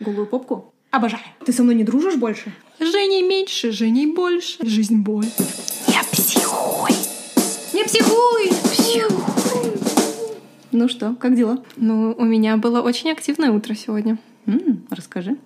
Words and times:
Голую 0.00 0.26
попку? 0.28 0.72
Обожаю. 0.92 1.24
Ты 1.44 1.52
со 1.52 1.64
мной 1.64 1.74
не 1.74 1.82
дружишь 1.82 2.14
больше? 2.14 2.52
Женей 2.78 3.22
меньше, 3.22 3.72
Женей 3.72 4.06
больше. 4.06 4.64
Жизнь 4.64 4.98
боль. 4.98 5.26
Я 5.88 6.02
психуй. 6.12 6.92
Не 7.74 7.84
психуй! 7.84 8.48
Психуй. 8.70 9.72
Ну 10.70 10.88
что, 10.88 11.16
как 11.16 11.34
дела? 11.34 11.64
Ну, 11.76 12.14
у 12.16 12.24
меня 12.24 12.56
было 12.58 12.80
очень 12.80 13.10
активное 13.10 13.50
утро 13.50 13.74
сегодня. 13.74 14.18
М, 14.46 14.86
расскажи. 14.88 15.36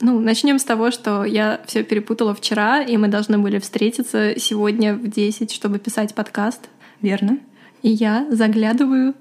Ну, 0.00 0.18
начнем 0.18 0.58
с 0.58 0.64
того, 0.64 0.90
что 0.90 1.24
я 1.24 1.60
все 1.66 1.84
перепутала 1.84 2.34
вчера, 2.34 2.82
и 2.82 2.96
мы 2.96 3.06
должны 3.06 3.38
были 3.38 3.60
встретиться 3.60 4.34
сегодня 4.36 4.94
в 4.94 5.06
10, 5.06 5.52
чтобы 5.52 5.78
писать 5.78 6.12
подкаст. 6.14 6.68
Верно. 7.00 7.38
И 7.82 7.90
я 7.90 8.26
заглядываю 8.30 9.14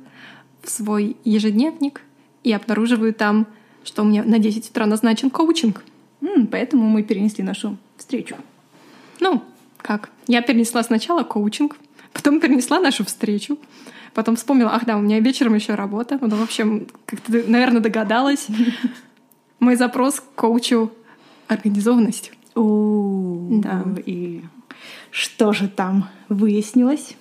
в 0.64 0.72
свой 0.72 1.18
ежедневник 1.24 2.02
и 2.44 2.52
обнаруживаю 2.52 3.14
там, 3.14 3.46
что 3.84 4.04
у 4.04 4.06
меня 4.06 4.24
на 4.24 4.40
10 4.40 4.70
утра 4.70 4.86
назначен 4.86 5.30
коучинг. 5.30 5.84
Поэтому 6.52 6.88
мы 6.88 7.04
перенесли 7.04 7.44
нашу 7.44 7.78
встречу. 7.98 8.36
Ну, 9.20 9.42
как? 9.78 10.10
Я 10.28 10.42
перенесла 10.42 10.84
сначала 10.84 11.24
коучинг, 11.24 11.78
потом 12.14 12.40
перенесла 12.40 12.80
нашу 12.80 13.06
встречу, 13.06 13.58
потом 14.14 14.36
вспомнила, 14.36 14.72
ах 14.74 14.86
да, 14.86 14.98
у 14.98 15.02
меня 15.02 15.20
вечером 15.20 15.56
еще 15.56 15.76
работа. 15.76 16.18
Ну, 16.22 16.36
в 16.36 16.44
общем, 16.44 16.88
как 17.06 17.20
ты, 17.22 17.44
наверное, 17.44 17.82
догадалась, 17.82 18.48
мой 19.60 19.76
запрос 19.76 20.20
к 20.20 20.36
коучу— 20.36 20.92
организованность. 21.48 22.32
О, 22.56 23.48
Да. 23.50 23.84
И 24.06 24.42
что 25.12 25.54
же 25.54 25.68
там 25.68 26.10
выяснилось? 26.30 27.16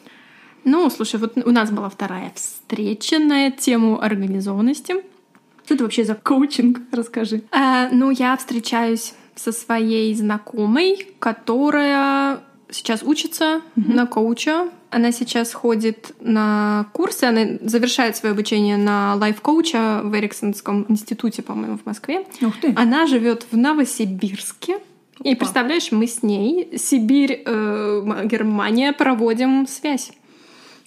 Ну, 0.64 0.88
слушай, 0.90 1.18
вот 1.18 1.36
у 1.36 1.50
нас 1.50 1.70
была 1.70 1.88
вторая 1.88 2.32
встреча 2.34 3.18
на 3.18 3.50
тему 3.50 4.00
организованности. 4.00 4.94
Что 5.72 5.76
это 5.76 5.84
вообще 5.84 6.04
за 6.04 6.14
коучинг? 6.14 6.80
Расскажи. 6.92 7.44
А, 7.50 7.88
ну, 7.90 8.10
я 8.10 8.36
встречаюсь 8.36 9.14
со 9.34 9.52
своей 9.52 10.14
знакомой, 10.14 11.08
которая 11.18 12.40
сейчас 12.70 13.02
учится 13.02 13.62
на 13.74 14.04
коуча. 14.06 14.68
Она 14.90 15.12
сейчас 15.12 15.54
ходит 15.54 16.14
на 16.20 16.84
курсы, 16.92 17.24
она 17.24 17.58
завершает 17.62 18.16
свое 18.16 18.34
обучение 18.34 18.76
на 18.76 19.14
лайф-коуча 19.14 20.02
в 20.04 20.14
Эриксонском 20.14 20.84
институте, 20.90 21.40
по-моему, 21.40 21.78
в 21.78 21.86
Москве. 21.86 22.26
Ух 22.42 22.54
ты. 22.60 22.74
Она 22.76 23.06
живет 23.06 23.46
в 23.50 23.56
Новосибирске. 23.56 24.78
И 25.24 25.30
Опа. 25.30 25.38
представляешь, 25.38 25.90
мы 25.90 26.06
с 26.06 26.22
ней, 26.22 26.76
Сибирь, 26.76 27.42
э, 27.46 28.22
Германия, 28.26 28.92
проводим 28.92 29.66
связь. 29.66 30.12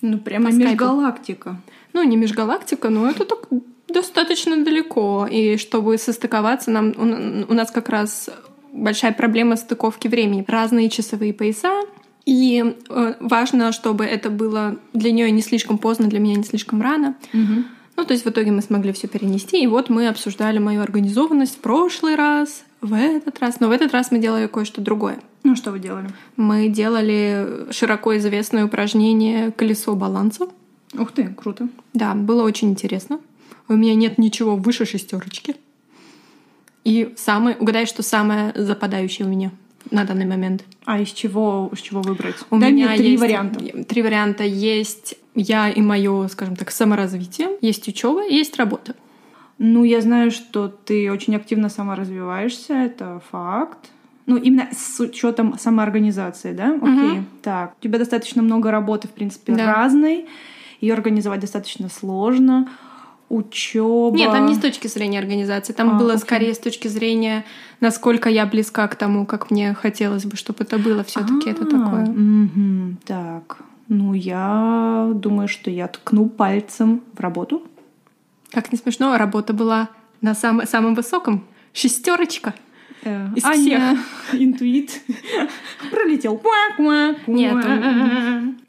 Ну, 0.02 0.20
прямо 0.20 0.52
межгалактика. 0.52 1.60
Ну, 1.94 2.04
не 2.04 2.18
межгалактика, 2.18 2.90
но 2.90 3.10
это 3.10 3.26
так 3.26 3.48
достаточно 3.96 4.64
далеко. 4.64 5.28
И 5.32 5.58
чтобы 5.58 5.98
состыковаться, 5.98 6.72
нам, 6.72 6.94
у, 6.98 7.52
у 7.52 7.56
нас 7.56 7.72
как 7.72 7.90
раз 7.90 8.30
большая 8.72 9.14
проблема 9.14 9.56
стыковки 9.56 10.08
времени. 10.08 10.46
Разные 10.48 10.90
часовые 10.90 11.34
пояса. 11.34 11.72
И 12.26 12.76
э, 12.90 13.14
важно, 13.20 13.72
чтобы 13.72 14.06
это 14.06 14.30
было 14.30 14.78
для 14.94 15.12
нее 15.12 15.32
не 15.32 15.42
слишком 15.42 15.78
поздно, 15.78 16.08
для 16.08 16.20
меня 16.20 16.36
не 16.36 16.44
слишком 16.44 16.82
рано. 16.82 17.16
Мгм. 17.34 17.66
Ну, 17.98 18.04
то 18.04 18.14
есть 18.14 18.26
в 18.26 18.30
итоге 18.30 18.52
мы 18.52 18.62
смогли 18.62 18.92
все 18.92 19.08
перенести. 19.08 19.64
И 19.64 19.68
вот 19.68 19.90
мы 19.90 20.08
обсуждали 20.08 20.60
мою 20.60 20.82
организованность 20.82 21.56
в 21.56 21.60
прошлый 21.60 22.16
раз, 22.16 22.66
в 22.82 22.94
этот 22.94 23.40
раз. 23.40 23.60
Но 23.60 23.70
в 23.70 23.72
этот 23.72 23.94
раз 23.94 24.12
мы 24.12 24.20
делали 24.20 24.48
кое-что 24.48 24.82
другое. 24.82 25.20
Ну, 25.44 25.56
что 25.56 25.72
вы 25.72 25.80
делали? 25.80 26.10
Мы 26.36 26.68
делали 26.68 27.72
широко 27.72 28.18
известное 28.18 28.66
упражнение 28.66 29.52
«Колесо 29.52 29.96
баланса». 29.96 30.48
Ух 30.98 31.12
ты, 31.12 31.28
круто. 31.28 31.70
Да, 31.94 32.14
было 32.16 32.44
очень 32.44 32.70
интересно. 32.72 33.20
У 33.68 33.74
меня 33.74 33.96
нет 33.96 34.18
ничего 34.18 34.56
выше 34.56 34.86
шестерочки. 34.86 35.56
И 36.84 37.14
самое, 37.18 37.58
угадай, 37.58 37.86
что 37.86 38.04
самое 38.04 38.54
западающее 38.56 39.26
у 39.26 39.30
меня 39.30 39.52
на 39.92 40.04
данный 40.04 40.26
момент. 40.26 40.64
А 40.86 41.00
из 41.00 41.10
чего, 41.12 41.70
из 41.74 41.80
чего 41.80 42.02
выбрать? 42.02 42.36
У 42.50 42.60
Дай 42.60 42.72
меня 42.72 42.88
мне 42.88 42.98
три 42.98 43.12
есть 43.12 43.22
варианта. 43.22 43.84
Три 43.86 44.02
варианта. 44.04 44.44
Есть 44.44 45.16
я 45.34 45.70
и 45.70 45.82
мое, 45.82 46.28
скажем 46.28 46.56
так, 46.56 46.72
саморазвитие, 46.72 47.50
есть 47.62 47.88
учеба, 47.88 48.26
есть 48.26 48.56
работа. 48.58 48.96
Ну, 49.58 49.84
я 49.84 50.02
знаю, 50.02 50.32
что 50.32 50.68
ты 50.68 51.12
очень 51.12 51.36
активно 51.36 51.70
саморазвиваешься, 51.70 52.74
это 52.74 53.22
факт. 53.32 53.90
Ну, 54.26 54.38
именно 54.38 54.70
с 54.76 55.00
учетом 55.00 55.58
самоорганизации, 55.58 56.52
да? 56.52 56.76
Окей. 56.76 56.90
Мгм. 56.90 57.26
Так, 57.42 57.76
у 57.80 57.84
тебя 57.84 58.00
достаточно 58.00 58.42
много 58.42 58.72
работы, 58.72 59.08
в 59.08 59.12
принципе, 59.12 59.54
Да. 59.54 59.74
разной. 59.74 60.26
Ее 60.82 60.94
организовать 60.94 61.40
достаточно 61.40 61.90
сложно. 61.90 62.70
Учеба. 63.30 64.16
Нет, 64.16 64.32
там 64.32 64.46
не 64.46 64.54
с 64.56 64.60
точки 64.60 64.88
зрения 64.88 65.18
организации, 65.20 65.74
там 65.74 65.92
А, 65.92 65.94
было 66.00 66.14
окей. 66.14 66.22
скорее 66.22 66.54
с 66.54 66.60
точки 66.60 66.88
зрения, 66.88 67.44
насколько 67.82 68.30
я 68.30 68.46
близка 68.46 68.88
к 68.88 68.96
тому, 68.96 69.26
как 69.26 69.50
мне 69.52 69.74
хотелось 69.74 70.26
бы, 70.26 70.38
чтобы 70.38 70.64
это 70.64 70.78
было. 70.78 71.04
Все-таки 71.04 71.50
это 71.50 71.64
А, 71.64 71.66
такое. 71.66 72.96
Так. 73.06 73.58
Ну, 73.88 74.14
я 74.14 75.12
думаю, 75.14 75.48
что 75.48 75.70
я 75.72 75.88
ткну 75.88 76.28
пальцем 76.30 77.02
в 77.14 77.20
работу. 77.20 77.64
Как 78.52 78.72
не 78.72 78.78
смешно, 78.78 79.18
работа 79.18 79.54
была 79.54 79.90
на 80.22 80.34
сам- 80.36 80.66
самом 80.68 80.96
высоком. 80.96 81.44
Шестерочка. 81.74 82.54
Э, 83.04 83.28
Из 83.36 83.44
Аня, 83.44 83.98
интуит, 84.34 85.02
пролетел. 85.92 86.42
Нет. 87.28 87.66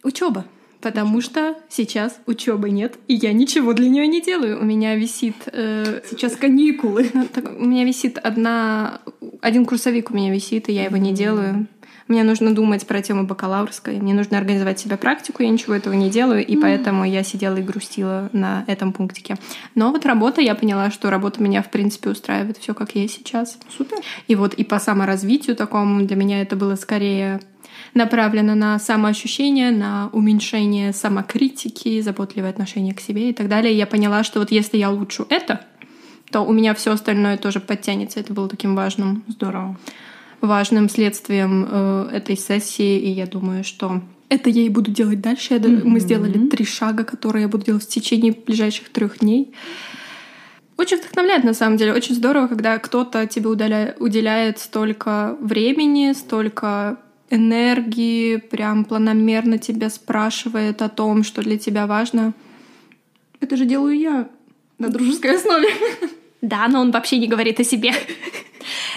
Учеба. 0.03 0.45
Потому 0.81 1.21
что 1.21 1.57
сейчас 1.69 2.19
учебы 2.27 2.71
нет, 2.71 2.97
и 3.09 3.15
я 3.15 3.33
ничего 3.33 3.73
для 3.73 3.89
нее 3.89 4.07
не 4.07 4.21
делаю. 4.21 4.61
У 4.61 4.65
меня 4.65 4.95
висит. 4.95 5.37
э, 5.47 6.01
Сейчас 6.09 6.37
каникулы. 6.37 7.11
у 7.59 7.65
меня 7.65 7.85
висит 7.85 8.19
одна. 8.19 9.01
Один 9.41 9.65
курсовик 9.65 10.11
у 10.11 10.15
меня 10.15 10.33
висит, 10.33 10.69
и 10.69 10.73
я 10.73 10.85
его 10.85 10.97
не 10.97 11.13
делаю. 11.13 11.67
Мне 12.09 12.23
нужно 12.23 12.55
думать 12.55 12.87
про 12.87 13.03
тему 13.03 13.27
бакалаврской, 13.27 13.99
мне 13.99 14.15
нужно 14.15 14.39
организовать 14.39 14.79
себе 14.79 14.97
практику, 14.97 15.43
я 15.43 15.49
ничего 15.49 15.75
этого 15.75 15.93
не 15.95 16.09
делаю, 16.09 16.47
и 16.47 16.57
поэтому 16.57 17.05
я 17.05 17.25
сидела 17.25 17.57
и 17.57 17.63
грустила 17.63 18.31
на 18.33 18.63
этом 18.69 18.93
пунктике. 18.93 19.37
Но 19.75 19.91
вот 19.91 20.07
работа, 20.07 20.41
я 20.41 20.55
поняла, 20.55 20.93
что 20.93 21.11
работа 21.11 21.43
меня, 21.43 21.63
в 21.63 21.71
принципе, 21.71 22.11
устраивает 22.11 22.59
все 22.59 22.75
как 22.75 22.95
есть 22.95 23.15
сейчас. 23.15 23.59
Супер. 23.77 23.99
И 24.29 24.37
вот 24.37 24.55
и 24.55 24.63
по 24.63 24.79
саморазвитию 24.79 25.57
такому 25.57 26.07
для 26.07 26.15
меня 26.15 26.43
это 26.43 26.55
было 26.55 26.77
скорее 26.77 27.41
направлено 27.97 28.55
на 28.55 28.79
самоощущение, 28.79 29.71
на 29.73 30.09
уменьшение 30.13 30.93
самокритики, 30.93 32.01
заботливое 32.01 32.51
отношение 32.51 32.95
к 32.95 33.01
себе 33.01 33.31
и 33.31 33.33
так 33.33 33.49
далее. 33.49 33.73
И 33.75 33.77
я 33.77 33.87
поняла, 33.87 34.23
что 34.23 34.39
вот 34.39 34.51
если 34.53 34.77
я 34.79 34.91
улучшу 34.93 35.27
это, 35.31 35.63
то 36.31 36.43
у 36.43 36.53
меня 36.53 36.75
все 36.75 36.93
остальное 36.93 37.37
тоже 37.39 37.59
подтянется. 37.61 38.21
Это 38.21 38.33
было 38.33 38.49
таким 38.49 38.75
важным, 38.77 39.25
Здорово. 39.29 39.77
важным 40.41 40.89
следствием 40.89 41.67
э, 41.71 42.11
этой 42.13 42.37
сессии. 42.37 42.99
И 42.99 43.11
я 43.11 43.27
думаю, 43.27 43.65
что 43.65 44.03
это 44.29 44.51
я 44.51 44.63
и 44.63 44.69
буду 44.69 44.91
делать 44.91 45.21
дальше. 45.21 45.55
Я 45.55 45.61
д- 45.61 45.69
Мы 45.69 46.01
сделали 46.01 46.49
три 46.49 46.65
шага, 46.65 47.05
которые 47.05 47.43
я 47.43 47.49
буду 47.49 47.65
делать 47.65 47.85
в 47.85 47.89
течение 47.89 48.33
ближайших 48.33 48.89
трех 48.91 49.21
дней. 49.21 49.53
Очень 50.77 50.99
вдохновляет, 50.99 51.45
на 51.45 51.55
самом 51.55 51.79
деле. 51.79 51.95
Очень 51.95 52.15
здорово, 52.17 52.49
когда 52.49 52.79
кто-то 52.79 53.27
тебе 53.27 53.49
удаля- 53.49 53.95
уделяет 53.99 54.59
столько 54.59 55.37
времени, 55.41 56.13
столько 56.13 56.99
энергии, 57.31 58.37
прям 58.37 58.85
планомерно 58.85 59.59
тебя 59.59 59.91
спрашивает 59.91 60.83
о 60.83 60.89
том, 60.89 61.23
что 61.25 61.43
для 61.43 61.59
тебя 61.59 61.87
важно. 61.87 62.33
Это 63.41 63.57
же 63.57 63.65
делаю 63.65 63.99
я 63.99 64.29
на 64.79 64.89
дружеской 64.89 65.37
основе. 65.37 65.69
Да, 66.43 66.69
но 66.69 66.81
он 66.81 66.91
вообще 66.91 67.19
не 67.19 67.27
говорит 67.27 67.61
о 67.61 67.65
себе. 67.65 67.93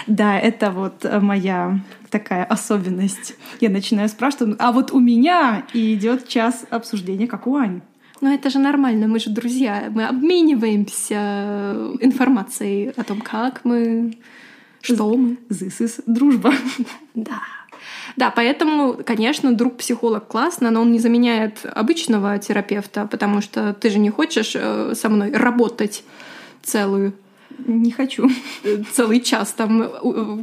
Да, 0.06 0.38
это 0.38 0.70
вот 0.70 1.04
э, 1.04 1.20
моя 1.20 1.80
такая 2.10 2.44
особенность. 2.44 3.34
Я 3.60 3.70
начинаю 3.70 4.08
спрашивать, 4.08 4.56
а 4.58 4.72
вот 4.72 4.92
у 4.92 5.00
меня 5.00 5.64
и 5.72 5.94
идет 5.94 6.28
час 6.28 6.66
обсуждения, 6.70 7.26
как 7.26 7.46
у 7.46 7.56
Ани. 7.56 7.80
Но 8.20 8.32
это 8.32 8.50
же 8.50 8.58
нормально, 8.58 9.08
мы 9.08 9.18
же 9.18 9.30
друзья, 9.30 9.90
мы 9.90 10.04
обмениваемся 10.04 11.94
информацией 12.00 12.92
о 12.96 13.04
том, 13.04 13.20
как 13.20 13.64
мы, 13.64 14.18
что 14.82 15.16
мы. 15.16 15.38
This 15.48 15.80
is 15.80 16.02
дружба. 16.06 16.52
Да. 17.14 17.40
Да, 18.20 18.30
поэтому, 18.30 18.98
конечно, 19.02 19.54
друг-психолог 19.54 20.26
классно, 20.26 20.70
но 20.70 20.82
он 20.82 20.92
не 20.92 20.98
заменяет 20.98 21.60
обычного 21.64 22.38
терапевта, 22.38 23.08
потому 23.10 23.40
что 23.40 23.72
ты 23.72 23.88
же 23.88 23.98
не 23.98 24.10
хочешь 24.10 24.52
э, 24.54 24.92
со 24.94 25.08
мной 25.08 25.32
работать 25.32 26.04
целую 26.62 27.14
Не 27.66 27.90
хочу. 27.90 28.28
целый 28.92 29.20
час 29.20 29.52
там, 29.52 29.90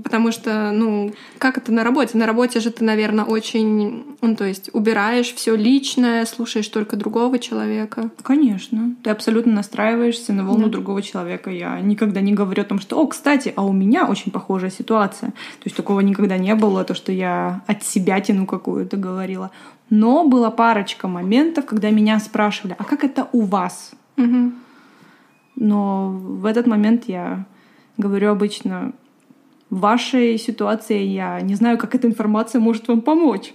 потому 0.04 0.31
что, 0.31 0.72
ну, 0.72 1.14
как 1.38 1.58
это 1.58 1.72
на 1.72 1.84
работе? 1.84 2.18
На 2.18 2.25
работе 2.25 2.60
же 2.60 2.72
ты, 2.72 2.84
наверное, 2.84 3.25
очень, 3.25 4.04
ну, 4.22 4.36
то 4.36 4.46
есть 4.46 4.69
убираешь 4.74 5.34
все 5.34 5.56
личное, 5.56 6.25
слушаешь 6.25 6.68
только 6.68 6.96
другого 6.96 7.40
человека. 7.40 8.10
Конечно. 8.24 8.96
Ты 9.04 9.10
абсолютно 9.10 9.54
настраиваешься 9.54 10.34
на 10.34 10.44
волну 10.46 10.66
Да. 10.66 10.72
другого 10.72 11.02
человека. 11.02 11.50
Я 11.52 11.80
никогда 11.81 12.22
не 12.22 12.34
говорю 12.34 12.62
о 12.62 12.66
том, 12.66 12.80
что, 12.80 13.00
о, 13.00 13.08
кстати, 13.08 13.54
а 13.56 13.66
у 13.66 13.74
меня 13.74 14.06
очень 14.06 14.31
похожая 14.31 14.72
ситуация. 14.72 15.30
То 15.30 15.66
есть 15.66 15.75
такого 15.75 16.00
никогда 16.02 16.38
не 16.38 16.56
было, 16.56 16.84
то, 16.84 16.94
что 16.94 17.12
я 17.12 17.62
от 17.68 17.84
себя 17.84 18.19
тяну 18.22 18.46
какую-то 18.46 18.98
говорила. 18.98 19.52
Но 19.90 20.28
была 20.28 20.52
парочка 20.52 21.08
моментов, 21.08 21.66
когда 21.66 21.90
меня 21.92 22.19
спрашивали, 22.19 22.75
а 22.78 22.84
как 22.84 23.04
это 23.04 23.28
у 23.31 23.42
вас? 23.42 23.92
Мгм. 24.18 24.56
Но 25.57 26.12
в 26.12 26.45
этот 26.45 26.68
момент 26.68 27.06
я 27.07 27.45
говорю 27.98 28.30
обычно, 28.31 28.94
в 29.69 29.80
вашей 29.80 30.38
ситуации 30.38 31.01
я 31.04 31.42
не 31.42 31.56
знаю, 31.56 31.77
как 31.77 31.95
эта 31.95 32.07
информация 32.07 32.62
может 32.62 32.88
вам 32.88 33.01
помочь. 33.01 33.54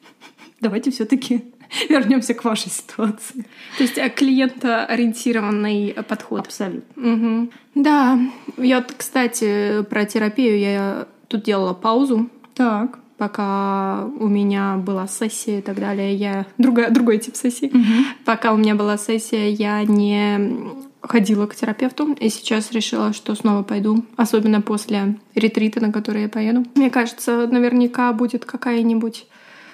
Давайте 0.60 0.90
все-таки 0.90 1.44
вернемся 1.88 2.34
к 2.34 2.44
вашей 2.44 2.70
ситуации. 2.70 3.46
То 3.76 3.84
есть 3.84 3.98
э, 3.98 4.08
клиентоориентированный 4.08 5.94
подход. 6.08 6.40
Абсолютно. 6.40 7.12
Угу. 7.12 7.50
Да, 7.74 8.18
я, 8.56 8.80
вот, 8.80 8.94
кстати, 8.96 9.82
про 9.88 10.06
терапию 10.06 10.58
я 10.58 11.06
тут 11.28 11.44
делала 11.44 11.74
паузу. 11.74 12.28
Так. 12.54 12.98
Пока 13.16 14.06
у 14.18 14.26
меня 14.26 14.76
была 14.76 15.06
сессия 15.06 15.60
и 15.60 15.62
так 15.62 15.78
далее, 15.78 16.14
я 16.16 16.46
другой, 16.58 16.90
другой 16.90 17.18
тип 17.18 17.36
сессии. 17.36 17.70
Мгм. 17.72 18.06
Пока 18.24 18.52
у 18.52 18.56
меня 18.56 18.74
была 18.74 18.96
сессия, 18.98 19.50
я 19.50 19.84
не 19.84 20.83
ходила 21.06 21.46
к 21.46 21.54
терапевту, 21.54 22.12
и 22.14 22.28
сейчас 22.30 22.72
решила, 22.72 23.12
что 23.12 23.34
снова 23.34 23.62
пойду, 23.62 24.04
особенно 24.16 24.60
после 24.62 25.16
ретрита, 25.34 25.80
на 25.80 25.92
который 25.92 26.22
я 26.22 26.28
поеду. 26.28 26.64
Мне 26.74 26.90
кажется, 26.90 27.46
наверняка 27.46 28.12
будет 28.12 28.44
какая-нибудь 28.44 29.26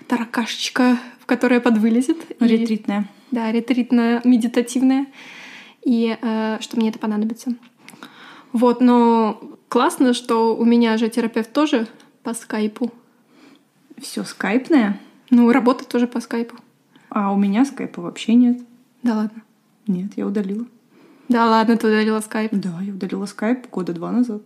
таракашечка, 0.09 0.99
в 1.21 1.27
которая 1.27 1.61
подвылезет. 1.61 2.19
и- 2.41 2.45
Ретритная. 2.45 3.09
Да, 3.31 3.51
ретритно-медитативная. 3.53 5.07
И 5.85 6.17
э, 6.21 6.59
что 6.61 6.77
мне 6.77 6.89
это 6.91 6.99
понадобится. 6.99 7.55
Вот, 8.53 8.81
но 8.81 9.41
классно, 9.69 10.13
что 10.15 10.57
у 10.57 10.65
меня 10.65 10.97
же 10.99 11.09
терапевт 11.09 11.53
тоже 11.53 11.87
по 12.25 12.35
скайпу. 12.35 12.91
Все 13.99 14.25
скайпное, 14.25 14.99
Ну, 15.31 15.51
работа 15.53 15.85
тоже 15.87 16.07
по 16.09 16.21
скайпу. 16.21 16.57
а 17.09 17.33
у 17.33 17.37
меня 17.37 17.65
скайпа 17.65 18.03
вообще 18.03 18.35
нет. 18.35 18.59
Да 19.03 19.15
ладно. 19.15 19.43
Нет, 19.87 20.13
я 20.17 20.27
удалила. 20.27 20.67
Да 21.31 21.47
ладно, 21.49 21.77
ты 21.77 21.87
удалила 21.87 22.21
скайп. 22.21 22.51
Да, 22.53 22.81
я 22.83 22.93
удалила 22.93 23.25
скайп 23.25 23.71
года 23.71 23.93
два 23.93 24.11
назад. 24.11 24.43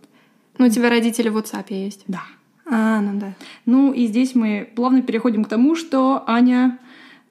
Ну, 0.59 0.67
у 0.67 0.69
тебя 0.69 0.89
родители 0.89 1.29
в 1.29 1.37
WhatsApp 1.37 1.65
есть. 1.69 2.03
Да. 2.07 2.21
А, 2.69 3.01
ну 3.01 3.19
да. 3.19 3.33
Ну 3.65 3.91
и 3.91 4.05
здесь 4.05 4.35
мы 4.35 4.69
плавно 4.75 5.01
переходим 5.01 5.43
к 5.43 5.49
тому, 5.49 5.75
что 5.75 6.23
Аня 6.27 6.77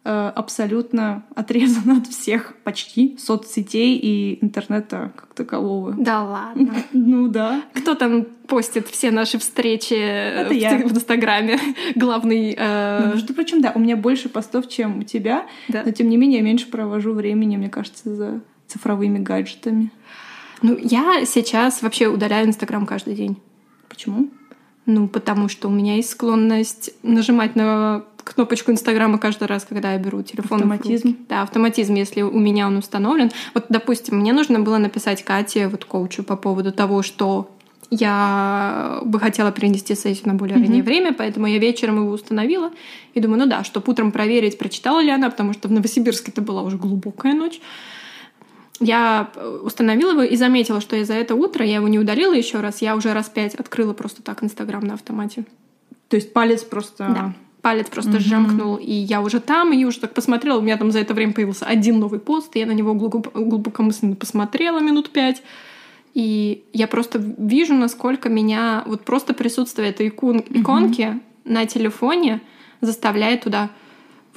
э, 0.05 0.11
абсолютно 0.35 1.25
отрезана 1.37 1.99
от 1.99 2.09
всех 2.09 2.55
почти 2.65 3.17
соцсетей 3.19 3.97
и 3.97 4.45
интернета 4.45 5.13
как 5.17 5.35
такового. 5.35 5.95
Да 5.97 6.23
ладно. 6.25 6.75
Ну 6.93 7.29
да. 7.29 7.63
Кто 7.75 7.95
там 7.95 8.25
постит 8.49 8.89
все 8.89 9.13
наши 9.13 9.39
встречи 9.39 9.95
э, 9.95 10.49
в, 10.49 10.53
я. 10.53 10.79
в 10.79 10.93
Инстаграме? 10.93 11.59
Главный... 11.95 12.55
э, 12.59 13.01
Ну, 13.05 13.13
Между 13.15 13.35
прочим, 13.35 13.61
да, 13.61 13.71
у 13.73 13.79
меня 13.79 13.97
больше 13.97 14.29
постов, 14.29 14.69
чем 14.69 14.99
у 14.99 15.03
тебя, 15.05 15.47
да. 15.69 15.85
но 15.87 15.93
тем 15.93 16.09
не 16.09 16.17
менее 16.17 16.39
я 16.39 16.45
меньше 16.45 16.69
провожу 16.69 17.13
времени, 17.13 17.57
мне 17.57 17.71
кажется, 17.71 18.15
за 18.15 18.41
цифровыми 18.75 19.19
гаджетами. 19.19 19.91
Ну, 20.63 20.77
я 20.81 21.25
сейчас 21.25 21.83
вообще 21.83 22.09
удаляю 22.09 22.47
Инстаграм 22.47 22.87
каждый 22.87 23.15
день. 23.15 23.37
Почему? 23.89 24.29
Ну, 24.87 25.09
потому 25.09 25.49
что 25.49 25.69
у 25.69 25.71
меня 25.71 25.97
есть 25.97 26.11
склонность 26.11 26.91
нажимать 27.03 27.57
на 27.57 28.05
кнопочку 28.23 28.71
Инстаграма 28.71 29.19
каждый 29.19 29.49
раз, 29.49 29.65
когда 29.65 29.93
я 29.93 29.99
беру 29.99 30.23
телефон. 30.23 30.59
Автоматизм. 30.59 31.17
Да, 31.29 31.43
автоматизм, 31.43 31.95
если 31.95 32.23
у 32.23 32.39
меня 32.39 32.67
он 32.67 32.77
установлен. 32.77 33.31
Вот, 33.55 33.67
допустим, 33.69 34.19
мне 34.19 34.33
нужно 34.33 34.61
было 34.61 34.79
написать 34.79 35.25
Кате, 35.25 35.69
вот 35.69 35.85
коучу, 35.85 36.23
по 36.23 36.37
поводу 36.37 36.73
того, 36.73 37.03
что 37.03 37.51
я 37.91 39.01
бы 39.05 39.21
хотела 39.21 39.53
перенести 39.53 39.95
сессию 39.95 40.29
на 40.29 40.35
более 40.35 40.57
раннее 40.57 40.83
Мгм. 40.83 40.85
время, 40.85 41.13
поэтому 41.13 41.47
я 41.47 41.59
вечером 41.59 41.97
его 41.99 42.11
установила. 42.11 42.71
И 43.13 43.21
думаю, 43.21 43.41
ну 43.41 43.47
да, 43.47 43.63
чтобы 43.63 43.93
утром 43.93 44.11
проверить, 44.11 44.59
прочитала 44.59 45.01
ли 45.01 45.11
она, 45.11 45.31
потому 45.31 45.53
что 45.53 45.69
в 45.69 45.73
Новосибирске 45.73 46.33
это 46.33 46.41
была 46.41 46.63
уже 46.63 46.77
глубокая 46.79 47.35
ночь. 47.35 47.61
Я 48.81 49.31
э, 49.35 49.61
установила 49.63 50.11
его 50.13 50.23
и 50.23 50.37
заметила, 50.37 50.81
что 50.81 50.97
я 50.97 51.05
за 51.05 51.15
это 51.15 51.35
утро, 51.35 51.65
я 51.65 51.77
его 51.77 51.89
не 51.89 51.99
удалила 51.99 52.33
еще 52.35 52.61
раз, 52.61 52.83
я 52.83 52.97
уже 52.97 53.13
раз 53.13 53.29
пять 53.29 53.55
открыла 53.55 53.93
просто 53.93 54.23
так 54.23 54.43
Инстаграм 54.43 54.85
на 54.85 54.95
автомате. 54.95 55.45
То 56.09 56.17
есть 56.17 56.33
палец 56.33 56.63
просто... 56.63 57.05
Да. 57.09 57.35
Палец 57.63 57.89
просто 57.89 58.11
Мгм. 58.11 58.21
жамкнул, 58.21 58.77
и 58.77 58.93
я 58.93 59.23
уже 59.23 59.41
там, 59.41 59.73
и 59.73 59.85
уже 59.87 59.99
так 60.01 60.13
посмотрела. 60.13 60.59
У 60.59 60.61
меня 60.61 60.77
там 60.77 60.91
за 60.93 60.99
это 60.99 61.15
время 61.15 61.33
появился 61.33 61.65
один 61.65 61.99
новый 61.99 62.21
пост, 62.21 62.55
и 62.57 62.59
я 62.59 62.67
на 62.67 62.73
него 62.73 62.93
глубоко- 62.93 63.31
глубокомысленно 63.33 64.17
посмотрела 64.17 64.81
минут 64.81 65.09
пять. 65.11 65.43
И 66.13 66.63
я 66.75 66.87
просто 66.87 67.19
вижу, 67.39 67.73
насколько 67.75 68.29
меня 68.29 68.83
вот 68.87 69.05
просто 69.07 69.33
присутствие 69.33 69.89
этой 69.89 70.09
икон- 70.09 70.45
иконки 70.51 71.19
на 71.45 71.65
телефоне 71.65 72.43
заставляет 72.83 73.45
туда 73.45 73.71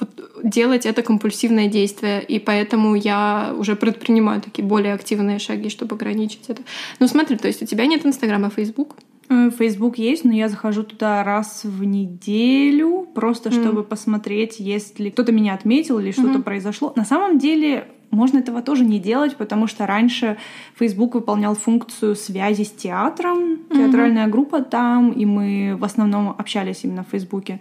вот 0.00 0.10
делать 0.44 0.86
это 0.86 1.02
компульсивное 1.02 1.68
действие. 1.68 2.22
И 2.22 2.38
поэтому 2.38 2.94
я 2.94 3.54
уже 3.58 3.76
предпринимаю 3.76 4.40
такие 4.40 4.66
более 4.66 4.94
активные 4.94 5.38
шаги, 5.38 5.68
чтобы 5.68 5.96
ограничить 5.96 6.44
это. 6.48 6.62
Ну 7.00 7.08
смотри, 7.08 7.36
то 7.36 7.48
есть 7.48 7.62
у 7.62 7.66
тебя 7.66 7.86
нет 7.86 8.06
Инстаграма, 8.06 8.46
а 8.46 8.50
Фейсбук? 8.50 8.96
Э, 9.30 9.50
Фейсбук 9.50 9.98
есть, 9.98 10.24
но 10.24 10.32
я 10.32 10.48
захожу 10.48 10.82
туда 10.82 11.22
раз 11.24 11.64
в 11.64 11.84
неделю, 11.84 13.06
просто 13.14 13.50
Мгм. 13.50 13.60
чтобы 13.60 13.84
посмотреть, 13.84 14.56
если 14.58 15.10
кто-то 15.10 15.32
меня 15.32 15.54
отметил 15.54 15.98
или 15.98 16.12
что-то 16.12 16.28
Мгм. 16.38 16.42
произошло. 16.42 16.92
На 16.96 17.04
самом 17.04 17.38
деле 17.38 17.88
можно 18.10 18.38
этого 18.38 18.62
тоже 18.62 18.84
не 18.84 18.98
делать, 18.98 19.36
потому 19.36 19.66
что 19.66 19.86
раньше 19.86 20.38
Facebook 20.78 21.14
выполнял 21.14 21.54
функцию 21.54 22.16
связи 22.16 22.62
с 22.62 22.70
театром, 22.70 23.58
театральная 23.70 24.28
группа 24.28 24.62
там, 24.62 25.12
и 25.12 25.26
мы 25.26 25.76
в 25.78 25.84
основном 25.84 26.30
общались 26.30 26.84
именно 26.84 27.04
в 27.04 27.08
Фейсбуке. 27.10 27.60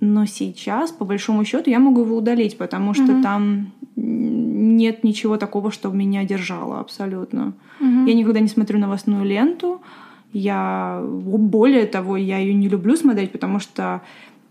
Но 0.00 0.26
сейчас, 0.26 0.90
по 0.92 1.04
большому 1.04 1.44
счету, 1.44 1.70
я 1.70 1.78
могу 1.78 2.02
его 2.02 2.16
удалить, 2.16 2.58
потому 2.58 2.94
что 2.94 3.12
Мгм. 3.12 3.22
там 3.22 3.72
нет 3.96 5.04
ничего 5.04 5.36
такого, 5.38 5.70
что 5.70 5.90
меня 5.90 6.24
держало 6.24 6.80
абсолютно. 6.80 7.54
Я 7.80 8.14
никогда 8.14 8.40
не 8.40 8.48
смотрю 8.48 8.78
новостную 8.78 9.24
ленту. 9.24 9.80
Я 10.32 11.02
более 11.02 11.86
того, 11.86 12.16
я 12.16 12.38
ее 12.38 12.52
не 12.54 12.68
люблю 12.68 12.96
смотреть, 12.96 13.32
потому 13.32 13.58
что 13.58 14.02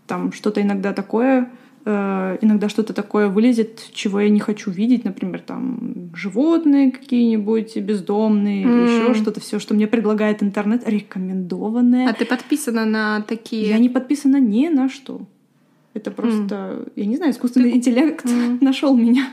там 0.06 0.32
что-то 0.32 0.60
иногда 0.60 0.92
такое, 0.92 1.48
э, 1.84 2.38
иногда 2.40 2.68
что-то 2.68 2.92
такое 2.92 3.28
вылезет, 3.28 3.90
чего 3.92 4.20
я 4.20 4.28
не 4.28 4.40
хочу 4.40 4.70
видеть, 4.72 5.04
например, 5.04 5.40
там 5.40 6.10
животные 6.14 6.90
какие-нибудь 6.90 7.76
бездомные, 7.76 8.62
или 8.64 8.70
М. 8.80 8.84
еще 8.84 9.14
что-то, 9.14 9.40
все, 9.40 9.58
что 9.60 9.74
мне 9.74 9.86
предлагает 9.86 10.42
интернет, 10.42 10.88
рекомендованное. 10.88 12.08
А 12.08 12.12
ты 12.12 12.24
подписана 12.24 12.84
на 12.84 13.20
такие... 13.20 13.68
Я 13.68 13.78
не 13.78 13.88
подписана 13.88 14.40
ни 14.40 14.68
на 14.68 14.88
что. 14.88 15.20
Это 15.96 16.10
просто, 16.10 16.84
я 16.94 17.06
не 17.06 17.16
знаю, 17.16 17.32
искусственный 17.32 17.70
Ты- 17.70 17.76
интеллект 17.78 18.26
М. 18.26 18.58
нашел 18.60 18.94
меня. 18.94 19.30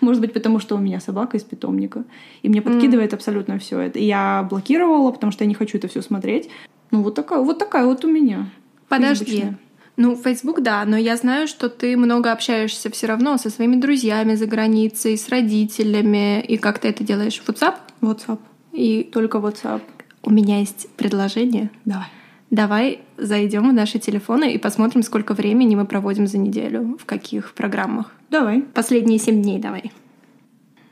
Может 0.00 0.20
быть, 0.20 0.32
потому 0.32 0.58
что 0.58 0.74
у 0.74 0.78
меня 0.78 0.98
собака 1.00 1.36
из 1.36 1.44
питомника. 1.44 2.04
И 2.42 2.48
мне 2.48 2.60
подкидывает 2.60 3.14
абсолютно 3.14 3.58
все 3.58 3.78
это. 3.78 3.98
И 4.00 4.04
я 4.04 4.46
блокировала, 4.50 5.12
потому 5.12 5.30
что 5.32 5.44
я 5.44 5.48
не 5.48 5.54
хочу 5.54 5.78
это 5.78 5.86
все 5.86 6.02
смотреть. 6.02 6.48
Ну, 6.90 7.02
вот 7.02 7.14
такая, 7.14 7.38
вот 7.40 7.58
такая 7.58 7.84
вот 7.86 8.04
у 8.04 8.10
меня. 8.10 8.50
Подожди. 8.88 9.24
фейсбучная. 9.24 9.58
Ну, 9.96 10.16
Facebook, 10.16 10.60
да, 10.62 10.84
но 10.86 10.96
я 10.96 11.16
знаю, 11.16 11.46
что 11.46 11.68
ты 11.68 11.96
много 11.96 12.32
общаешься 12.32 12.90
все 12.90 13.06
равно 13.06 13.36
со 13.38 13.48
своими 13.50 13.76
друзьями 13.76 14.34
за 14.34 14.46
границей, 14.46 15.16
с 15.16 15.28
родителями. 15.28 16.40
И 16.42 16.56
как 16.56 16.78
ты 16.80 16.88
это 16.88 17.04
делаешь? 17.04 17.40
WhatsApp? 17.46 17.74
WhatsApp. 18.00 18.38
И 18.72 19.04
Только 19.04 19.38
WhatsApp. 19.38 19.82
у 20.24 20.30
меня 20.30 20.58
есть 20.58 20.88
предложение. 20.96 21.70
Давай. 21.84 22.06
Давай 22.52 23.00
зайдем 23.16 23.70
в 23.70 23.72
наши 23.72 23.98
телефоны 23.98 24.52
и 24.52 24.58
посмотрим, 24.58 25.02
сколько 25.02 25.32
времени 25.32 25.74
мы 25.74 25.86
проводим 25.86 26.26
за 26.26 26.36
неделю, 26.36 26.98
в 27.00 27.06
каких 27.06 27.54
программах. 27.54 28.12
Давай. 28.28 28.60
Последние 28.60 29.18
семь 29.18 29.40
дней 29.40 29.58
давай. 29.58 29.90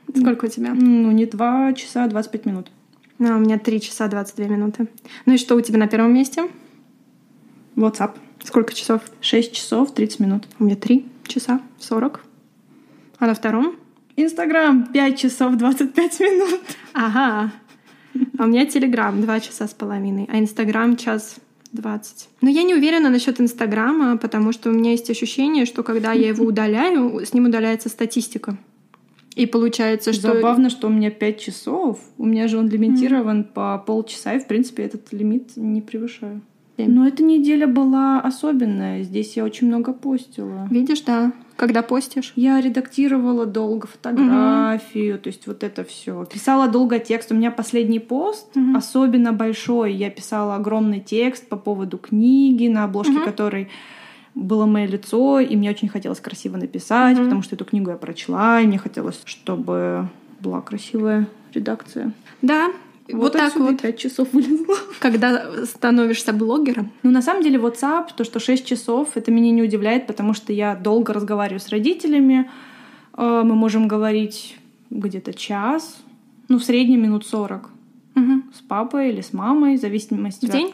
Сколько 0.09 0.45
у 0.45 0.47
тебя? 0.47 0.73
Ну, 0.73 1.11
не 1.11 1.27
2 1.27 1.73
часа 1.73 2.07
25 2.07 2.45
минут. 2.47 2.71
Ну, 3.19 3.37
у 3.37 3.39
меня 3.39 3.59
3 3.59 3.79
часа 3.79 4.07
22 4.07 4.47
минуты. 4.47 4.87
Ну 5.27 5.33
и 5.33 5.37
что 5.37 5.55
у 5.55 5.61
тебя 5.61 5.77
на 5.77 5.87
первом 5.87 6.15
месте? 6.15 6.49
WhatsApp. 7.75 8.15
Сколько 8.43 8.73
часов? 8.73 9.03
6 9.21 9.53
часов 9.53 9.93
30 9.93 10.19
минут. 10.19 10.47
У 10.57 10.63
меня 10.63 10.75
3 10.75 11.05
часа 11.27 11.61
40. 11.77 12.25
А 13.19 13.27
на 13.27 13.35
втором? 13.35 13.75
Инстаграм 14.15 14.87
5 14.87 15.19
часов 15.19 15.55
25 15.57 16.19
минут. 16.21 16.61
Ага. 16.93 17.51
А 18.39 18.45
у 18.45 18.47
меня 18.47 18.65
Телеграм 18.65 19.21
2 19.21 19.39
часа 19.41 19.67
с 19.67 19.75
половиной, 19.75 20.27
а 20.27 20.39
Инстаграм 20.39 20.97
час 20.97 21.35
20. 21.73 22.29
Но 22.41 22.49
я 22.49 22.63
не 22.63 22.75
уверена 22.75 23.09
насчет 23.09 23.39
Инстаграма, 23.39 24.17
потому 24.17 24.51
что 24.51 24.69
у 24.69 24.73
меня 24.73 24.91
есть 24.91 25.09
ощущение, 25.09 25.65
что 25.65 25.83
когда 25.83 26.11
я 26.13 26.29
его 26.29 26.45
удаляю, 26.45 27.25
с 27.25 27.33
ним 27.33 27.45
удаляется 27.45 27.89
статистика. 27.89 28.57
И 29.35 29.45
получается, 29.45 30.11
что... 30.11 30.33
Забавно, 30.33 30.69
что 30.69 30.87
у 30.87 30.89
меня 30.89 31.09
5 31.09 31.39
часов. 31.39 31.99
У 32.17 32.25
меня 32.25 32.47
же 32.47 32.57
он 32.57 32.67
лимитирован 32.67 33.45
по 33.45 33.77
полчаса, 33.77 34.33
и, 34.33 34.39
в 34.39 34.47
принципе, 34.47 34.83
этот 34.83 35.13
лимит 35.13 35.55
не 35.55 35.81
превышаю. 35.81 36.41
Но 36.77 37.07
эта 37.07 37.23
неделя 37.23 37.67
была 37.67 38.21
особенная. 38.21 39.03
Здесь 39.03 39.37
я 39.37 39.43
очень 39.43 39.67
много 39.67 39.93
постила. 39.93 40.67
Видишь, 40.71 41.01
да, 41.01 41.31
когда 41.61 41.83
постишь. 41.83 42.33
Я 42.35 42.59
редактировала 42.59 43.45
долго 43.45 43.85
фотографию, 43.85 45.19
то 45.19 45.27
есть 45.27 45.45
вот 45.45 45.63
это 45.63 45.83
все. 45.83 46.25
Писала 46.25 46.67
долго 46.67 46.97
текст. 46.97 47.31
У 47.31 47.35
меня 47.35 47.51
последний 47.51 47.99
пост 47.99 48.55
Мгм. 48.55 48.75
особенно 48.77 49.31
большой. 49.31 49.93
Я 49.93 50.09
писала 50.09 50.55
огромный 50.55 50.99
текст 50.99 51.47
по 51.47 51.57
поводу 51.57 51.99
книги, 51.99 52.67
на 52.67 52.85
обложке 52.85 53.13
Мгм. 53.13 53.25
которой 53.25 53.69
было 54.33 54.65
мое 54.65 54.87
лицо, 54.87 55.39
и 55.39 55.55
мне 55.55 55.69
очень 55.69 55.87
хотелось 55.87 56.19
красиво 56.19 56.57
написать, 56.57 57.15
Мгм. 57.17 57.25
потому 57.25 57.41
что 57.43 57.53
эту 57.55 57.65
книгу 57.65 57.91
я 57.91 57.97
прочла, 57.97 58.59
и 58.59 58.65
мне 58.65 58.79
хотелось, 58.79 59.21
чтобы 59.25 60.07
была 60.39 60.61
красивая 60.61 61.27
редакция. 61.53 62.11
Да, 62.41 62.69
Вот 63.13 63.33
так 63.33 63.47
отсюда 63.47 63.65
и 63.65 63.71
вот. 63.71 63.81
пять 63.81 63.97
часов 63.99 64.27
вылезло. 64.33 64.75
Когда 64.99 65.65
становишься 65.65 66.33
блогером. 66.33 66.91
Ну, 67.03 67.11
на 67.11 67.21
самом 67.21 67.43
деле, 67.43 67.57
WhatsApp, 67.57 68.07
то, 68.15 68.23
что 68.23 68.39
6 68.39 68.65
часов, 68.65 69.09
это 69.15 69.31
меня 69.31 69.51
не 69.51 69.61
удивляет, 69.63 70.07
потому 70.07 70.33
что 70.33 70.53
я 70.53 70.75
долго 70.75 71.13
разговариваю 71.13 71.59
с 71.59 71.69
родителями. 71.69 72.49
Э, 73.17 73.41
Мы 73.45 73.55
можем 73.55 73.87
говорить 73.87 74.57
где-то 74.89 75.33
час, 75.33 76.01
ну, 76.49 76.57
в 76.57 76.63
среднем 76.63 77.01
минут 77.01 77.25
40 77.25 77.69
Мгм. 78.15 78.43
с 78.53 78.61
папой 78.61 79.09
или 79.09 79.21
с 79.21 79.31
мамой, 79.33 79.77
в 79.77 79.81
зависимости 79.81 80.45
В 80.45 80.49
от- 80.49 80.55
день? 80.55 80.73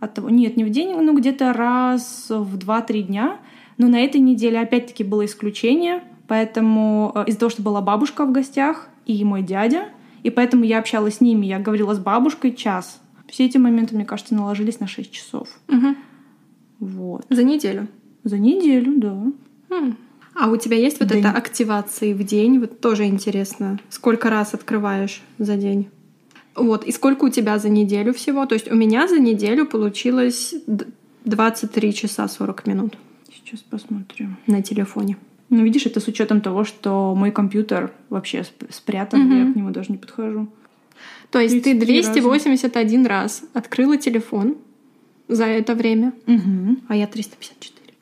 от 0.00 0.14
того. 0.14 0.30
Нет, 0.30 0.56
не 0.56 0.64
в 0.64 0.70
день, 0.70 0.96
ну, 0.98 1.14
где-то 1.14 1.52
раз 1.52 2.26
в 2.30 2.56
2-3 2.56 3.02
дня. 3.02 3.36
Но 3.76 3.88
на 3.88 3.98
этой 4.00 4.20
неделе 4.20 4.58
опять-таки 4.60 5.04
было 5.04 5.24
исключение, 5.26 6.02
поэтому 6.26 7.12
э, 7.14 7.24
из-за 7.26 7.38
того, 7.40 7.50
что 7.50 7.62
была 7.62 7.80
бабушка 7.82 8.24
в 8.24 8.32
гостях 8.32 8.88
и 9.06 9.22
мой 9.24 9.42
дядя, 9.42 9.88
и 10.22 10.30
поэтому 10.30 10.64
я 10.64 10.78
общалась 10.78 11.16
с 11.16 11.20
ними, 11.20 11.46
я 11.46 11.58
говорила 11.58 11.94
с 11.94 11.98
бабушкой 11.98 12.52
час. 12.52 13.00
Все 13.28 13.46
эти 13.46 13.58
моменты, 13.58 13.94
мне 13.94 14.04
кажется, 14.04 14.34
наложились 14.34 14.80
на 14.80 14.86
6 14.88 15.10
часов. 15.12 15.48
Мгм. 15.68 15.96
Вот. 16.80 17.26
За 17.30 17.42
неделю. 17.42 17.88
За 18.24 18.38
неделю, 18.38 18.94
да. 18.96 19.76
М. 19.76 19.96
А 20.34 20.50
у 20.50 20.56
тебя 20.56 20.76
есть 20.76 20.98
вот 21.00 21.08
Да 21.08 21.16
это 21.18 21.28
не- 21.28 21.34
активации 21.34 22.12
в 22.12 22.22
день? 22.24 22.58
Вот 22.60 22.80
тоже 22.80 23.06
интересно. 23.06 23.78
Сколько 23.88 24.30
раз 24.30 24.54
открываешь 24.54 25.22
за 25.38 25.56
день? 25.56 25.88
Вот. 26.54 26.84
И 26.84 26.92
сколько 26.92 27.24
у 27.24 27.28
тебя 27.28 27.58
за 27.58 27.68
неделю 27.68 28.12
всего? 28.14 28.46
То 28.46 28.54
есть 28.54 28.70
у 28.70 28.74
меня 28.74 29.06
за 29.08 29.18
неделю 29.20 29.66
получилось 29.66 30.54
д- 30.66 30.86
23 31.24 31.92
часа 31.94 32.26
40 32.28 32.66
минут 32.66 32.96
Сейчас 33.32 33.60
посмотрим. 33.60 34.36
на 34.46 34.62
телефоне. 34.62 35.16
Ну, 35.50 35.64
видишь, 35.64 35.86
это 35.86 36.00
с 36.00 36.06
учетом 36.08 36.40
того, 36.40 36.64
что 36.64 37.14
мой 37.14 37.32
компьютер 37.32 37.92
вообще 38.08 38.38
сп- 38.40 38.72
спрятан, 38.72 39.20
я 39.30 39.44
Мгм. 39.44 39.52
к 39.52 39.56
нему 39.56 39.70
даже 39.70 39.90
не 39.92 39.98
подхожу. 39.98 40.48
То 41.30 41.40
есть 41.40 41.54
ты 41.64 41.74
33 41.78 41.98
раза. 41.98 42.12
281 42.12 43.06
раз 43.06 43.42
открыла 43.52 43.96
телефон 43.96 44.56
за 45.28 45.44
это 45.46 45.74
время, 45.74 46.12
Угу. 46.26 46.76
а 46.88 46.96
я 46.96 47.06
354. 47.06 47.94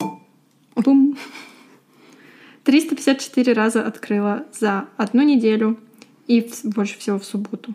Пум. 0.74 1.16
354 2.64 3.52
раза 3.54 3.86
открыла 3.86 4.44
за 4.52 4.86
одну 4.96 5.22
неделю 5.22 5.78
и 6.26 6.48
больше 6.64 6.98
всего 6.98 7.18
в 7.18 7.24
субботу. 7.24 7.72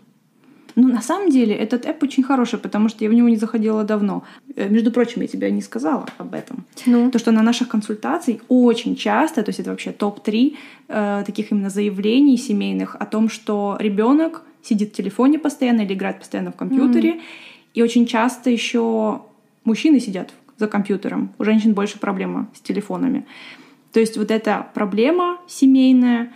Ну, 0.75 0.87
на 0.87 1.01
самом 1.01 1.29
деле, 1.29 1.53
этот 1.55 1.85
эп 1.85 2.03
очень 2.03 2.23
хороший, 2.23 2.59
потому 2.59 2.89
что 2.89 3.03
я 3.03 3.09
в 3.09 3.13
него 3.13 3.29
не 3.29 3.37
заходила 3.37 3.83
давно. 3.83 4.23
Э, 4.55 4.69
Между 4.69 4.91
прочим, 4.91 5.21
я 5.21 5.27
тебе 5.27 5.51
не 5.51 5.61
сказала 5.61 6.05
об 6.17 6.33
этом. 6.33 6.65
Ну, 6.85 7.11
То, 7.11 7.19
что 7.19 7.31
на 7.31 7.43
наших 7.43 7.67
консультациях 7.67 8.41
очень 8.49 8.95
часто, 8.95 9.43
то 9.43 9.49
есть 9.49 9.59
это 9.59 9.69
вообще 9.69 9.91
топ-3 9.91 10.55
э, 10.87 11.23
таких 11.25 11.51
именно 11.51 11.69
заявлений 11.69 12.37
семейных 12.37 12.95
о 12.95 13.05
том, 13.05 13.29
что 13.29 13.77
ребенок 13.79 14.41
сидит 14.63 14.89
в 14.89 14.93
телефоне 14.93 15.39
постоянно 15.39 15.81
или 15.81 15.93
играет 15.93 16.19
постоянно 16.19 16.51
в 16.51 16.55
компьютере. 16.55 17.21
И 17.73 17.83
очень 17.83 18.05
часто 18.05 18.49
еще 18.49 19.21
мужчины 19.65 19.99
сидят 19.99 20.33
за 20.57 20.67
компьютером. 20.67 21.33
У 21.39 21.43
женщин 21.43 21.73
больше 21.73 21.99
проблема 21.99 22.47
с 22.53 22.61
телефонами. 22.61 23.25
То 23.91 23.99
есть 23.99 24.17
вот 24.17 24.31
эта 24.31 24.67
проблема 24.73 25.37
семейная, 25.47 26.31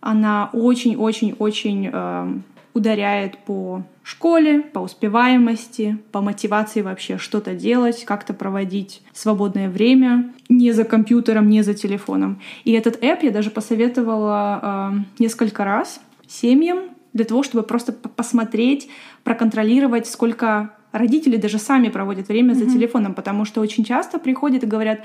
она 0.00 0.50
очень-очень-очень 0.52 1.90
э, 1.92 2.34
ударяет 2.74 3.38
по 3.38 3.82
школе, 4.02 4.62
по 4.62 4.80
успеваемости, 4.80 5.98
по 6.12 6.20
мотивации 6.20 6.82
вообще 6.82 7.18
что-то 7.18 7.54
делать, 7.54 8.04
как-то 8.04 8.34
проводить 8.34 9.02
свободное 9.12 9.68
время 9.68 10.32
не 10.48 10.72
за 10.72 10.84
компьютером, 10.84 11.48
не 11.48 11.62
за 11.62 11.74
телефоном. 11.74 12.40
И 12.64 12.72
этот 12.72 13.02
эп 13.02 13.22
я 13.22 13.30
даже 13.30 13.50
посоветовала 13.50 14.60
э, 14.62 15.22
несколько 15.22 15.64
раз 15.64 16.00
семьям 16.26 16.80
для 17.12 17.24
того, 17.24 17.42
чтобы 17.42 17.64
просто 17.64 17.92
посмотреть, 17.92 18.88
проконтролировать, 19.24 20.06
сколько 20.06 20.74
родители 20.92 21.36
даже 21.36 21.58
сами 21.58 21.88
проводят 21.88 22.28
время 22.28 22.54
за 22.54 22.66
телефоном, 22.66 23.14
потому 23.14 23.44
что 23.44 23.60
очень 23.60 23.84
часто 23.84 24.18
приходят 24.18 24.62
и 24.62 24.66
говорят, 24.66 25.00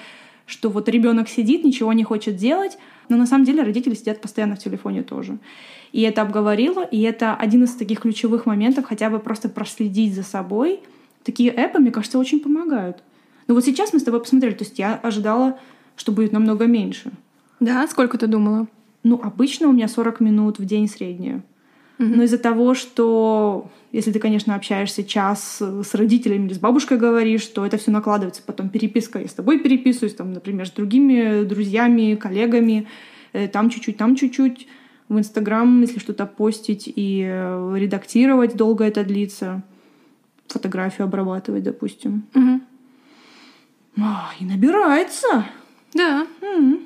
что 0.45 0.69
вот 0.69 0.89
ребенок 0.89 1.29
сидит, 1.29 1.63
ничего 1.63 1.93
не 1.93 2.03
хочет 2.03 2.35
делать, 2.35 2.77
но 3.09 3.17
на 3.17 3.25
самом 3.25 3.45
деле 3.45 3.63
родители 3.63 3.93
сидят 3.93 4.21
постоянно 4.21 4.55
в 4.55 4.59
телефоне 4.59 5.03
тоже. 5.03 5.37
И 5.91 6.01
это 6.01 6.21
обговорила, 6.21 6.83
и 6.83 7.01
это 7.01 7.35
один 7.35 7.63
из 7.63 7.73
таких 7.75 8.01
ключевых 8.01 8.45
моментов, 8.45 8.85
хотя 8.85 9.09
бы 9.09 9.19
просто 9.19 9.49
проследить 9.49 10.13
за 10.13 10.23
собой. 10.23 10.81
Такие 11.23 11.51
эпы, 11.51 11.79
мне 11.79 11.91
кажется, 11.91 12.19
очень 12.19 12.39
помогают. 12.39 12.97
Но 13.47 13.53
вот 13.53 13.63
сейчас 13.63 13.93
мы 13.93 13.99
с 13.99 14.03
тобой 14.03 14.19
посмотрели, 14.19 14.53
то 14.53 14.63
есть 14.63 14.79
я 14.79 14.95
ожидала, 14.95 15.59
что 15.95 16.11
будет 16.11 16.31
намного 16.31 16.65
меньше. 16.65 17.11
да, 17.59 17.87
сколько 17.87 18.17
ты 18.17 18.27
думала? 18.27 18.67
Ну, 19.03 19.19
обычно 19.21 19.67
у 19.67 19.71
меня 19.71 19.87
40 19.87 20.19
минут 20.19 20.59
в 20.59 20.65
день 20.65 20.89
среднее. 20.89 21.43
Но 21.97 22.23
из-за 22.23 22.37
того, 22.37 22.73
что 22.73 23.69
если 23.91 24.11
ты, 24.11 24.19
конечно, 24.19 24.55
общаешься 24.55 25.03
час 25.03 25.61
с 25.61 25.93
родителями 25.95 26.47
или 26.47 26.53
с 26.53 26.59
бабушкой 26.59 26.97
говоришь, 26.97 27.45
то 27.47 27.65
это 27.65 27.77
все 27.77 27.91
накладывается. 27.91 28.41
Потом 28.45 28.67
переписка. 28.69 29.19
Я 29.19 29.27
с 29.29 29.33
тобой 29.33 29.59
переписываюсь, 29.59 30.13
там, 30.15 30.33
например, 30.33 30.67
с 30.67 30.71
другими 30.71 31.43
друзьями, 31.45 32.15
коллегами. 32.15 32.87
э, 33.33 33.47
Там 33.47 33.69
чуть-чуть, 33.69 33.95
там 33.97 34.15
чуть-чуть. 34.15 34.67
В 35.07 35.17
Инстаграм, 35.17 35.81
если 35.81 35.99
что-то 35.99 36.25
постить 36.25 36.91
и 36.93 37.23
э, 37.25 37.75
редактировать, 37.77 38.55
долго 38.57 38.83
это 38.83 39.03
длится. 39.05 39.61
Фотографию 40.47 41.05
обрабатывать, 41.05 41.63
допустим. 41.63 42.23
Мгм. 42.33 42.61
А, 43.97 44.31
и 44.39 44.45
набирается. 44.45 45.45
Да, 45.93 46.27
М. 46.41 46.79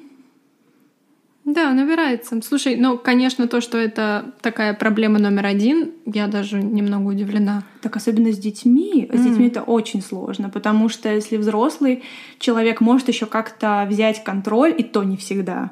да, 1.53 1.73
набирается. 1.73 2.39
Слушай, 2.41 2.75
ну, 2.75 2.97
конечно, 2.97 3.47
то, 3.47 3.61
что 3.61 3.77
это 3.77 4.33
такая 4.41 4.73
проблема 4.73 5.19
номер 5.19 5.45
один, 5.45 5.91
я 6.05 6.27
даже 6.27 6.61
немного 6.61 7.09
удивлена. 7.09 7.63
Так 7.81 7.95
особенно 7.95 8.31
с 8.31 8.37
детьми. 8.37 9.09
С 9.11 9.21
детьми 9.21 9.47
это 9.47 9.61
очень 9.61 10.01
сложно, 10.01 10.49
потому 10.49 10.89
что 10.89 11.09
если 11.09 11.37
взрослый 11.37 12.03
человек 12.39 12.81
может 12.81 13.07
еще 13.07 13.25
как-то 13.25 13.87
взять 13.89 14.23
контроль, 14.23 14.75
и 14.77 14.83
то 14.83 15.03
не 15.03 15.17
всегда 15.17 15.71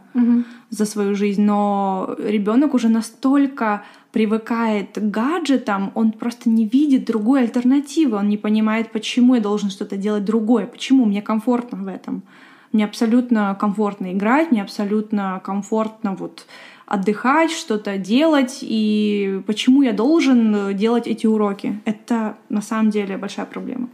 за 0.70 0.86
свою 0.86 1.16
жизнь, 1.16 1.44
но 1.44 2.16
ребенок 2.20 2.74
уже 2.74 2.90
настолько 2.90 3.84
привыкает 4.12 4.96
к 4.96 5.02
гаджетам, 5.02 5.92
он 5.96 6.12
просто 6.12 6.50
не 6.50 6.66
видит 6.66 7.06
другой 7.06 7.42
альтернативы, 7.42 8.18
он 8.18 8.30
не 8.30 8.38
понимает, 8.38 8.92
почему 8.92 9.36
я 9.36 9.42
должен 9.42 9.70
что-то 9.70 9.96
делать 9.96 10.26
другое, 10.26 10.66
почему 10.66 11.06
мне 11.06 11.22
комфортно 11.22 11.78
в 11.78 11.88
этом. 11.88 12.24
Мне 12.72 12.86
абсолютно 12.86 13.56
комфортно 13.60 14.14
играть, 14.14 14.52
мне 14.52 14.62
абсолютно 14.62 15.42
комфортно 15.44 16.16
вот 16.16 16.46
отдыхать, 16.86 17.52
что-то 17.52 17.98
делать, 17.98 18.60
и 18.62 19.42
почему 19.46 19.82
я 19.82 19.94
должен 19.94 20.76
делать 20.76 21.06
эти 21.08 21.28
уроки? 21.28 21.80
Это 21.86 22.38
на 22.50 22.62
самом 22.62 22.92
деле 22.92 23.18
большая 23.18 23.46
проблема. 23.46 23.90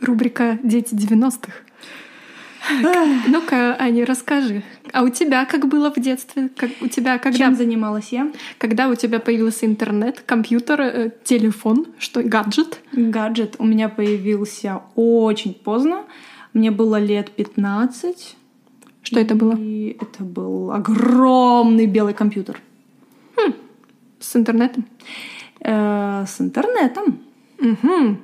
Рубрика 0.00 0.58
«Дети 0.64 0.94
90-х». 0.94 1.52
Ну-ка, 3.28 3.76
Аня, 3.78 4.06
расскажи. 4.06 4.62
А 4.92 5.02
у 5.02 5.08
тебя 5.08 5.44
как 5.44 5.66
было 5.66 5.92
в 5.92 5.98
детстве? 5.98 6.48
Как 6.56 6.70
у 6.80 6.88
тебя 6.88 7.18
когда, 7.18 7.38
Чем 7.38 7.56
занималась 7.56 8.12
я? 8.12 8.30
когда 8.58 8.88
у 8.88 8.94
тебя 8.94 9.18
появился 9.18 9.66
интернет, 9.66 10.22
компьютер, 10.24 10.80
э, 10.80 11.10
телефон, 11.24 11.86
что 11.98 12.22
гаджет? 12.22 12.80
Гаджет 12.92 13.56
у 13.58 13.64
меня 13.64 13.88
появился 13.88 14.82
очень 14.94 15.54
поздно. 15.54 16.04
Мне 16.52 16.70
было 16.70 16.98
лет 16.98 17.30
15. 17.30 18.36
Что 19.02 19.20
это 19.20 19.34
было? 19.34 19.56
И 19.56 19.96
это 20.00 20.22
был 20.22 20.70
огромный 20.72 21.86
белый 21.86 22.14
компьютер 22.14 22.60
С 24.20 24.36
интернетом? 24.36 24.86
Э, 25.60 26.24
с 26.26 26.40
интернетом. 26.40 27.20
Угу. 27.58 28.16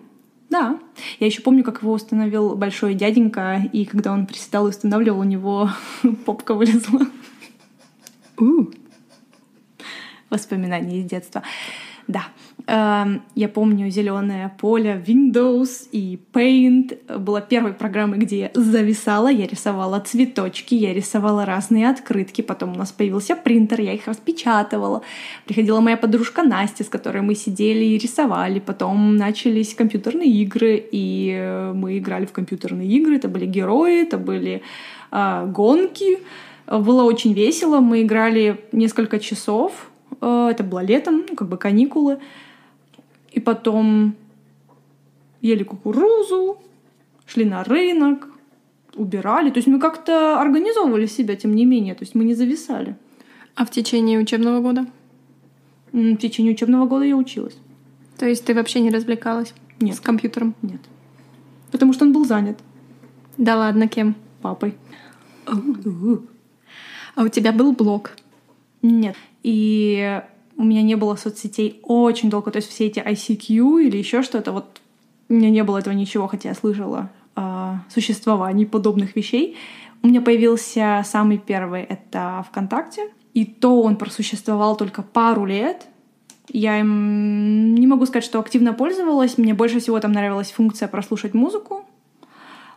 Да. 0.51 0.79
Я 1.21 1.27
еще 1.27 1.43
помню, 1.43 1.65
как 1.65 1.83
его 1.83 1.93
установил 1.93 2.55
большой 2.55 2.95
дяденька, 2.95 3.63
и 3.73 3.85
когда 3.85 4.13
он 4.13 4.27
приседал 4.27 4.67
и 4.67 4.71
устанавливал, 4.71 5.21
у 5.21 5.25
него 5.25 5.71
попка 6.25 6.55
вылезла. 6.55 7.07
Воспоминания 10.31 11.01
из 11.01 11.05
детства. 11.07 11.43
Да. 12.07 12.29
Эм, 12.71 13.23
Я 13.35 13.49
помню 13.49 13.89
зеленое 13.91 14.53
поле 14.61 15.03
Windows 15.07 15.89
и 15.91 16.19
Paint 16.35 17.19
была 17.19 17.41
первой 17.41 17.73
программой, 17.73 18.19
где 18.19 18.39
я 18.39 18.51
зависала, 18.53 19.29
я 19.29 19.47
рисовала 19.47 20.01
цветочки, 20.01 20.75
я 20.75 20.93
рисовала 20.93 21.47
разные 21.47 21.89
открытки, 21.89 22.43
потом 22.43 22.73
у 22.73 22.77
нас 22.77 22.93
появился 22.93 23.37
принтер, 23.37 23.81
я 23.81 23.95
их 23.95 24.07
распечатывала. 24.07 25.01
Приходила 25.47 25.81
моя 25.81 25.97
подружка 25.97 26.43
Настя, 26.43 26.85
с 26.85 26.89
которой 26.89 27.23
мы 27.23 27.35
сидели 27.35 27.85
и 27.85 27.97
рисовали, 27.97 28.61
потом 28.61 29.17
начались 29.17 29.75
компьютерные 29.75 30.29
игры, 30.29 30.77
и 30.93 31.33
э, 31.41 31.73
мы 31.73 31.97
играли 31.97 32.27
в 32.27 32.33
компьютерные 32.33 32.89
игры, 32.89 33.17
это 33.17 33.29
были 33.29 33.47
герои, 33.47 34.03
это 34.03 34.19
были 34.19 34.61
а, 35.11 35.47
гонки, 35.47 36.19
было 36.67 37.05
очень 37.05 37.33
весело, 37.33 37.81
мы 37.81 38.03
играли 38.03 38.59
несколько 38.73 39.19
часов, 39.19 39.89
Э, 40.21 40.49
это 40.51 40.65
было 40.65 40.83
летом, 40.83 41.25
ну, 41.29 41.37
как 41.37 41.49
бы 41.49 41.57
каникулы. 41.57 42.19
И 43.39 43.41
потом 43.41 44.17
ели 45.41 45.63
кукурузу, 45.63 46.59
шли 47.25 47.45
на 47.45 47.63
рынок, 47.63 48.27
убирали. 48.97 49.51
То 49.51 49.59
есть 49.59 49.69
мы 49.69 49.79
как-то 49.79 50.41
организовывали 50.41 51.07
себя, 51.07 51.37
тем 51.37 51.55
не 51.55 51.65
менее. 51.65 51.95
То 51.95 52.03
есть 52.03 52.17
мы 52.17 52.25
не 52.25 52.35
зависали. 52.35 52.97
А 53.55 53.65
в 53.65 53.71
течение 53.71 54.19
учебного 54.19 54.59
года? 54.61 54.87
В 55.93 56.17
течение 56.17 56.53
учебного 56.53 56.87
года 56.87 57.05
я 57.05 57.17
училась. 57.17 57.57
То 58.19 58.27
есть 58.27 58.45
ты 58.45 58.55
вообще 58.55 58.81
не 58.81 58.91
развлекалась 58.91 59.55
Нет. 59.79 59.95
с 59.95 60.01
компьютером? 60.01 60.57
Нет. 60.63 60.81
Потому 61.71 61.93
что 61.93 62.05
он 62.05 62.13
был 62.13 62.25
занят 62.25 62.59
Да 63.37 63.57
ладно, 63.57 63.87
кем? 63.87 64.17
папой. 64.43 64.75
А 65.47 67.23
у 67.23 67.29
тебя 67.29 67.53
был 67.53 67.71
блог? 67.71 68.17
Нет. 68.83 69.15
И 69.45 70.23
у 70.59 70.65
меня 70.65 70.83
не 70.83 70.97
было 70.97 71.15
соцсетей 71.15 71.81
очень 71.85 72.29
долго. 72.29 72.51
То 72.51 72.57
есть 72.57 72.69
все 72.69 72.87
эти 72.87 72.99
ICQ 72.99 73.85
или 73.85 73.97
еще 73.97 74.23
что-то, 74.23 74.53
вот 74.53 74.81
у 75.29 75.35
меня 75.35 75.51
не 75.51 75.63
было 75.63 75.79
этого 75.79 75.95
ничего, 75.95 76.27
хотя 76.27 76.51
я 76.51 76.55
слышала 76.55 77.11
о 77.37 77.79
существовании 77.89 78.65
подобных 78.65 79.15
вещей. 79.15 79.57
У 80.03 80.09
меня 80.09 80.21
появился 80.21 81.03
самый 81.07 81.39
первый— 81.39 81.83
это 81.89 82.45
ВКонтакте. 82.51 83.09
И 83.35 83.45
то 83.45 83.83
он 83.83 83.97
просуществовал 83.97 84.77
только 84.77 85.03
пару 85.03 85.45
лет. 85.45 85.87
Я 86.49 86.81
им 86.81 87.75
не 87.75 87.87
могу 87.87 88.07
сказать, 88.07 88.25
что 88.25 88.41
активно 88.41 88.73
пользовалась. 88.73 89.39
Мне 89.39 89.55
больше 89.55 89.79
всего 89.79 90.01
там 90.01 90.13
нравилась 90.13 90.51
функция 90.51 90.89
прослушать 90.89 91.35
музыку. 91.35 91.85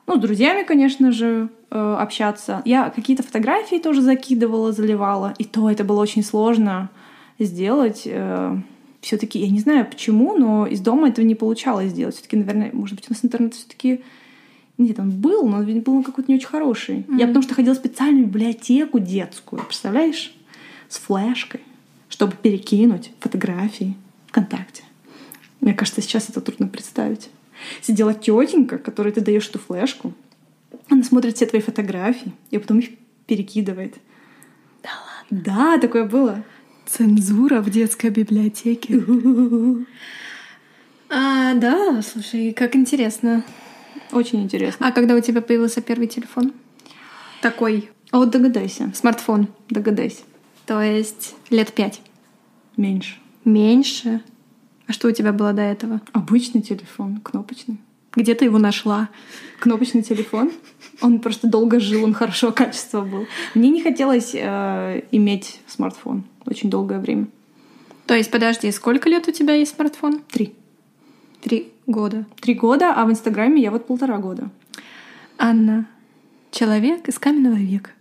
Ну, 0.06 0.18
с 0.18 0.20
друзьями, 0.20 0.64
конечно 0.64 1.12
же, 1.12 1.50
э, 1.72 1.96
общаться. 2.00 2.62
Я 2.66 2.90
какие-то 2.90 3.24
фотографии 3.24 3.78
тоже 3.78 4.02
закидывала, 4.02 4.72
заливала. 4.72 5.34
И 5.40 5.46
то 5.46 5.70
это 5.70 5.84
было 5.84 6.02
очень 6.02 6.24
сложно 6.24 6.90
сделать. 7.46 8.08
Все-таки, 9.02 9.40
я 9.40 9.50
не 9.50 9.60
знаю 9.60 9.86
почему, 9.86 10.38
но 10.38 10.68
из 10.68 10.80
дома 10.80 11.10
этого 11.10 11.26
не 11.26 11.36
получалось 11.36 11.92
сделать. 11.92 12.16
Все-таки, 12.16 12.38
наверное, 12.38 12.70
может 12.74 12.96
быть, 12.96 13.06
у 13.10 13.14
нас 13.14 13.26
интернет 13.26 13.56
все-таки 13.56 14.04
нет, 14.78 15.00
он 15.00 15.12
был, 15.12 15.48
но 15.48 15.58
он 15.58 15.82
был 15.82 16.04
какой-то 16.04 16.32
не 16.32 16.38
очень 16.38 16.48
хороший. 16.48 17.06
Я 17.10 17.28
потому 17.28 17.44
что 17.44 17.54
ходила 17.54 17.76
в 17.76 17.78
специальную 17.78 18.26
библиотеку 18.26 19.00
детскую, 19.00 19.64
представляешь? 19.64 20.34
С 20.90 20.98
флешкой, 20.98 21.62
чтобы 22.10 22.34
перекинуть 22.42 23.12
фотографии 23.20 23.96
ВКонтакте. 24.28 24.84
Мне 25.60 25.74
кажется, 25.74 26.02
сейчас 26.02 26.30
это 26.30 26.42
трудно 26.42 26.68
представить. 26.68 27.30
Сидела 27.82 28.14
тетенька, 28.14 28.80
которой 28.80 29.14
ты 29.14 29.22
даешь 29.22 29.48
эту 29.48 29.60
флешку, 29.60 30.14
она 30.90 31.04
смотрит 31.04 31.36
все 31.36 31.46
твои 31.46 31.62
фотографии 31.62 32.32
и 32.50 32.58
потом 32.58 32.80
их 32.80 32.90
перекидывает. 33.28 33.96
Да 34.82 34.90
ладно. 34.90 35.44
Да, 35.46 35.78
такое 35.78 36.06
было. 36.06 36.44
Цензура 36.92 37.62
в 37.62 37.70
детской 37.70 38.10
библиотеке. 38.10 39.02
А, 41.14 41.56
да, 41.56 42.02
слушай, 42.02 42.54
как 42.54 42.74
интересно. 42.74 43.44
Очень 44.14 44.44
интересно. 44.44 44.88
А 44.88 44.92
когда 44.94 45.14
у 45.14 45.20
тебя 45.20 45.42
появился 45.42 45.82
первый 45.82 46.08
телефон? 46.08 46.54
Такой 47.42 47.90
А 48.12 48.18
вот 48.18 48.30
догадайся, 48.30 48.94
смартфон. 48.96 49.50
догадайся. 49.70 50.22
То 50.66 50.82
есть 50.82 51.36
лет 51.50 51.74
пять. 51.74 52.00
Меньше. 52.78 53.18
Меньше. 53.44 54.22
А 54.88 54.94
что 54.94 55.10
у 55.10 55.12
тебя 55.12 55.34
было 55.34 55.52
до 55.52 55.64
этого? 55.64 56.00
Обычный 56.14 56.62
телефон, 56.62 57.20
кнопочный. 57.22 57.78
Где 58.14 58.36
ты 58.36 58.46
его 58.46 58.58
нашла? 58.58 59.10
Кнопочный 59.60 60.02
телефон. 60.02 60.52
Он 61.02 61.20
просто 61.20 61.48
долго 61.48 61.80
жил, 61.80 62.04
он 62.04 62.14
хорошего 62.14 62.52
качества 62.52 63.02
был. 63.02 63.26
Мне 63.56 63.70
не 63.70 63.82
хотелось 63.82 64.32
э, 64.34 65.04
иметь 65.12 65.60
смартфон 65.68 66.26
очень 66.46 66.70
долгое 66.70 67.00
время. 67.00 67.28
То 68.06 68.16
есть, 68.16 68.30
подожди, 68.30 68.72
сколько 68.72 69.10
лет 69.10 69.28
у 69.28 69.32
тебя 69.32 69.54
есть 69.54 69.76
смартфон? 69.76 70.22
Три. 70.30 70.54
Три 71.42 71.72
года. 71.88 72.26
Три 72.40 72.54
года, 72.54 72.94
а 72.94 73.06
в 73.06 73.12
Инстаграме 73.12 73.62
я 73.62 73.72
вот 73.72 73.88
полтора 73.88 74.18
года. 74.18 74.50
Анна, 75.38 75.88
человек 76.52 77.08
из 77.08 77.18
каменного 77.18 77.56
века. 77.56 77.92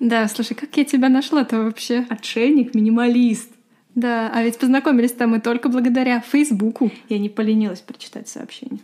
Да, 0.00 0.26
слушай, 0.28 0.54
как 0.54 0.76
я 0.76 0.84
тебя 0.84 1.08
нашла-то 1.08 1.62
вообще? 1.62 2.04
Отшельник, 2.10 2.74
минималист. 2.74 3.50
Да, 3.94 4.30
а 4.34 4.42
ведь 4.42 4.58
познакомились-то 4.58 5.26
мы 5.28 5.40
только 5.40 5.68
благодаря 5.68 6.20
Фейсбуку. 6.20 6.90
Я 7.08 7.18
не 7.18 7.28
поленилась 7.28 7.80
прочитать 7.80 8.28
сообщение. 8.28 8.80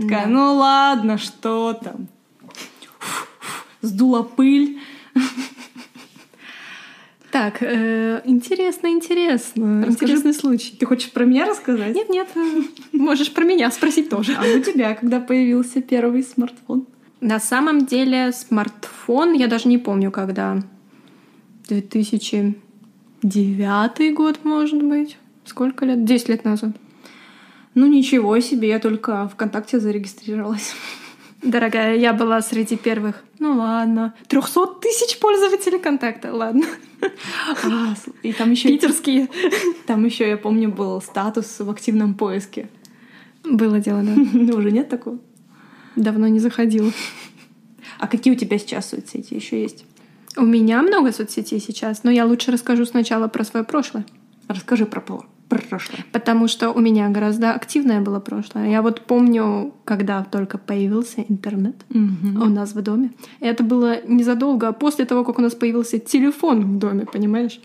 Такая, 0.00 0.24
Да. 0.24 0.30
ну 0.30 0.54
ладно, 0.54 1.18
что 1.18 1.74
там? 1.74 2.08
Сдула 3.82 4.22
пыль. 4.22 4.78
Так, 7.30 7.62
э, 7.62 8.20
интересно, 8.24 8.88
интересно. 8.88 9.84
Расскажи. 9.86 10.14
Интересный 10.14 10.34
случай. 10.34 10.74
Ты 10.76 10.84
хочешь 10.84 11.12
про 11.12 11.24
меня 11.24 11.46
рассказать? 11.46 11.94
Нет, 11.94 12.10
нет, 12.10 12.28
можешь 12.92 13.32
про 13.32 13.44
меня 13.44 13.70
спросить 13.70 14.08
тоже. 14.10 14.34
А 14.36 14.42
у 14.42 14.58
тебя, 14.60 14.94
когда 14.94 15.20
появился 15.20 15.80
первый 15.80 16.24
смартфон? 16.24 16.86
На 17.20 17.38
самом 17.38 17.86
деле 17.86 18.32
смартфон, 18.32 19.34
я 19.34 19.46
даже 19.46 19.68
не 19.68 19.78
помню, 19.78 20.10
когда. 20.10 20.60
2009 21.68 24.14
год, 24.14 24.40
может 24.44 24.82
быть. 24.82 25.16
Сколько 25.44 25.84
лет? 25.84 26.04
10 26.04 26.28
лет 26.30 26.44
назад. 26.44 26.70
Ну 27.74 27.86
ничего 27.86 28.38
себе, 28.40 28.68
я 28.68 28.78
только 28.78 29.28
ВКонтакте 29.28 29.78
зарегистрировалась. 29.78 30.74
Дорогая, 31.42 31.96
я 31.96 32.12
была 32.12 32.42
среди 32.42 32.76
первых. 32.76 33.24
Ну 33.38 33.56
ладно. 33.56 34.14
300 34.28 34.66
тысяч 34.80 35.18
пользователей 35.18 35.78
контакта. 35.78 36.34
Ладно. 36.34 36.64
А, 37.64 37.94
и 38.22 38.32
там 38.34 38.50
еще, 38.50 38.68
Питерские. 38.68 39.28
там 39.86 40.04
еще, 40.04 40.28
я 40.28 40.36
помню, 40.36 40.70
был 40.70 41.00
статус 41.00 41.60
в 41.60 41.70
активном 41.70 42.14
поиске. 42.14 42.68
Было 43.42 43.80
дело, 43.80 44.02
да. 44.02 44.12
Ну, 44.14 44.56
Уже 44.58 44.70
нет 44.70 44.90
такого? 44.90 45.18
Давно 45.96 46.28
не 46.28 46.40
заходила. 46.40 46.92
А 47.98 48.06
какие 48.06 48.34
у 48.34 48.36
тебя 48.36 48.58
сейчас 48.58 48.90
соцсети 48.90 49.34
еще 49.34 49.60
есть? 49.62 49.84
У 50.36 50.42
меня 50.42 50.82
много 50.82 51.10
соцсетей 51.12 51.60
сейчас, 51.60 52.04
но 52.04 52.10
я 52.10 52.26
лучше 52.26 52.52
расскажу 52.52 52.84
сначала 52.84 53.28
про 53.28 53.44
свое 53.44 53.64
прошлое. 53.64 54.04
Расскажи 54.48 54.84
про 54.84 55.00
прошлое. 55.50 56.04
Потому 56.12 56.48
что 56.48 56.70
у 56.70 56.80
меня 56.80 57.08
гораздо 57.08 57.52
активное 57.52 58.00
было 58.00 58.20
прошлое. 58.20 58.70
Я 58.70 58.82
вот 58.82 59.00
помню, 59.02 59.72
когда 59.84 60.24
только 60.24 60.56
появился 60.58 61.24
интернет 61.28 61.76
у 61.90 62.48
нас 62.48 62.74
в 62.74 62.82
доме. 62.82 63.10
Это 63.40 63.62
было 63.64 64.00
незадолго, 64.06 64.72
после 64.72 65.04
того, 65.04 65.24
как 65.24 65.38
у 65.38 65.42
нас 65.42 65.54
появился 65.54 65.98
телефон 65.98 66.60
в 66.62 66.78
доме, 66.78 67.06
понимаешь? 67.12 67.60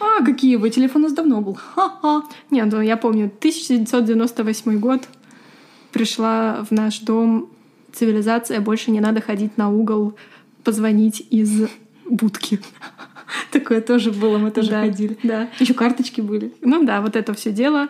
А, 0.00 0.24
какие 0.24 0.56
вы? 0.56 0.70
Телефон 0.70 1.02
у 1.02 1.04
нас 1.04 1.14
давно 1.14 1.40
был. 1.40 1.54
Ха-ха. 1.54 2.22
Нет, 2.50 2.68
ну 2.72 2.80
я 2.80 2.96
помню, 2.96 3.26
1998 3.26 4.78
год 4.80 5.08
пришла 5.92 6.66
в 6.68 6.72
наш 6.72 7.00
дом 7.00 7.48
цивилизация, 7.92 8.60
больше 8.60 8.90
не 8.90 9.00
надо 9.00 9.20
ходить 9.20 9.56
на 9.58 9.70
угол, 9.70 10.14
позвонить 10.64 11.26
из 11.30 11.68
будки. 12.04 12.58
Такое 13.50 13.80
тоже 13.80 14.10
было, 14.10 14.38
мы 14.38 14.50
тоже 14.50 14.70
Да, 14.70 14.80
ходили. 14.82 15.16
Да. 15.22 15.48
Еще 15.58 15.74
карточки 15.74 16.20
были. 16.20 16.52
Ну 16.60 16.84
да, 16.84 17.00
вот 17.00 17.16
это 17.16 17.32
все 17.34 17.52
дело. 17.52 17.88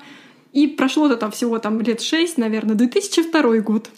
И 0.53 0.67
прошло-то 0.67 1.17
там 1.17 1.31
всего 1.31 1.59
там 1.59 1.81
лет 1.81 2.01
шесть, 2.01 2.39
наверное, 2.39 2.75
2002 2.75 3.59
год. 3.59 3.89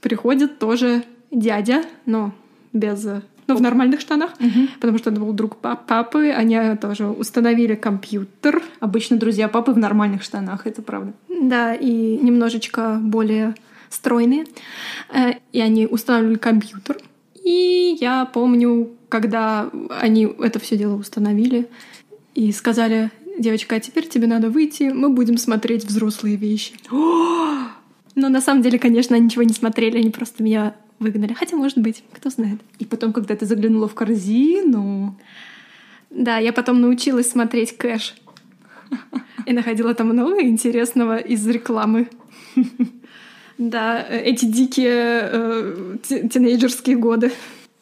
Приходит 0.00 0.58
тоже 0.58 1.02
дядя, 1.30 1.82
но 2.06 2.32
без... 2.72 3.04
э, 3.06 3.22
Ну, 3.46 3.56
в 3.56 3.60
нормальных 3.62 4.00
штанах, 4.00 4.32
потому 4.80 4.98
что 4.98 5.10
это 5.10 5.20
был 5.20 5.32
друг 5.32 5.56
па- 5.56 5.76
папы. 5.76 6.30
Они 6.30 6.58
тоже 6.80 7.06
установили 7.06 7.74
компьютер. 7.74 8.62
Обычно 8.80 9.16
друзья 9.16 9.48
папы 9.48 9.72
в 9.72 9.78
нормальных 9.78 10.22
штанах, 10.22 10.66
это 10.66 10.82
правда. 10.82 11.12
Да, 11.28 11.74
и 11.74 12.18
немножечко 12.18 12.98
более 13.02 13.54
стройные. 13.90 14.44
Э, 15.12 15.32
И 15.52 15.60
они 15.60 15.86
устанавливали 15.86 16.36
компьютер. 16.38 16.98
И 17.48 17.96
я 17.98 18.26
помню, 18.26 18.90
когда 19.08 19.70
они 19.88 20.24
это 20.38 20.58
все 20.58 20.76
дело 20.76 20.96
установили 20.96 21.66
и 22.34 22.52
сказали, 22.52 23.10
девочка, 23.38 23.76
а 23.76 23.80
теперь 23.80 24.06
тебе 24.06 24.26
надо 24.26 24.50
выйти, 24.50 24.90
мы 24.92 25.08
будем 25.08 25.38
смотреть 25.38 25.86
взрослые 25.86 26.36
вещи. 26.36 26.74
Но 26.90 28.28
на 28.28 28.42
самом 28.42 28.60
деле, 28.60 28.78
конечно, 28.78 29.16
они 29.16 29.24
ничего 29.24 29.44
не 29.44 29.54
смотрели, 29.54 29.96
они 29.96 30.10
просто 30.10 30.42
меня 30.42 30.76
выгнали. 30.98 31.32
Хотя, 31.32 31.56
может 31.56 31.78
быть, 31.78 32.04
кто 32.12 32.28
знает. 32.28 32.60
И 32.80 32.84
потом, 32.84 33.14
когда 33.14 33.34
ты 33.34 33.46
заглянула 33.46 33.88
в 33.88 33.94
корзину... 33.94 35.18
Да, 36.10 36.36
я 36.36 36.52
потом 36.52 36.82
научилась 36.82 37.30
смотреть 37.30 37.78
кэш. 37.78 38.14
И 39.46 39.54
находила 39.54 39.94
там 39.94 40.08
много 40.08 40.42
интересного 40.42 41.16
из 41.16 41.46
рекламы. 41.46 42.10
Да, 43.58 44.06
эти 44.08 44.44
дикие 44.44 45.28
э, 45.32 45.96
ти- 46.02 46.28
тинейджерские 46.28 46.96
годы. 46.96 47.32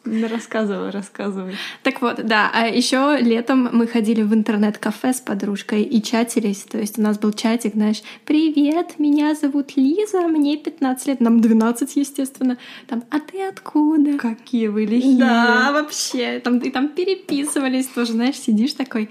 Да 0.05 0.27
рассказывай, 0.29 0.89
рассказывай. 0.89 1.55
Так 1.83 2.01
вот, 2.01 2.25
да, 2.25 2.49
а 2.53 2.67
еще 2.67 3.17
летом 3.19 3.69
мы 3.73 3.87
ходили 3.87 4.21
в 4.21 4.33
интернет-кафе 4.33 5.13
с 5.13 5.19
подружкой 5.19 5.83
и 5.83 6.01
чатились. 6.01 6.63
То 6.63 6.77
есть 6.77 6.97
у 6.97 7.01
нас 7.01 7.19
был 7.19 7.33
чатик, 7.33 7.73
знаешь, 7.73 8.01
«Привет, 8.25 8.99
меня 8.99 9.35
зовут 9.35 9.75
Лиза, 9.75 10.21
мне 10.27 10.57
15 10.57 11.07
лет». 11.07 11.19
Нам 11.19 11.41
12, 11.41 11.95
естественно. 11.97 12.57
Там 12.87 13.03
«А 13.09 13.19
ты 13.19 13.43
откуда?» 13.43 14.17
Какие 14.17 14.67
вы 14.67 14.85
лихие. 14.85 15.19
Да, 15.19 15.71
вообще. 15.73 16.39
Там, 16.39 16.59
и 16.59 16.69
там 16.71 16.87
переписывались 16.87 17.87
тоже, 17.87 18.13
знаешь, 18.13 18.35
сидишь 18.39 18.73
такой, 18.73 19.09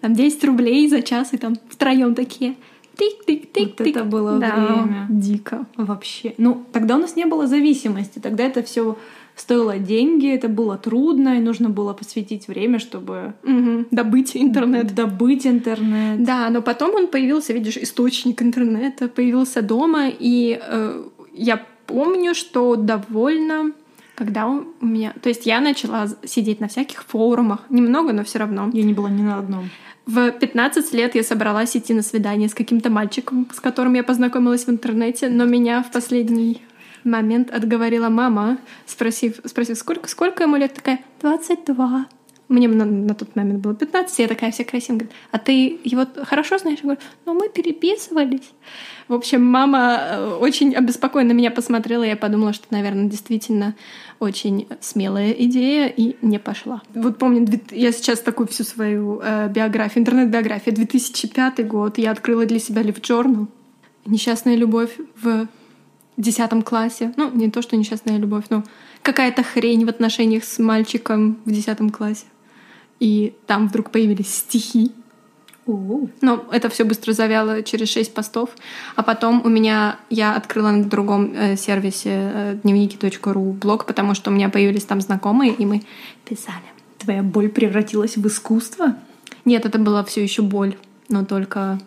там 0.00 0.14
10 0.14 0.42
рублей 0.44 0.88
за 0.88 1.02
час, 1.02 1.34
и 1.34 1.36
там 1.36 1.56
втроем 1.68 2.14
такие 2.14 2.54
тык-тык-тык-тык. 2.96 3.78
Вот 3.78 3.86
это 3.86 4.04
было 4.04 4.38
да, 4.38 4.54
время. 4.56 5.06
дико. 5.10 5.66
Вообще. 5.76 6.34
Ну, 6.38 6.64
тогда 6.72 6.96
у 6.96 6.98
нас 6.98 7.16
не 7.16 7.24
было 7.26 7.46
зависимости. 7.46 8.18
Тогда 8.18 8.44
это 8.44 8.62
все 8.62 8.96
стоило 9.36 9.78
деньги, 9.78 10.30
это 10.34 10.48
было 10.48 10.76
трудно, 10.76 11.38
и 11.38 11.40
нужно 11.40 11.70
было 11.70 11.94
посвятить 11.94 12.48
время, 12.48 12.78
чтобы 12.78 13.32
Мгм. 13.42 13.86
добыть 13.90 14.36
интернет. 14.36 14.94
добыть 14.94 15.46
интернет. 15.46 16.22
Да, 16.24 16.50
но 16.50 16.60
потом 16.62 16.94
он 16.94 17.06
появился, 17.06 17.52
видишь, 17.52 17.76
источник 17.78 18.42
интернета 18.42 19.08
появился 19.08 19.62
дома, 19.62 20.08
и 20.08 20.60
э, 20.60 21.02
я 21.32 21.62
помню, 21.86 22.34
что 22.34 22.76
довольно, 22.76 23.72
когда 24.20 24.46
у 24.46 24.66
меня, 24.82 25.14
то 25.22 25.30
есть 25.30 25.46
я 25.46 25.62
начала 25.62 26.06
сидеть 26.24 26.60
на 26.60 26.68
всяких 26.68 27.04
форумах, 27.04 27.60
немного, 27.70 28.12
но 28.12 28.22
все 28.22 28.38
равно. 28.38 28.68
Я 28.74 28.82
не 28.82 28.92
была 28.92 29.08
ни 29.08 29.22
на 29.22 29.38
одном. 29.38 29.70
В 30.04 30.30
15 30.30 30.92
лет 30.92 31.14
я 31.14 31.22
собралась 31.22 31.74
идти 31.74 31.94
на 31.94 32.02
свидание 32.02 32.50
с 32.50 32.54
каким-то 32.54 32.90
мальчиком, 32.90 33.48
с 33.50 33.60
которым 33.60 33.94
я 33.94 34.04
познакомилась 34.04 34.66
в 34.66 34.68
интернете, 34.68 35.30
но 35.30 35.46
меня 35.46 35.82
в 35.82 35.90
последний 35.90 36.60
момент 37.02 37.50
отговорила 37.50 38.10
мама, 38.10 38.58
спросив, 38.84 39.40
спросив 39.46 39.78
сколько, 39.78 40.06
сколько 40.06 40.42
ему 40.42 40.56
лет, 40.56 40.74
такая, 40.74 41.00
22. 41.22 42.06
Мне 42.50 42.66
на, 42.66 42.84
на 42.84 43.14
тот 43.14 43.36
момент 43.36 43.60
было 43.60 43.74
15, 43.74 44.18
я 44.18 44.26
такая 44.26 44.50
вся 44.50 44.64
красивая, 44.64 44.98
говорит, 44.98 45.16
а 45.30 45.38
ты 45.38 45.78
его 45.84 46.04
хорошо 46.24 46.58
знаешь? 46.58 46.80
Я 46.82 46.82
говорю, 46.82 47.00
ну 47.24 47.34
мы 47.34 47.48
переписывались. 47.48 48.50
В 49.06 49.14
общем, 49.14 49.44
мама 49.44 50.00
э, 50.00 50.34
очень 50.40 50.74
обеспокоенно 50.74 51.30
меня 51.30 51.52
посмотрела, 51.52 52.02
я 52.02 52.16
подумала, 52.16 52.52
что, 52.52 52.66
наверное, 52.70 53.04
действительно 53.04 53.76
очень 54.18 54.66
смелая 54.80 55.30
идея, 55.30 55.86
и 55.86 56.16
не 56.22 56.40
пошла. 56.40 56.82
Вот 56.92 57.18
помню, 57.18 57.46
я 57.70 57.92
сейчас 57.92 58.18
такую 58.18 58.48
всю 58.48 58.64
свою 58.64 59.20
э, 59.22 59.48
биографию, 59.48 60.02
интернет-биографию, 60.02 60.74
2005 60.74 61.66
год, 61.68 61.98
я 61.98 62.10
открыла 62.10 62.46
для 62.46 62.58
себя 62.58 62.82
Live 62.82 63.00
Journal, 63.00 63.46
несчастная 64.06 64.56
любовь 64.56 64.96
в 65.22 65.46
десятом 66.16 66.62
классе. 66.62 67.12
Ну, 67.16 67.30
не 67.30 67.48
то, 67.48 67.62
что 67.62 67.76
несчастная 67.76 68.18
любовь, 68.18 68.46
но 68.50 68.64
какая-то 69.02 69.44
хрень 69.44 69.86
в 69.86 69.88
отношениях 69.88 70.44
с 70.44 70.58
мальчиком 70.58 71.38
в 71.44 71.52
десятом 71.52 71.90
классе. 71.90 72.26
И 73.00 73.34
там 73.46 73.68
вдруг 73.68 73.90
появились 73.90 74.32
стихи. 74.32 74.92
Но 75.66 76.46
это 76.50 76.68
все 76.68 76.84
быстро 76.84 77.12
завяло 77.12 77.62
через 77.62 77.88
шесть 77.88 78.14
постов. 78.14 78.50
А 78.96 79.02
потом 79.02 79.42
у 79.44 79.48
меня 79.48 79.98
я 80.08 80.34
открыла 80.34 80.70
на 80.70 80.84
другом 80.84 81.32
э, 81.34 81.56
сервисе 81.56 82.10
э, 82.12 82.58
дневники.ру 82.62 83.52
блог, 83.52 83.86
потому 83.86 84.14
что 84.14 84.30
у 84.30 84.34
меня 84.34 84.48
появились 84.48 84.84
там 84.84 85.00
знакомые, 85.00 85.52
и 85.52 85.64
мы 85.64 85.82
писали. 86.28 86.64
Твоя 86.98 87.22
боль 87.22 87.48
превратилась 87.48 88.16
в 88.16 88.26
искусство? 88.26 88.96
Нет, 89.44 89.64
это 89.64 89.78
была 89.78 90.04
все 90.04 90.22
еще 90.22 90.42
боль, 90.42 90.76
но 91.08 91.24
только 91.24 91.78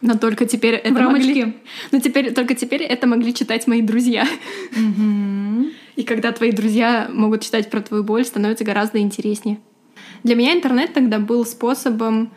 но 0.00 0.16
только 0.16 0.46
теперь 0.46 0.74
это 0.74 0.94
рамочке. 0.94 1.46
могли... 1.46 1.56
Но 1.90 1.98
теперь 1.98 2.32
только 2.32 2.54
теперь 2.54 2.82
это 2.82 3.06
могли 3.06 3.34
читать 3.34 3.66
мои 3.66 3.82
друзья. 3.82 4.28
И 5.96 6.04
когда 6.04 6.30
твои 6.30 6.52
друзья 6.52 7.10
могут 7.12 7.42
читать 7.42 7.68
про 7.68 7.80
твою 7.80 8.04
боль, 8.04 8.24
становится 8.24 8.64
гораздо 8.64 9.00
интереснее. 9.00 9.58
Для 10.22 10.34
меня 10.34 10.52
интернет 10.54 10.92
тогда 10.92 11.18
был 11.18 11.44
способом 11.46 12.30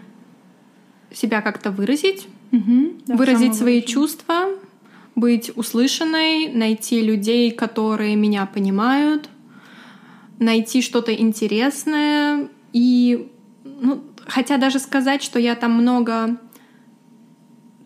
себя 1.12 1.41
как-то 1.41 1.71
выразить, 1.71 2.28
Мгм. 2.52 2.93
Да, 3.06 3.15
выразить 3.15 3.56
свои 3.56 3.82
чувства, 3.82 4.50
быть 5.15 5.52
услышанной, 5.56 6.50
найти 6.50 7.02
людей, 7.02 7.52
которые 7.52 8.15
меня 8.15 8.45
понимают, 8.45 9.30
найти 10.39 10.82
что-то 10.82 11.13
интересное. 11.13 12.47
И, 12.74 13.30
ну, 13.63 14.04
хотя 14.26 14.58
даже 14.58 14.80
сказать, 14.80 15.24
что 15.24 15.39
я 15.39 15.56
там 15.56 15.74
много 15.74 16.38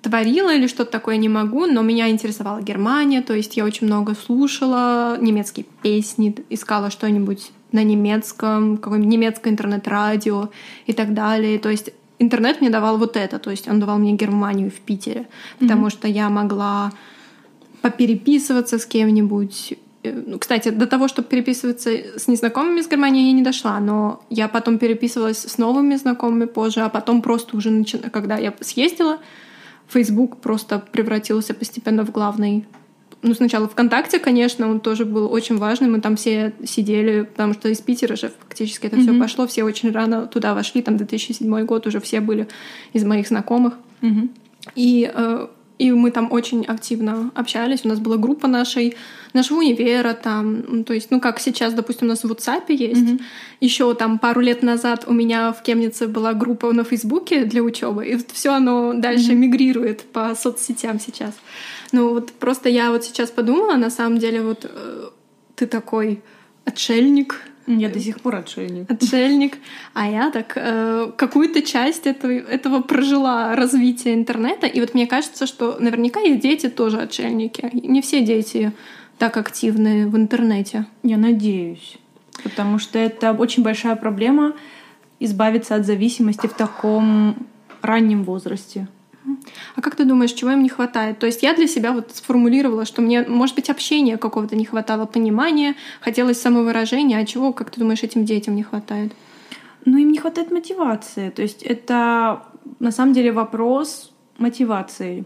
творила 0.02 0.54
или 0.54 0.68
что-то 0.68 0.92
такое 0.92 1.18
не 1.18 1.30
могу, 1.30 1.66
но 1.66 1.82
меня 1.82 2.10
интересовала 2.10 2.62
Германия, 2.62 3.22
то 3.24 3.34
есть 3.34 3.58
я 3.58 3.66
очень 3.66 3.88
много 3.88 4.14
слушала 4.14 5.18
немецкие 5.20 5.66
песни, 5.82 6.36
искала 6.50 6.92
что-нибудь 6.92 7.52
на 7.72 7.84
немецком, 7.84 8.78
какое-нибудь 8.78 9.12
немецкое 9.12 9.54
интернет-радио 9.54 10.50
и 10.86 10.94
так 10.94 11.14
далее. 11.14 11.60
То 11.60 11.70
есть 11.70 11.92
интернет 12.20 12.62
мне 12.62 12.70
давал 12.70 12.98
вот 12.98 13.18
это, 13.18 13.40
то 13.40 13.52
есть 13.52 13.68
он 13.68 13.80
давал 13.80 13.98
мне 13.98 14.14
Германию 14.14 14.70
в 14.70 14.80
Питере, 14.80 15.28
потому 15.60 15.90
что 15.90 16.08
я 16.08 16.30
могла 16.30 16.92
попереписываться 17.82 18.78
с 18.78 18.86
кем-нибудь. 18.86 19.74
Э, 20.04 20.24
Ну, 20.28 20.40
кстати, 20.40 20.70
до 20.70 20.86
того, 20.88 21.08
чтобы 21.08 21.28
переписываться 21.28 21.90
с 22.18 22.28
незнакомыми 22.28 22.82
с 22.82 22.88
Германией, 22.88 23.28
я 23.28 23.34
не 23.34 23.42
дошла, 23.44 23.80
но 23.80 24.20
я 24.30 24.48
потом 24.48 24.78
переписывалась 24.78 25.38
с 25.40 25.58
новыми 25.58 25.96
знакомыми 25.98 26.46
позже, 26.46 26.82
а 26.82 26.90
потом 26.90 27.22
просто 27.22 27.58
уже, 27.58 27.70
начи- 27.70 28.10
когда 28.10 28.38
я 28.38 28.54
съездила, 28.62 29.18
Facebook 29.88 30.38
просто 30.38 30.80
превратился 30.92 31.54
постепенно 31.54 32.04
в 32.06 32.12
главный 32.12 32.66
ну, 33.26 33.34
сначала 33.34 33.68
ВКонтакте, 33.68 34.20
конечно, 34.20 34.70
он 34.70 34.80
тоже 34.80 35.04
был 35.06 35.32
очень 35.32 35.58
важным. 35.58 35.92
Мы 35.94 36.02
там 36.02 36.16
все 36.16 36.54
сидели, 36.64 37.24
потому 37.24 37.54
что 37.54 37.70
из 37.70 37.80
Питера 37.82 38.16
же 38.16 38.32
фактически 38.48 38.86
это 38.88 38.98
все 38.98 39.12
Мгм. 39.12 39.22
пошло. 39.22 39.46
Все 39.48 39.64
очень 39.64 39.92
рано 39.92 40.28
туда 40.28 40.54
вошли. 40.54 40.82
Там 40.82 40.96
2007 40.98 41.66
год 41.66 41.88
уже 41.88 42.00
все 42.00 42.22
были 42.22 42.48
из 42.94 43.04
моих 43.04 43.28
знакомых. 43.28 43.74
Мгм. 44.02 44.30
И, 44.76 45.12
э, 45.14 45.48
и 45.78 45.92
мы 45.92 46.12
там 46.12 46.32
очень 46.32 46.64
активно 46.66 47.32
общались. 47.36 47.82
У 47.84 47.88
нас 47.90 48.00
была 48.00 48.18
группа 48.18 48.48
нашей, 48.48 48.96
нашего 49.34 49.58
универа 49.60 50.14
там. 50.14 50.64
Ну, 50.68 50.84
То 50.84 50.94
есть, 50.94 51.12
ну, 51.12 51.20
как 51.20 51.40
сейчас, 51.40 51.74
допустим, 51.74 52.08
у 52.08 52.10
нас 52.12 52.24
в 52.24 52.32
WhatsApp 52.32 52.64
есть. 52.70 53.02
Мгм. 53.02 53.20
Еще 53.60 53.94
там 53.96 54.20
пару 54.20 54.40
лет 54.42 54.64
назад 54.64 55.04
у 55.08 55.14
меня 55.14 55.52
в 55.52 55.62
Кемнице 55.64 56.08
была 56.08 56.34
группа 56.34 56.72
на 56.72 56.84
Фейсбуке 56.84 57.44
для 57.46 57.62
учебы, 57.62 58.06
и 58.08 58.18
все 58.34 58.52
оно 58.54 58.94
дальше 58.94 59.34
мигрирует 59.34 60.04
по 60.04 60.34
соцсетям 60.36 61.00
сейчас. 61.00 61.34
Ну 61.96 62.10
вот 62.10 62.34
просто 62.34 62.68
я 62.68 62.92
вот 62.92 63.06
сейчас 63.06 63.30
подумала, 63.32 63.78
на 63.78 63.90
самом 63.90 64.18
деле 64.18 64.42
вот 64.42 64.66
э, 64.70 65.10
ты 65.56 65.66
такой 65.66 66.22
отшельник, 66.66 67.42
Я 67.68 67.88
до 67.90 68.02
сих 68.02 68.20
пор 68.20 68.36
отшельник. 68.36 68.92
отшельник, 68.92 69.54
а 69.94 70.10
я 70.10 70.30
так 70.30 70.52
э, 70.58 71.12
какую-то 71.16 71.62
часть 71.62 72.06
этого, 72.06 72.32
этого 72.32 72.82
прожила 72.82 73.56
развитие 73.56 74.14
интернета, 74.14 74.68
и 74.68 74.82
вот 74.82 74.94
мне 74.94 75.08
кажется, 75.08 75.48
что 75.48 75.78
наверняка 75.80 76.20
и 76.20 76.36
дети 76.36 76.68
тоже 76.68 76.98
отшельники. 76.98 77.70
Не 77.72 78.02
все 78.02 78.20
дети 78.20 78.74
так 79.18 79.38
активны 79.38 80.10
в 80.10 80.18
интернете. 80.18 80.88
Я 81.02 81.16
надеюсь. 81.16 81.98
Потому 82.44 82.78
что 82.78 83.00
это 83.00 83.32
очень 83.32 83.64
большая 83.64 83.96
проблема 83.96 84.52
избавиться 85.22 85.76
от 85.76 85.86
зависимости 85.86 86.48
в 86.48 86.54
таком 86.54 87.38
раннем 87.82 88.26
возрасте. 88.26 88.90
А 89.76 89.82
как 89.82 89.96
ты 89.96 90.06
думаешь, 90.06 90.32
чего 90.32 90.52
им 90.52 90.64
не 90.64 90.70
хватает? 90.70 91.20
То 91.20 91.26
есть 91.26 91.44
я 91.44 91.54
для 91.54 91.68
себя 91.68 91.92
вот 91.92 92.12
сформулировала, 92.14 92.86
что 92.86 93.02
мне, 93.02 93.24
может 93.24 93.56
быть, 93.56 93.70
общения 93.70 94.18
какого-то 94.18 94.56
не 94.56 94.66
хватало, 94.66 95.06
понимания, 95.06 95.76
хотелось 96.02 96.42
самовыражения, 96.42 97.20
а 97.20 97.26
чего, 97.26 97.54
как 97.54 97.72
ты 97.72 97.80
думаешь, 97.80 98.04
этим 98.04 98.26
детям 98.26 98.56
не 98.56 98.64
хватает? 98.64 99.14
Но 99.86 99.98
им 99.98 100.12
не 100.12 100.18
хватает 100.18 100.52
мотивации. 100.52 101.30
То 101.30 101.42
есть 101.42 101.64
это 101.64 102.44
на 102.80 102.92
самом 102.92 103.14
деле 103.14 103.32
вопрос 103.32 104.12
мотивации. 104.38 105.26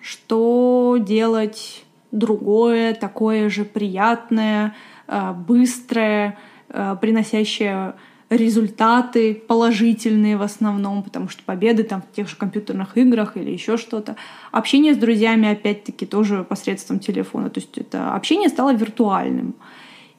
Что 0.00 0.96
делать 1.00 1.84
другое, 2.12 2.94
такое 2.94 3.48
же 3.50 3.64
приятное, 3.64 4.74
э, 5.06 5.32
быстрое, 5.32 6.38
э, 6.68 6.96
приносящее 7.00 7.94
результаты 8.30 9.34
положительные 9.34 10.36
в 10.36 10.42
основном, 10.42 11.02
потому 11.02 11.28
что 11.28 11.42
победы 11.44 11.82
там 11.82 12.02
в 12.02 12.14
тех 12.14 12.28
же 12.28 12.36
компьютерных 12.36 12.96
играх 12.98 13.36
или 13.36 13.50
еще 13.50 13.76
что-то. 13.76 14.16
Общение 14.52 14.94
с 14.94 14.98
друзьями, 14.98 15.48
опять-таки, 15.48 16.04
тоже 16.04 16.44
посредством 16.44 16.98
телефона. 16.98 17.48
То 17.48 17.60
есть 17.60 17.78
это 17.78 18.14
общение 18.14 18.48
стало 18.48 18.74
виртуальным. 18.74 19.54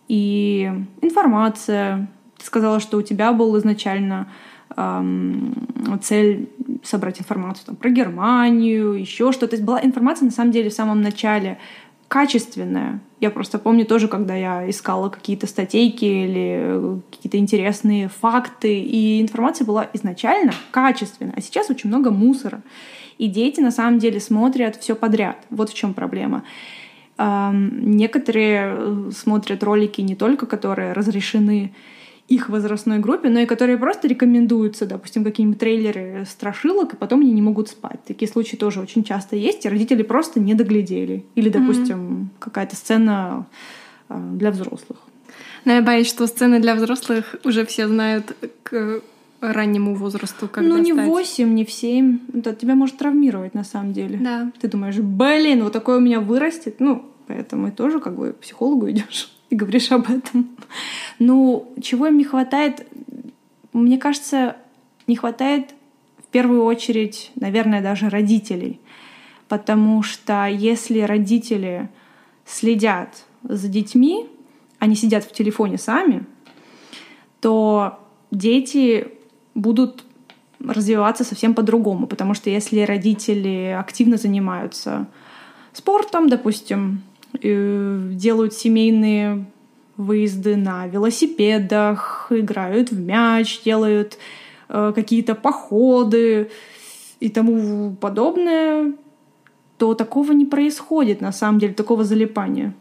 И 0.07 0.71
информация. 1.01 2.09
Ты 2.37 2.45
сказала, 2.45 2.79
что 2.79 2.97
у 2.97 3.01
тебя 3.01 3.31
был 3.31 3.57
изначально 3.59 4.27
цель 6.01 6.49
собрать 6.83 7.19
информацию 7.19 7.65
там, 7.65 7.75
про 7.75 7.89
Германию, 7.89 8.93
еще 8.93 9.31
что-то. 9.31 9.49
То 9.49 9.55
есть 9.55 9.65
была 9.65 9.83
информация 9.83 10.25
на 10.25 10.31
самом 10.31 10.51
деле 10.51 10.69
в 10.69 10.73
самом 10.73 11.01
начале 11.01 11.59
качественная. 12.09 12.99
Я 13.21 13.29
просто 13.29 13.59
помню 13.59 13.85
тоже, 13.85 14.07
когда 14.07 14.35
я 14.35 14.69
искала 14.69 15.09
какие-то 15.09 15.47
статейки 15.47 16.03
или 16.03 16.57
э, 16.59 16.97
какие-то 17.11 17.37
интересные 17.37 18.09
факты, 18.09 18.79
и 18.79 19.21
информация 19.21 19.65
была 19.65 19.87
изначально 19.93 20.53
качественная, 20.71 21.33
а 21.37 21.41
сейчас 21.41 21.69
очень 21.69 21.89
много 21.89 22.11
мусора. 22.11 22.61
И 23.19 23.27
дети 23.27 23.61
на 23.61 23.71
самом 23.71 23.99
деле 23.99 24.19
смотрят 24.19 24.75
все 24.77 24.95
подряд. 24.95 25.37
Вот 25.49 25.69
в 25.69 25.73
чем 25.73 25.93
проблема. 25.93 26.43
Некоторые 27.17 28.75
э, 28.75 29.11
смотрят 29.15 29.61
ролики 29.63 30.01
не 30.01 30.15
только, 30.15 30.45
которые 30.45 30.93
разрешены 30.93 31.73
их 32.29 32.47
возрастной 32.47 32.99
группе, 32.99 33.29
но 33.29 33.39
и 33.39 33.45
которые 33.47 33.77
просто 33.77 34.07
рекомендуются, 34.07 34.85
допустим, 34.85 35.23
какие-нибудь 35.23 35.59
трейлеры 35.59 36.25
страшилок, 36.29 36.93
и 36.93 36.95
потом 36.95 37.21
они 37.21 37.31
не 37.31 37.41
могут 37.41 37.69
спать. 37.69 37.99
Такие 38.05 38.31
случаи 38.31 38.55
тоже 38.55 38.81
очень 38.81 39.03
часто 39.03 39.35
есть, 39.35 39.65
и 39.65 39.69
родители 39.69 40.03
просто 40.03 40.39
не 40.39 40.53
доглядели. 40.53 41.25
Или, 41.33 41.49
допустим, 41.49 42.29
какая-то 42.37 42.75
сцена 42.75 43.47
э, 44.09 44.31
для 44.35 44.51
взрослых. 44.51 44.99
Но 45.65 45.73
я 45.73 45.81
боюсь, 45.81 46.07
что 46.07 46.27
сцены 46.27 46.59
для 46.59 46.75
взрослых 46.75 47.35
уже 47.43 47.65
все 47.65 47.87
знают 47.87 48.35
к 48.61 49.01
раннему 49.41 49.95
возрасту, 49.95 50.47
когда 50.47 50.69
ну, 50.69 50.77
не 50.77 50.93
в 50.93 50.95
стать. 50.95 51.07
8, 51.07 51.53
не 51.53 51.65
в 51.65 51.71
7. 51.71 52.19
Это 52.35 52.53
тебя 52.53 52.75
может 52.75 52.97
травмировать 52.97 53.55
на 53.55 53.63
самом 53.63 53.93
деле. 53.93 54.19
Да. 54.21 54.51
Ты 54.61 54.67
думаешь, 54.67 54.97
блин, 54.97 55.63
вот 55.63 55.73
такое 55.73 55.97
у 55.97 56.01
меня 56.01 56.19
вырастет. 56.19 56.75
Ну, 56.79 57.05
поэтому 57.27 57.69
и 57.69 57.71
тоже 57.71 57.99
как 57.99 58.15
бы 58.15 58.33
к 58.33 58.37
психологу 58.37 58.89
идешь. 58.89 59.31
И 59.49 59.55
говоришь 59.55 59.91
об 59.91 60.09
этом. 60.09 60.49
Ну, 61.17 61.73
чего 61.81 62.07
им 62.07 62.17
не 62.17 62.23
хватает? 62.23 62.87
Мне 63.73 63.97
кажется, 63.97 64.57
не 65.07 65.15
хватает 65.15 65.73
в 66.17 66.27
первую 66.27 66.63
очередь, 66.63 67.31
наверное, 67.35 67.81
даже 67.81 68.09
родителей. 68.09 68.79
Потому 69.47 70.03
что 70.03 70.45
если 70.45 71.01
родители 71.01 71.89
следят 72.45 73.25
за 73.43 73.67
детьми, 73.67 74.27
они 74.77 74.95
сидят 74.95 75.23
в 75.23 75.31
телефоне 75.33 75.77
сами, 75.77 76.25
то 77.41 77.99
дети 78.31 79.07
будут 79.55 80.03
развиваться 80.59 81.23
совсем 81.23 81.53
по-другому, 81.53 82.05
потому 82.05 82.33
что 82.33 82.49
если 82.49 82.81
родители 82.81 83.75
активно 83.79 84.17
занимаются 84.17 85.07
спортом, 85.73 86.29
допустим, 86.29 87.01
делают 87.33 88.53
семейные 88.53 89.45
выезды 89.97 90.55
на 90.55 90.87
велосипедах, 90.87 92.27
играют 92.29 92.91
в 92.91 92.99
мяч, 92.99 93.61
делают 93.63 94.17
э, 94.69 94.93
какие-то 94.95 95.35
походы 95.35 96.49
и 97.19 97.29
тому 97.29 97.95
подобное, 97.99 98.93
то 99.77 99.93
такого 99.93 100.31
не 100.31 100.45
происходит 100.45 101.21
на 101.21 101.31
самом 101.31 101.59
деле, 101.59 101.73
такого 101.73 102.03
залипания. 102.03 102.73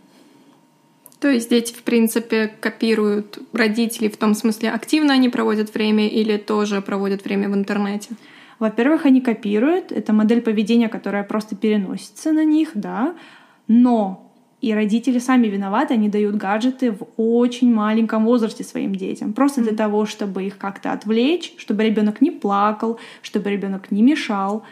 То 1.20 1.28
есть 1.28 1.50
дети, 1.50 1.72
в 1.72 1.82
принципе, 1.82 2.52
копируют 2.60 3.40
родителей 3.52 4.08
в 4.08 4.16
том 4.16 4.34
смысле, 4.34 4.70
активно 4.70 5.14
они 5.14 5.28
проводят 5.28 5.74
время 5.74 6.06
или 6.06 6.36
тоже 6.36 6.80
проводят 6.80 7.24
время 7.24 7.48
в 7.48 7.54
интернете? 7.54 8.10
Во-первых, 8.60 9.06
они 9.06 9.20
копируют. 9.20 9.92
Это 9.92 10.12
модель 10.12 10.40
поведения, 10.40 10.88
которая 10.88 11.24
просто 11.24 11.56
переносится 11.56 12.32
на 12.32 12.44
них, 12.44 12.70
да. 12.74 13.14
Но 13.66 14.27
и 14.60 14.74
родители 14.74 15.18
сами 15.18 15.46
виноваты, 15.46 15.94
они 15.94 16.08
дают 16.08 16.34
гаджеты 16.34 16.90
в 16.90 17.06
очень 17.16 17.72
маленьком 17.72 18.24
возрасте 18.24 18.64
своим 18.64 18.94
детям. 18.94 19.32
Просто 19.32 19.60
mm-hmm. 19.60 19.64
для 19.64 19.76
того, 19.76 20.06
чтобы 20.06 20.44
их 20.44 20.58
как-то 20.58 20.92
отвлечь, 20.92 21.54
чтобы 21.58 21.84
ребенок 21.84 22.20
не 22.20 22.30
плакал, 22.30 22.98
чтобы 23.22 23.50
ребенок 23.50 23.90
не 23.90 24.02
мешал. 24.02 24.64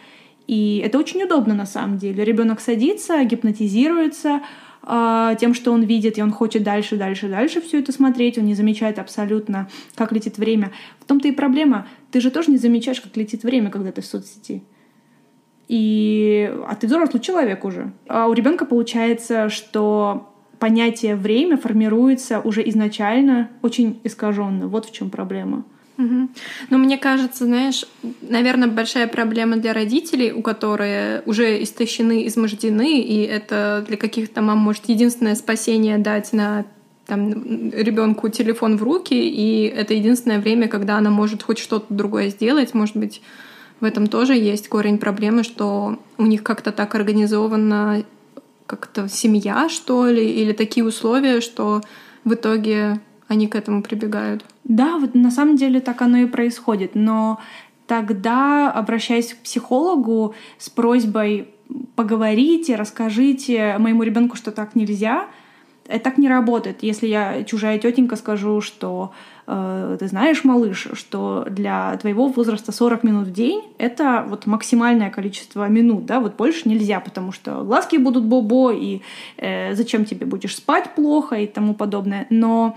И 0.49 0.83
это 0.85 0.99
очень 0.99 1.23
удобно 1.23 1.55
на 1.55 1.67
самом 1.67 1.99
деле. 1.99 2.25
Ребенок 2.25 2.61
садится, 2.61 3.23
гипнотизируется, 3.25 4.43
а, 4.83 5.35
тем, 5.35 5.55
что 5.55 5.73
он 5.73 5.83
видит, 5.83 6.19
и 6.19 6.23
он 6.23 6.31
хочет 6.31 6.63
дальше, 6.63 6.97
дальше, 6.97 7.29
дальше 7.29 7.61
все 7.61 7.81
это 7.81 7.93
смотреть, 7.93 8.39
он 8.39 8.45
не 8.45 8.55
замечает 8.55 9.01
абсолютно, 9.01 9.69
как 9.97 10.13
летит 10.13 10.39
время. 10.39 10.73
В 11.01 11.05
том-то 11.05 11.27
и 11.29 11.33
проблема. 11.33 11.89
Ты 12.13 12.21
же 12.21 12.31
тоже 12.31 12.51
не 12.53 12.57
замечаешь, 12.57 13.01
как 13.01 13.17
летит 13.17 13.43
время, 13.43 13.71
когда 13.71 13.91
ты 13.91 14.01
в 14.01 14.07
соцсети. 14.07 14.63
И... 15.69 16.53
А 16.67 16.75
ты 16.75 16.87
взрослый 16.87 17.21
человек 17.21 17.65
уже. 17.65 17.93
А 18.09 18.29
у 18.29 18.33
ребенка 18.33 18.65
получается, 18.65 19.49
что 19.49 20.33
понятие 20.59 21.17
время 21.17 21.57
формируется 21.57 22.41
уже 22.41 22.67
изначально 22.69 23.51
очень 23.63 24.01
искаженно. 24.05 24.69
Вот 24.69 24.87
в 24.87 24.93
чем 24.93 25.11
проблема. 25.11 25.65
Угу. 25.99 26.29
Ну, 26.71 26.79
мне 26.79 26.99
кажется, 26.99 27.47
знаешь, 27.47 27.87
наверное, 28.21 28.69
большая 28.69 29.07
проблема 29.07 29.57
для 29.57 29.73
родителей, 29.73 30.31
у 30.31 30.43
которых 30.43 31.27
уже 31.27 31.63
истощены, 31.63 32.27
измождены, 32.27 33.01
и 33.01 33.23
это 33.23 33.85
для 33.87 33.97
каких-то 33.97 34.43
мам 34.43 34.59
может 34.59 34.89
единственное 34.89 35.35
спасение 35.35 35.97
дать 35.97 36.35
на 36.35 36.67
там, 37.07 37.71
ребенку 37.71 38.29
телефон 38.29 38.77
в 38.77 38.83
руки, 38.83 39.15
и 39.15 39.63
это 39.63 39.95
единственное 39.95 40.39
время, 40.39 40.69
когда 40.69 40.99
она 40.99 41.09
может 41.09 41.43
хоть 41.43 41.59
что-то 41.59 41.87
другое 41.89 42.29
сделать. 42.29 42.75
Может 42.75 42.97
быть, 42.97 43.23
в 43.81 43.85
этом 43.85 44.07
тоже 44.07 44.35
есть 44.35 44.69
корень 44.69 44.99
проблемы, 44.99 45.43
что 45.43 45.99
у 46.19 46.27
них 46.27 46.43
как-то 46.43 46.73
так 46.73 46.95
организована 46.95 48.05
как-то 48.67 49.09
семья, 49.09 49.69
что 49.69 50.07
ли, 50.07 50.29
или 50.29 50.53
такие 50.53 50.85
условия, 50.85 51.41
что 51.41 51.83
в 52.25 52.35
итоге 52.35 53.01
они 53.29 53.47
к 53.49 53.55
этому 53.55 53.83
прибегают. 53.83 54.45
Да, 54.65 54.99
вот 54.99 55.15
на 55.15 55.31
самом 55.31 55.57
деле 55.57 55.81
так 55.81 56.03
оно 56.03 56.19
и 56.19 56.27
происходит, 56.27 56.95
но 56.95 57.39
тогда, 57.87 58.71
обращаясь 58.71 59.35
к 59.35 59.39
психологу 59.39 60.35
с 60.59 60.69
просьбой 60.69 61.49
поговорите, 61.95 62.77
расскажите 62.77 63.77
моему 63.79 64.03
ребенку, 64.03 64.37
что 64.37 64.53
так 64.53 64.75
нельзя, 64.75 65.27
это 65.87 66.05
так 66.05 66.19
не 66.19 66.29
работает. 66.29 66.83
Если 66.83 67.07
я 67.07 67.45
чужая 67.45 67.79
тетенька 67.79 68.17
скажу, 68.17 68.61
что 68.61 69.13
ты 69.47 70.09
знаешь, 70.09 70.43
малыш, 70.45 70.89
что 70.95 71.47
для 71.49 71.97
твоего 71.99 72.27
возраста 72.29 72.73
40 72.73 73.05
минут 73.05 73.29
в 73.29 73.33
день 73.33 73.63
это 73.79 74.25
вот 74.29 74.47
максимальное 74.47 75.11
количество 75.11 75.69
минут, 75.69 76.05
да, 76.05 76.19
вот 76.21 76.37
больше 76.37 76.69
нельзя, 76.69 76.99
потому 77.01 77.31
что 77.31 77.63
глазки 77.63 77.97
будут 77.97 78.25
бобо, 78.25 78.73
и 78.73 79.03
э, 79.37 79.75
зачем 79.75 80.05
тебе 80.05 80.27
будешь 80.27 80.57
спать 80.57 80.95
плохо 80.97 81.37
и 81.37 81.47
тому 81.47 81.75
подобное. 81.75 82.27
Но 82.31 82.77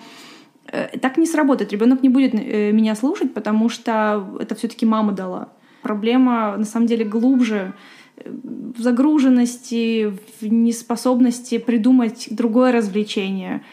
Э, 0.71 0.97
так 0.99 1.17
не 1.17 1.25
сработает. 1.25 1.71
Ребенок 1.71 2.03
не 2.03 2.09
будет 2.09 2.33
э, 2.33 2.71
меня 2.71 2.95
слушать, 2.95 3.33
потому 3.33 3.69
что 3.69 4.37
это 4.39 4.55
все-таки 4.55 4.85
мама 4.85 5.13
дала. 5.13 5.49
Проблема 5.81 6.55
на 6.57 6.65
самом 6.65 6.87
деле 6.87 7.05
глубже 7.05 7.73
э, 8.17 8.29
в 8.29 8.81
загруженности, 8.81 10.13
в 10.39 10.45
неспособности 10.45 11.57
придумать 11.57 12.27
другое 12.31 12.71
развлечение. 12.71 13.63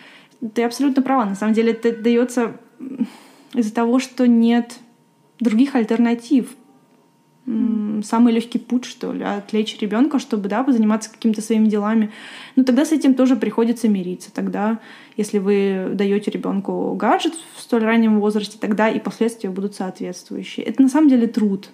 Ты 0.54 0.64
абсолютно 0.64 1.02
права. 1.02 1.24
На 1.24 1.34
самом 1.34 1.54
деле 1.54 1.72
это 1.72 1.96
дается 1.96 2.56
из-за 3.54 3.74
того, 3.74 3.98
что 3.98 4.26
нет 4.26 4.78
других 5.40 5.74
альтернатив 5.74 6.48
самый 8.02 8.32
легкий 8.32 8.58
путь, 8.58 8.84
что 8.84 9.12
ли, 9.12 9.22
отвлечь 9.22 9.78
ребенка, 9.78 10.18
чтобы, 10.18 10.48
да, 10.48 10.64
позаниматься 10.64 11.12
какими-то 11.12 11.40
своими 11.40 11.68
делами. 11.68 12.10
Ну, 12.56 12.64
тогда 12.64 12.84
с 12.84 12.90
этим 12.90 13.14
тоже 13.14 13.36
приходится 13.36 13.88
мириться. 13.88 14.32
Тогда, 14.32 14.80
если 15.16 15.38
вы 15.38 15.90
даете 15.94 16.32
ребенку 16.32 16.94
гаджет 16.96 17.34
в 17.54 17.60
столь 17.60 17.84
раннем 17.84 18.18
возрасте, 18.18 18.58
тогда 18.60 18.88
и 18.88 18.98
последствия 18.98 19.50
будут 19.50 19.76
соответствующие. 19.76 20.66
Это 20.66 20.82
на 20.82 20.88
самом 20.88 21.08
деле 21.08 21.28
труд. 21.28 21.70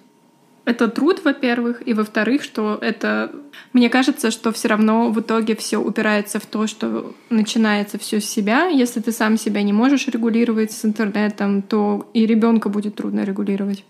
Это 0.65 0.87
труд, 0.87 1.21
во-первых, 1.25 1.85
и 1.85 1.93
во-вторых, 1.93 2.41
что 2.41 2.77
это, 2.81 3.31
мне 3.73 3.89
кажется, 3.89 4.31
что 4.31 4.53
все 4.53 4.69
равно 4.69 5.09
в 5.11 5.19
итоге 5.19 5.55
все 5.57 5.77
упирается 5.77 6.39
в 6.39 6.45
то, 6.45 6.67
что 6.67 7.13
начинается 7.29 7.97
все 7.97 8.21
с 8.21 8.25
себя. 8.25 8.67
Если 8.67 9.01
ты 9.01 9.11
сам 9.11 9.37
себя 9.37 9.61
не 9.61 9.73
можешь 9.73 10.07
регулировать 10.07 10.71
с 10.71 10.85
интернетом, 10.85 11.61
то 11.63 12.09
и 12.13 12.25
ребенка 12.25 12.69
будет 12.69 12.95
трудно 12.95 13.25
регулировать. 13.25 13.83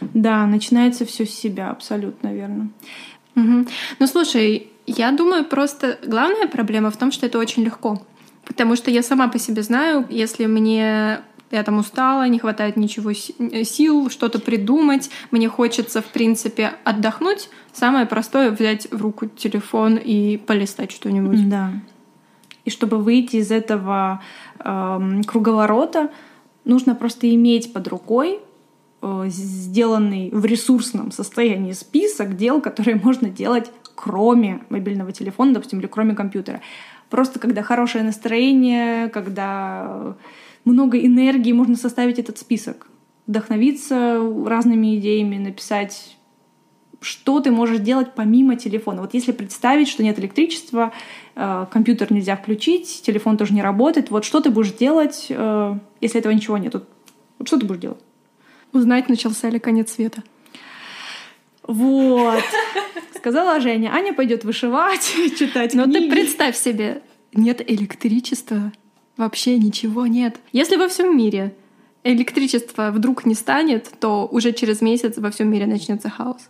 Да, 0.00 0.46
начинается 0.46 1.04
все 1.04 1.26
с 1.26 1.30
себя, 1.30 1.70
абсолютно 1.70 2.34
верно. 2.34 2.70
Угу. 3.36 3.66
Ну 4.00 4.06
слушай, 4.06 4.68
я 4.86 5.12
думаю, 5.12 5.44
просто 5.44 5.98
главная 6.04 6.48
проблема 6.48 6.90
в 6.90 6.96
том, 6.96 7.12
что 7.12 7.26
это 7.26 7.38
очень 7.38 7.62
легко. 7.62 8.02
Потому 8.44 8.76
что 8.76 8.90
я 8.90 9.02
сама 9.02 9.28
по 9.28 9.38
себе 9.38 9.62
знаю, 9.62 10.06
если 10.08 10.46
мне 10.46 11.20
я 11.50 11.62
там 11.62 11.78
устала, 11.78 12.26
не 12.28 12.38
хватает 12.38 12.76
ничего 12.76 13.10
э, 13.10 13.64
сил, 13.64 14.10
что-то 14.10 14.38
придумать, 14.38 15.10
мне 15.30 15.48
хочется, 15.48 16.02
в 16.02 16.06
принципе, 16.06 16.72
отдохнуть. 16.84 17.48
Самое 17.72 18.06
простое— 18.06 18.50
взять 18.52 18.90
в 18.90 19.00
руку 19.00 19.26
телефон 19.26 19.96
и 19.96 20.36
полистать 20.36 20.92
что-нибудь. 20.92 21.48
Да. 21.48 21.72
И 22.64 22.70
чтобы 22.70 22.98
выйти 22.98 23.36
из 23.36 23.50
этого 23.52 24.22
э, 24.58 25.20
круговорота, 25.26 26.10
нужно 26.64 26.94
просто 26.94 27.32
иметь 27.32 27.72
под 27.72 27.86
рукой 27.88 28.40
Э, 29.02 29.26
сделанный 29.28 30.30
в 30.32 30.44
ресурсном 30.44 31.12
состоянии 31.12 31.72
список 31.72 32.36
дел, 32.36 32.60
которые 32.60 32.96
можно 32.96 33.28
делать 33.28 33.70
кроме 33.94 34.60
мобильного 34.68 35.12
телефона, 35.12 35.54
допустим, 35.54 35.80
или 35.80 35.86
кроме 35.86 36.14
компьютера. 36.14 36.60
Просто 37.08 37.38
когда 37.38 37.62
хорошее 37.62 38.04
настроение, 38.04 39.08
когда 39.08 40.16
много 40.66 40.98
энергии, 40.98 41.52
можно 41.52 41.76
составить 41.76 42.18
этот 42.18 42.38
список, 42.38 42.88
вдохновиться 43.26 44.20
разными 44.44 44.98
идеями, 44.98 45.38
написать, 45.38 46.16
что 47.00 47.40
ты 47.40 47.50
можешь 47.50 47.78
делать 47.78 48.08
помимо 48.14 48.56
телефона. 48.56 49.00
Вот 49.00 49.14
если 49.14 49.32
представить, 49.32 49.88
что 49.88 50.02
нет 50.02 50.18
электричества, 50.18 50.92
э, 51.36 51.66
компьютер 51.70 52.12
нельзя 52.12 52.36
включить, 52.36 53.02
телефон 53.04 53.36
тоже 53.36 53.54
не 53.54 53.62
работает, 53.62 54.10
вот 54.10 54.24
что 54.24 54.40
ты 54.40 54.50
будешь 54.50 54.72
делать, 54.72 55.26
э, 55.30 55.78
если 56.00 56.20
этого 56.20 56.32
ничего 56.32 56.58
нет? 56.58 56.74
Вот 57.38 57.46
что 57.46 57.58
ты 57.58 57.66
будешь 57.66 57.80
делать? 57.80 58.00
Узнать, 58.72 59.08
начался 59.08 59.48
ли 59.48 59.58
конец 59.58 59.92
света. 59.92 60.22
Вот. 61.62 62.42
Сказала 63.14 63.60
Женя. 63.60 63.92
Аня 63.92 64.12
пойдет 64.12 64.44
вышивать, 64.44 65.02
читать 65.38 65.74
Но 65.74 65.84
книги. 65.84 66.04
ты 66.04 66.10
представь 66.10 66.56
себе, 66.56 67.02
нет 67.32 67.62
электричества, 67.68 68.72
вообще 69.16 69.58
ничего 69.58 70.06
нет. 70.06 70.40
Если 70.52 70.76
во 70.76 70.88
всем 70.88 71.16
мире 71.16 71.54
электричества 72.04 72.90
вдруг 72.90 73.26
не 73.26 73.34
станет, 73.34 73.90
то 73.98 74.26
уже 74.30 74.52
через 74.52 74.80
месяц 74.80 75.16
во 75.16 75.30
всем 75.30 75.50
мире 75.50 75.66
начнется 75.66 76.08
хаос. 76.08 76.48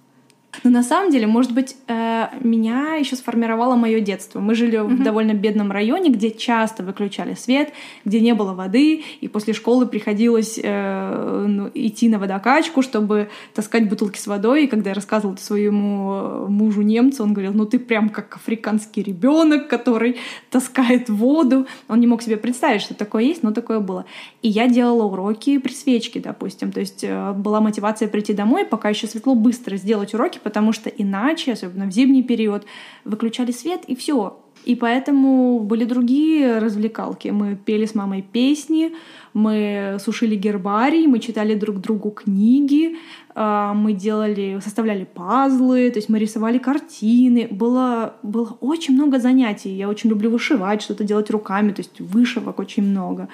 Но 0.65 0.71
на 0.71 0.83
самом 0.83 1.11
деле, 1.11 1.27
может 1.27 1.53
быть, 1.53 1.77
э, 1.89 2.27
меня 2.41 2.95
еще 2.95 3.17
сформировало 3.17 3.77
мое 3.77 4.01
детство. 4.01 4.41
Мы 4.41 4.55
жили 4.55 4.79
mm-hmm. 4.79 4.97
в 4.97 5.03
довольно 5.03 5.33
бедном 5.35 5.73
районе, 5.73 6.11
где 6.11 6.31
часто 6.31 6.83
выключали 6.83 7.35
свет, 7.35 7.73
где 8.05 8.21
не 8.21 8.35
было 8.35 8.55
воды, 8.55 9.03
и 9.21 9.29
после 9.29 9.55
школы 9.55 9.87
приходилось 9.87 10.59
э, 10.63 11.45
ну, 11.49 11.71
идти 11.75 12.09
на 12.09 12.19
водокачку, 12.19 12.83
чтобы 12.83 13.29
таскать 13.55 13.89
бутылки 13.89 14.19
с 14.19 14.27
водой. 14.27 14.65
И 14.65 14.67
когда 14.67 14.91
я 14.91 14.95
рассказывала 14.95 15.35
это 15.35 15.45
своему 15.45 16.13
э, 16.13 16.47
мужу 16.49 16.83
немцу, 16.83 17.23
он 17.23 17.33
говорил, 17.33 17.53
ну 17.53 17.67
ты 17.67 17.79
прям 17.79 18.09
как 18.09 18.37
африканский 18.37 19.03
ребенок, 19.03 19.69
который 19.69 20.17
таскает 20.51 21.09
воду. 21.09 21.67
Он 21.89 22.01
не 22.01 22.07
мог 22.07 22.23
себе 22.23 22.37
представить, 22.37 22.83
что 22.83 22.95
такое 22.95 23.25
есть, 23.25 23.43
но 23.43 23.53
такое 23.53 23.81
было. 23.81 24.05
И 24.43 24.49
я 24.49 24.69
делала 24.69 25.05
уроки 25.05 25.59
при 25.59 25.73
свечке, 25.73 26.21
допустим. 26.21 26.73
То 26.73 26.81
есть 26.81 27.05
была 27.35 27.61
мотивация 27.61 28.09
прийти 28.09 28.33
домой, 28.33 28.65
пока 28.65 28.89
еще 28.89 29.07
светло, 29.07 29.35
быстро 29.35 29.77
сделать 29.77 30.15
уроки, 30.15 30.41
потому 30.47 30.73
что 30.73 30.89
иначе, 30.89 31.55
особенно 31.55 31.87
в 31.87 31.91
зимний 31.91 32.23
период, 32.23 32.67
выключали 33.05 33.51
свет 33.51 33.81
и 33.89 33.97
все. 33.97 34.39
И 34.65 34.77
поэтому 34.77 35.59
были 35.59 35.85
другие 35.85 36.59
развлекалки. 36.59 37.31
Мы 37.31 37.57
пели 37.57 37.85
с 37.85 37.97
мамой 37.97 38.23
песни, 38.23 38.93
мы 39.35 39.97
сушили 39.99 40.37
гербарий, 40.37 41.09
мы 41.09 41.19
читали 41.19 41.55
друг 41.57 41.81
другу 41.81 42.11
книги, 42.11 42.97
а, 43.35 43.75
мы 43.75 43.93
делали, 43.93 44.61
составляли 44.63 45.05
пазлы, 45.05 45.91
то 45.91 45.99
есть 45.99 46.09
мы 46.09 46.21
рисовали 46.21 46.59
картины. 46.59 47.49
Было, 47.51 48.15
было 48.23 48.57
очень 48.61 48.95
много 48.95 49.19
занятий. 49.19 49.71
Я 49.71 49.89
очень 49.89 50.11
люблю 50.11 50.31
вышивать, 50.31 50.81
что-то 50.81 51.03
делать 51.03 51.29
руками, 51.31 51.73
то 51.73 51.81
есть 51.81 52.01
вышивок 52.01 52.61
очень 52.61 52.85
много. 52.85 53.29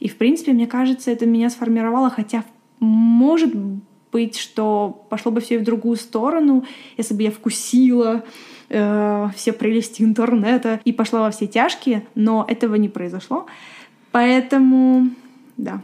И, 0.00 0.08
в 0.08 0.16
принципе, 0.16 0.52
мне 0.52 0.66
кажется, 0.66 1.10
это 1.10 1.26
меня 1.26 1.50
сформировало, 1.50 2.08
хотя, 2.08 2.42
может 2.80 3.52
быть, 4.14 4.38
что 4.38 5.04
пошло 5.10 5.32
бы 5.32 5.40
все 5.40 5.58
в 5.58 5.64
другую 5.64 5.96
сторону, 5.96 6.64
если 6.96 7.14
бы 7.14 7.24
я 7.24 7.32
вкусила 7.32 8.22
э, 8.68 9.28
все 9.34 9.52
прелести 9.52 10.02
интернета 10.02 10.80
и 10.84 10.92
пошла 10.92 11.22
во 11.22 11.30
все 11.32 11.48
тяжкие, 11.48 12.06
но 12.14 12.44
этого 12.46 12.76
не 12.76 12.88
произошло. 12.88 13.46
Поэтому, 14.12 15.10
да. 15.56 15.80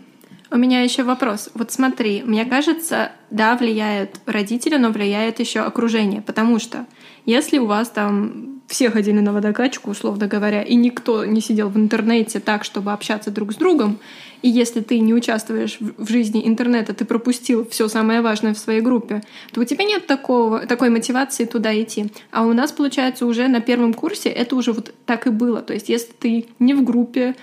У 0.53 0.57
меня 0.57 0.83
еще 0.83 1.05
вопрос. 1.05 1.51
Вот 1.55 1.71
смотри, 1.71 2.23
мне 2.25 2.45
кажется, 2.45 3.13
да, 3.31 3.57
влияют 3.57 4.17
родители, 4.27 4.77
но 4.77 4.91
влияет 4.91 5.39
еще 5.39 5.61
окружение, 5.61 6.23
потому 6.23 6.59
что 6.59 6.87
если 7.25 7.59
у 7.59 7.67
вас 7.67 7.89
там 7.89 8.61
все 8.67 8.91
ходили 8.91 9.21
на 9.21 9.33
водокачку, 9.33 9.91
условно 9.91 10.27
говоря, 10.27 10.63
и 10.63 10.75
никто 10.75 11.25
не 11.25 11.41
сидел 11.41 11.69
в 11.69 11.77
интернете 11.77 12.41
так, 12.41 12.65
чтобы 12.65 12.93
общаться 12.93 13.31
друг 13.31 13.53
с 13.53 13.57
другом, 13.57 13.99
и 14.43 14.49
если 14.49 14.81
ты 14.81 14.99
не 15.01 15.13
участвуешь 15.13 15.79
в 15.81 16.09
жизни 16.09 16.47
интернета, 16.47 16.95
ты 16.95 17.05
пропустил 17.05 17.69
все 17.69 17.89
самое 17.89 18.21
важное 18.21 18.55
в 18.55 18.59
своей 18.59 18.81
группе, 18.81 19.23
то 19.53 19.61
у 19.61 19.65
тебя 19.65 19.85
нет 19.85 20.07
такого, 20.07 20.67
такой 20.67 20.91
мотивации 20.91 21.45
туда 21.45 21.81
идти. 21.81 22.07
А 22.31 22.45
у 22.45 22.53
нас, 22.53 22.73
получается, 22.73 23.27
уже 23.27 23.49
на 23.49 23.61
первом 23.61 23.93
курсе 23.93 24.31
это 24.31 24.57
уже 24.57 24.73
вот 24.73 24.95
так 25.05 25.27
и 25.27 25.31
было. 25.31 25.63
То 25.63 25.75
есть 25.75 25.89
если 25.89 26.13
ты 26.13 26.47
не 26.59 26.75
в 26.75 26.83
группе, 26.83 27.37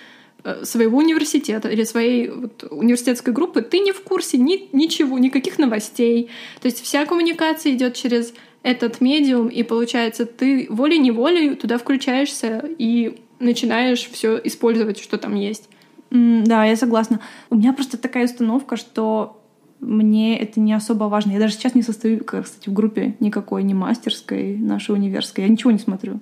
своего 0.63 0.97
университета 0.99 1.69
или 1.69 1.83
своей 1.83 2.29
вот, 2.29 2.63
университетской 2.69 3.33
группы, 3.33 3.61
ты 3.61 3.79
не 3.79 3.91
в 3.91 4.01
курсе 4.01 4.37
ни, 4.37 4.69
ничего, 4.75 5.17
никаких 5.17 5.57
новостей. 5.57 6.29
То 6.61 6.67
есть 6.67 6.83
вся 6.83 7.05
коммуникация 7.05 7.73
идет 7.73 7.95
через 7.95 8.33
этот 8.63 9.01
медиум, 9.01 9.47
и 9.47 9.63
получается, 9.63 10.25
ты 10.25 10.67
волей-неволей 10.69 11.55
туда 11.55 11.77
включаешься 11.77 12.63
и 12.77 13.19
начинаешь 13.39 14.09
все 14.09 14.39
использовать, 14.43 14.99
что 14.99 15.17
там 15.17 15.35
есть. 15.35 15.69
Mm, 16.09 16.43
да, 16.45 16.65
я 16.65 16.75
согласна. 16.75 17.19
У 17.49 17.55
меня 17.55 17.73
просто 17.73 17.97
такая 17.97 18.25
установка, 18.25 18.77
что 18.77 19.41
мне 19.79 20.39
это 20.39 20.59
не 20.59 20.73
особо 20.73 21.05
важно. 21.05 21.31
Я 21.31 21.39
даже 21.39 21.53
сейчас 21.53 21.75
не 21.75 21.81
состою, 21.81 22.23
кстати, 22.23 22.69
в 22.69 22.73
группе 22.73 23.15
никакой, 23.19 23.63
ни 23.63 23.73
мастерской, 23.73 24.57
нашей 24.57 24.95
универской. 24.95 25.43
Я 25.43 25.49
ничего 25.49 25.71
не 25.71 25.79
смотрю. 25.79 26.19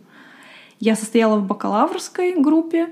Я 0.80 0.96
состояла 0.96 1.38
в 1.38 1.48
бакалаврской 1.48 2.40
группе. 2.40 2.90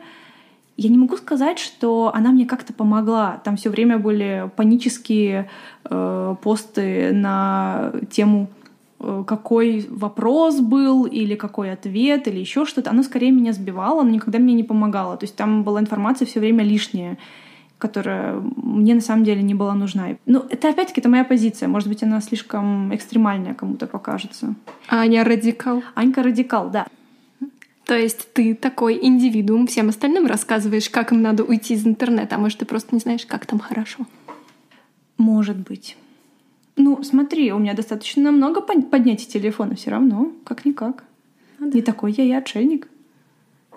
Я 0.76 0.90
не 0.90 0.98
могу 0.98 1.18
сказать, 1.18 1.60
что 1.60 2.12
она 2.14 2.32
мне 2.32 2.46
как-то 2.46 2.74
помогла. 2.74 3.42
Там 3.44 3.58
все 3.58 3.70
время 3.70 4.00
были 4.00 4.50
панические 4.56 5.50
э, 5.86 6.36
посты 6.42 7.12
на 7.14 7.94
тему 8.10 8.50
Э, 9.04 9.24
какой 9.28 9.86
вопрос 9.90 10.62
был 10.62 11.06
или 11.06 11.36
какой 11.36 11.72
ответ 11.72 12.28
или 12.28 12.40
еще 12.40 12.66
что-то, 12.66 12.90
оно 12.90 13.04
скорее 13.04 13.32
меня 13.32 13.52
сбивало, 13.52 14.02
но 14.02 14.10
никогда 14.10 14.40
мне 14.40 14.54
не 14.54 14.64
помогало. 14.64 15.18
То 15.18 15.26
есть 15.26 15.36
там 15.36 15.64
была 15.64 15.82
информация 15.82 16.26
все 16.26 16.40
время 16.40 16.64
лишняя 16.64 17.18
которая 17.80 18.40
мне 18.56 18.96
на 18.96 19.02
самом 19.02 19.26
деле 19.26 19.42
не 19.42 19.54
была 19.54 19.74
нужна. 19.74 20.08
Ну, 20.26 20.46
это 20.50 20.70
опять-таки 20.70 21.02
это 21.02 21.10
моя 21.10 21.26
позиция. 21.26 21.68
Может 21.68 21.90
быть, 21.90 22.02
она 22.02 22.22
слишком 22.22 22.96
экстремальная 22.96 23.54
кому-то 23.56 23.88
покажется. 23.88 24.56
Аня 24.88 25.26
радикал. 25.26 25.84
Анька 25.94 26.24
радикал, 26.24 26.70
да. 26.70 26.88
То 27.86 27.98
есть 27.98 28.32
ты 28.34 28.56
такой 28.56 28.98
индивидуум, 29.02 29.68
всем 29.68 29.90
остальным 29.90 30.26
рассказываешь, 30.26 30.90
как 30.90 31.12
им 31.12 31.22
надо 31.22 31.44
уйти 31.44 31.74
из 31.74 31.86
интернета, 31.86 32.36
а 32.36 32.40
может, 32.40 32.60
ты 32.60 32.66
просто 32.66 32.96
не 32.96 33.00
знаешь, 33.00 33.26
как 33.26 33.46
там 33.46 33.60
хорошо. 33.60 34.06
Может 35.18 35.58
быть. 35.58 35.98
Ну, 36.76 37.04
смотри, 37.04 37.52
у 37.52 37.60
меня 37.60 37.74
достаточно 37.74 38.32
много 38.32 38.62
поднятий 38.62 39.28
телефона 39.28 39.76
все 39.76 39.92
равно, 39.92 40.32
как-никак. 40.44 41.04
Ну, 41.60 41.70
да. 41.70 41.76
Не 41.76 41.82
такой 41.82 42.14
я 42.14 42.24
и 42.24 42.32
отшельник. 42.32 42.88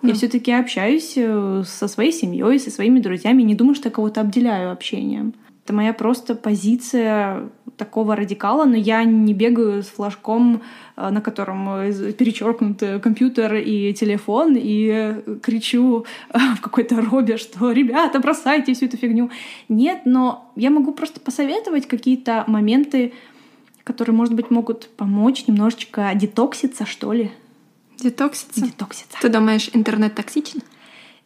Ну. 0.02 0.08
Я 0.08 0.14
все-таки 0.14 0.52
общаюсь 0.52 1.14
э, 1.16 1.62
со 1.66 1.88
своей 1.88 2.12
семьей, 2.12 2.58
со 2.58 2.70
своими 2.70 3.00
друзьями. 3.00 3.42
Не 3.42 3.54
думаю, 3.54 3.74
что 3.74 3.88
я 3.88 3.92
кого-то 3.92 4.20
обделяю 4.20 4.70
общением. 4.70 5.34
Это 5.66 5.72
моя 5.72 5.92
просто 5.92 6.36
позиция 6.36 7.48
такого 7.76 8.14
радикала, 8.14 8.66
но 8.66 8.76
я 8.76 9.02
не 9.02 9.34
бегаю 9.34 9.82
с 9.82 9.86
флажком, 9.86 10.62
э, 10.96 11.10
на 11.10 11.20
котором 11.20 11.68
э, 11.68 12.12
перечеркнут 12.12 12.80
компьютер 13.02 13.56
и 13.56 13.92
телефон, 13.92 14.54
и 14.56 15.16
кричу 15.42 16.06
э, 16.32 16.38
в 16.56 16.60
какой-то 16.60 17.00
робе, 17.00 17.36
что 17.36 17.72
«Ребята, 17.72 18.20
бросайте 18.20 18.74
всю 18.74 18.86
эту 18.86 18.96
фигню». 18.96 19.28
Нет, 19.68 20.02
но 20.04 20.52
я 20.54 20.70
могу 20.70 20.92
просто 20.92 21.18
посоветовать 21.18 21.88
какие-то 21.88 22.44
моменты, 22.46 23.12
которые, 23.82 24.14
может 24.14 24.34
быть, 24.34 24.52
могут 24.52 24.88
помочь 24.90 25.48
немножечко 25.48 26.12
детокситься, 26.14 26.86
что 26.86 27.12
ли. 27.12 27.32
Детокситься? 27.98 28.60
Детокситься. 28.60 29.18
Ты 29.20 29.28
думаешь, 29.30 29.68
интернет 29.72 30.14
токсичен? 30.14 30.62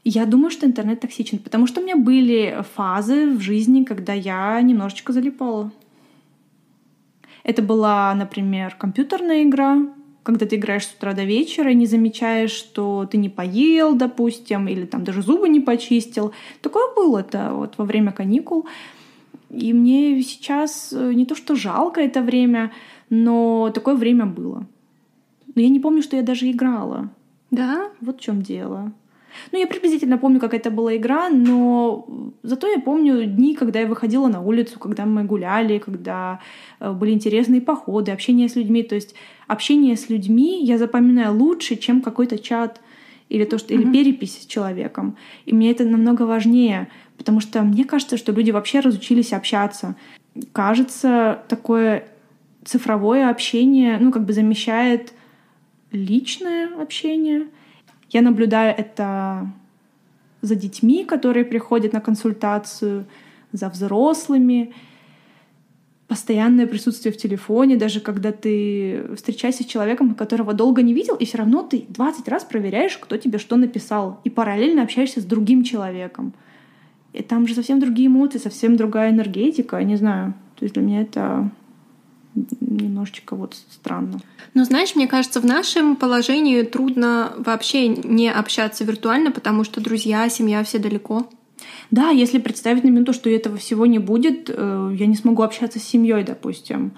Я 0.04 0.24
думаю, 0.24 0.50
что 0.50 0.66
интернет 0.66 1.00
токсичен, 1.00 1.38
потому 1.38 1.66
что 1.66 1.80
у 1.80 1.84
меня 1.84 1.96
были 1.96 2.64
фазы 2.74 3.30
в 3.30 3.40
жизни, 3.40 3.84
когда 3.84 4.14
я 4.14 4.60
немножечко 4.62 5.12
залипала. 5.12 5.70
Это 7.44 7.62
была, 7.62 8.14
например, 8.14 8.74
компьютерная 8.78 9.42
игра, 9.42 9.78
когда 10.22 10.46
ты 10.46 10.56
играешь 10.56 10.86
с 10.86 10.94
утра 10.94 11.12
до 11.12 11.24
вечера 11.24 11.70
и 11.70 11.74
не 11.74 11.86
замечаешь, 11.86 12.50
что 12.50 13.06
ты 13.10 13.18
не 13.18 13.28
поел, 13.28 13.94
допустим, 13.94 14.68
или 14.68 14.86
там 14.86 15.04
даже 15.04 15.22
зубы 15.22 15.48
не 15.48 15.60
почистил. 15.60 16.32
Такое 16.62 16.94
было 16.94 17.18
это 17.18 17.52
вот 17.52 17.74
во 17.78 17.84
время 17.84 18.12
каникул. 18.12 18.66
И 19.50 19.72
мне 19.72 20.22
сейчас 20.22 20.92
э, 20.92 21.12
не 21.12 21.26
то 21.26 21.34
что 21.34 21.56
жалко 21.56 22.00
это 22.00 22.22
время, 22.22 22.70
но 23.08 23.70
такое 23.74 23.96
время 23.96 24.26
было. 24.26 24.66
Но 25.54 25.62
я 25.62 25.68
не 25.68 25.80
помню, 25.80 26.02
что 26.02 26.16
я 26.16 26.22
даже 26.22 26.50
играла. 26.50 27.10
Да? 27.50 27.90
Вот 28.00 28.18
в 28.18 28.20
чем 28.20 28.42
дело. 28.42 28.92
Ну, 29.52 29.58
я 29.58 29.66
приблизительно 29.66 30.18
помню, 30.18 30.40
как 30.40 30.54
это 30.54 30.70
была 30.70 30.96
игра, 30.96 31.28
но 31.28 32.06
зато 32.42 32.68
я 32.68 32.80
помню 32.80 33.24
дни, 33.24 33.54
когда 33.54 33.80
я 33.80 33.86
выходила 33.86 34.28
на 34.28 34.40
улицу, 34.40 34.78
когда 34.78 35.06
мы 35.06 35.24
гуляли, 35.24 35.78
когда 35.78 36.40
э, 36.80 36.92
были 36.92 37.12
интересные 37.12 37.60
походы, 37.60 38.12
общение 38.12 38.48
с 38.48 38.56
людьми. 38.56 38.82
То 38.82 38.94
есть 38.94 39.14
общение 39.46 39.96
с 39.96 40.08
людьми 40.08 40.64
я 40.64 40.78
запоминаю 40.78 41.36
лучше, 41.36 41.76
чем 41.76 42.02
какой-то 42.02 42.38
чат 42.38 42.80
или 43.28 43.44
то, 43.44 43.58
что, 43.58 43.74
mm-hmm. 43.74 43.82
или 43.82 43.92
перепись 43.92 44.42
с 44.42 44.46
человеком. 44.46 45.16
И 45.46 45.54
мне 45.54 45.70
это 45.70 45.84
намного 45.84 46.22
важнее, 46.22 46.88
потому 47.16 47.40
что 47.40 47.62
мне 47.62 47.84
кажется, 47.84 48.16
что 48.16 48.32
люди 48.32 48.50
вообще 48.50 48.80
разучились 48.80 49.32
общаться. 49.32 49.96
Кажется, 50.52 51.42
такое 51.48 52.04
цифровое 52.64 53.30
общение, 53.30 53.98
ну, 53.98 54.12
как 54.12 54.24
бы 54.24 54.32
замещает 54.32 55.12
личное 55.92 56.68
общение— 56.80 57.46
я 58.10 58.22
наблюдаю 58.22 58.74
это 58.76 59.50
за 60.42 60.54
детьми, 60.54 61.04
которые 61.04 61.44
приходят 61.44 61.92
на 61.92 62.00
консультацию, 62.00 63.06
за 63.52 63.68
взрослыми. 63.68 64.72
Постоянное 66.08 66.66
присутствие 66.66 67.12
в 67.12 67.16
телефоне, 67.16 67.76
даже 67.76 68.00
когда 68.00 68.32
ты 68.32 69.14
встречаешься 69.14 69.62
с 69.62 69.66
человеком, 69.66 70.14
которого 70.14 70.54
долго 70.54 70.82
не 70.82 70.92
видел, 70.92 71.14
и 71.14 71.24
все 71.24 71.38
равно 71.38 71.62
ты 71.62 71.84
20 71.88 72.28
раз 72.28 72.42
проверяешь, 72.44 72.98
кто 72.98 73.16
тебе 73.16 73.38
что 73.38 73.56
написал, 73.56 74.20
и 74.24 74.30
параллельно 74.30 74.82
общаешься 74.82 75.20
с 75.20 75.24
другим 75.24 75.62
человеком. 75.62 76.32
И 77.12 77.22
там 77.22 77.46
же 77.46 77.54
совсем 77.54 77.78
другие 77.78 78.08
эмоции, 78.08 78.38
совсем 78.38 78.76
другая 78.76 79.10
энергетика, 79.10 79.82
не 79.84 79.96
знаю. 79.96 80.34
То 80.58 80.64
есть 80.64 80.74
для 80.74 80.82
меня 80.82 81.02
это 81.02 81.50
немножечко 82.60 83.36
вот 83.36 83.56
странно. 83.70 84.20
Но 84.54 84.64
знаешь, 84.64 84.94
мне 84.94 85.06
кажется, 85.06 85.40
в 85.40 85.44
нашем 85.44 85.96
положении 85.96 86.62
трудно 86.62 87.32
вообще 87.38 87.88
не 87.88 88.30
общаться 88.30 88.84
виртуально, 88.84 89.30
потому 89.30 89.64
что 89.64 89.80
друзья, 89.80 90.28
семья 90.28 90.62
все 90.64 90.78
далеко. 90.78 91.28
Да, 91.90 92.10
если 92.10 92.38
представить 92.38 92.84
на 92.84 92.88
минуту, 92.88 93.12
что 93.12 93.28
этого 93.28 93.56
всего 93.56 93.86
не 93.86 93.98
будет, 93.98 94.48
э, 94.48 94.94
я 94.96 95.06
не 95.06 95.16
смогу 95.16 95.42
общаться 95.42 95.78
с 95.78 95.84
семьей, 95.84 96.24
допустим. 96.24 96.92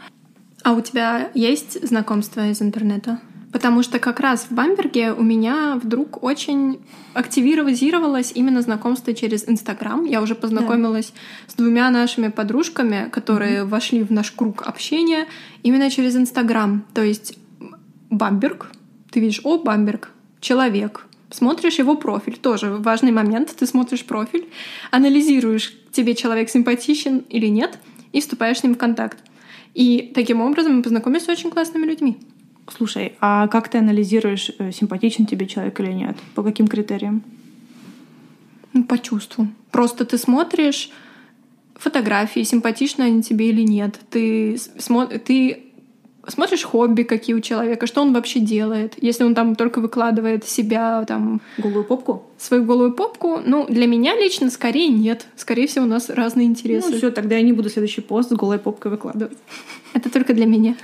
А 0.62 0.74
у 0.74 0.80
тебя 0.80 1.30
есть 1.35 1.87
знакомства 1.87 2.49
из 2.49 2.62
интернета? 2.62 3.20
Потому 3.53 3.82
что 3.82 3.98
как 3.98 4.18
раз 4.18 4.46
в 4.48 4.53
Бамберге 4.53 5.12
у 5.12 5.22
меня 5.22 5.78
вдруг 5.82 6.22
очень 6.24 6.80
активизировалось 7.12 8.32
именно 8.34 8.62
знакомство 8.62 9.12
через 9.12 9.46
Инстаграм. 9.46 10.07
Я 10.07 10.22
уже 10.22 10.34
познакомилась 10.34 11.12
да. 11.12 11.53
с 11.53 11.55
двумя 11.55 11.90
нашими 11.90 12.28
подружками, 12.28 13.11
которые 13.11 13.61
mm-hmm. 13.61 13.68
вошли 13.68 14.03
в 14.03 14.11
наш 14.11 14.32
круг 14.32 14.62
общения 14.66 15.26
именно 15.62 15.90
через 15.90 16.16
Инстаграм. 16.16 16.82
То 16.94 17.03
есть 17.03 17.38
Бамберг, 18.09 18.70
ты 19.11 19.20
видишь, 19.20 19.42
о, 19.44 19.59
Бамберг, 19.59 20.11
человек, 20.40 21.07
смотришь 21.30 21.78
его 21.78 21.94
профиль, 21.94 22.38
тоже 22.38 22.70
важный 22.70 23.12
момент, 23.12 23.55
ты 23.55 23.66
смотришь 23.66 24.05
профиль, 24.05 24.48
анализируешь, 24.90 25.74
тебе 25.92 26.14
человек 26.14 26.48
симпатичен 26.48 27.18
или 27.28 27.46
нет, 27.46 27.78
и 28.12 28.20
вступаешь 28.20 28.61
с 28.61 28.62
ним 28.62 28.74
в 28.74 28.78
контакт. 28.78 29.18
И 29.74 30.11
таким 30.14 30.40
образом 30.40 30.76
мы 30.76 30.82
познакомились 30.82 31.24
с 31.24 31.28
очень 31.28 31.50
классными 31.50 31.86
людьми. 31.86 32.18
Слушай, 32.68 33.14
а 33.20 33.48
как 33.48 33.68
ты 33.68 33.78
анализируешь, 33.78 34.50
э, 34.58 34.72
симпатичен 34.72 35.26
тебе 35.26 35.46
человек 35.46 35.78
или 35.80 35.92
нет? 35.92 36.16
По 36.34 36.42
каким 36.42 36.68
критериям? 36.68 37.22
Ну, 38.72 38.84
по 38.84 38.98
чувству. 38.98 39.48
Просто 39.70 40.04
ты 40.04 40.16
смотришь 40.16 40.90
фотографии, 41.74 42.44
симпатичны 42.44 43.02
они 43.02 43.22
тебе 43.22 43.50
или 43.50 43.62
нет. 43.62 43.98
Ты, 44.10 44.56
смо... 44.78 45.06
ты 45.06 45.72
смотришь 46.28 46.62
хобби, 46.62 47.02
какие 47.02 47.34
у 47.34 47.40
человека, 47.40 47.86
что 47.86 48.00
он 48.00 48.12
вообще 48.12 48.40
делает. 48.40 48.94
Если 49.02 49.24
он 49.24 49.34
там 49.34 49.56
только 49.56 49.80
выкладывает 49.80 50.44
себя, 50.44 51.04
там... 51.06 51.40
Голую 51.58 51.84
попку? 51.84 52.22
Свою 52.38 52.64
голую 52.64 52.92
попку. 52.92 53.40
Ну, 53.44 53.66
для 53.66 53.86
меня 53.86 54.14
лично 54.14 54.50
скорее 54.50 54.88
нет. 54.88 55.26
Скорее 55.36 55.66
всего, 55.66 55.84
у 55.84 55.88
нас 55.88 56.08
разные 56.08 56.46
интересы. 56.46 56.90
Ну, 56.90 56.96
все, 56.96 57.10
тогда 57.10 57.36
я 57.36 57.42
не 57.42 57.52
буду 57.52 57.68
следующий 57.68 58.00
пост 58.00 58.30
с 58.30 58.32
голой 58.32 58.58
попкой 58.58 58.92
выкладывать. 58.92 59.38
Это 59.94 60.10
только 60.10 60.32
для 60.32 60.46
меня. 60.46 60.76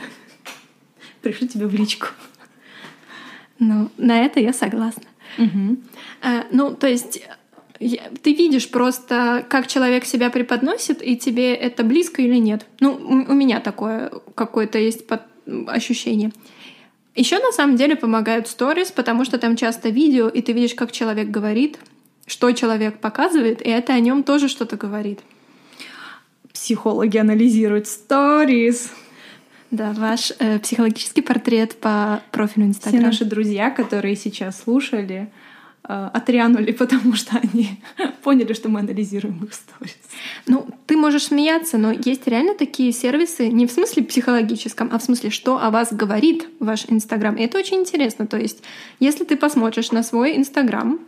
Пришлю 1.22 1.48
тебе 1.48 1.66
в 1.66 1.74
личку. 1.74 2.08
Ну, 3.58 3.90
на 3.96 4.20
это 4.24 4.40
я 4.40 4.52
согласна. 4.52 5.04
Угу. 5.36 5.76
А, 6.22 6.46
ну, 6.50 6.74
то 6.74 6.86
есть 6.86 7.22
ты 7.78 8.34
видишь 8.34 8.70
просто, 8.70 9.46
как 9.48 9.66
человек 9.66 10.04
себя 10.04 10.30
преподносит, 10.30 11.02
и 11.02 11.16
тебе 11.16 11.54
это 11.54 11.84
близко 11.84 12.22
или 12.22 12.36
нет. 12.36 12.66
Ну, 12.80 12.94
у 12.94 13.34
меня 13.34 13.60
такое 13.60 14.10
какое-то 14.34 14.78
есть 14.78 15.04
ощущение. 15.66 16.32
Еще 17.14 17.38
на 17.38 17.52
самом 17.52 17.76
деле 17.76 17.96
помогают 17.96 18.48
сторис, 18.48 18.90
потому 18.90 19.24
что 19.24 19.38
там 19.38 19.56
часто 19.56 19.88
видео, 19.88 20.28
и 20.28 20.40
ты 20.42 20.52
видишь, 20.52 20.74
как 20.74 20.92
человек 20.92 21.28
говорит, 21.28 21.78
что 22.26 22.52
человек 22.52 23.00
показывает, 23.00 23.60
и 23.60 23.68
это 23.68 23.92
о 23.92 24.00
нем 24.00 24.22
тоже 24.22 24.48
что-то 24.48 24.76
говорит. 24.76 25.20
Психологи 26.52 27.16
анализируют 27.16 27.86
сторис. 27.86 28.92
Да, 29.70 29.92
ваш 29.92 30.32
э, 30.38 30.58
психологический 30.58 31.20
портрет 31.20 31.76
по 31.76 32.22
профилю 32.30 32.66
Инстаграм. 32.66 33.00
Все 33.00 33.06
наши 33.06 33.24
друзья, 33.24 33.70
которые 33.70 34.16
сейчас 34.16 34.62
слушали, 34.62 35.30
э, 35.84 36.10
отрянули, 36.14 36.72
потому 36.78 37.14
что 37.14 37.36
они 37.36 37.80
поняли, 38.22 38.54
что 38.54 38.70
мы 38.70 38.80
анализируем 38.80 39.44
их 39.44 39.52
сторис. 39.52 39.98
Ну, 40.46 40.66
ты 40.86 40.96
можешь 40.96 41.24
смеяться, 41.24 41.76
но 41.76 41.92
есть 41.92 42.26
реально 42.26 42.54
такие 42.54 42.92
сервисы, 42.92 43.48
не 43.48 43.66
в 43.66 43.70
смысле 43.70 44.04
психологическом, 44.04 44.88
а 44.90 44.98
в 44.98 45.02
смысле, 45.02 45.28
что 45.28 45.62
о 45.62 45.70
вас 45.70 45.92
говорит 45.92 46.48
ваш 46.60 46.86
Инстаграм. 46.88 47.34
И 47.36 47.42
это 47.42 47.58
очень 47.58 47.78
интересно. 47.78 48.26
То 48.26 48.38
есть, 48.38 48.62
если 49.00 49.24
ты 49.24 49.36
посмотришь 49.36 49.92
на 49.92 50.02
свой 50.02 50.36
Инстаграм, 50.38 50.98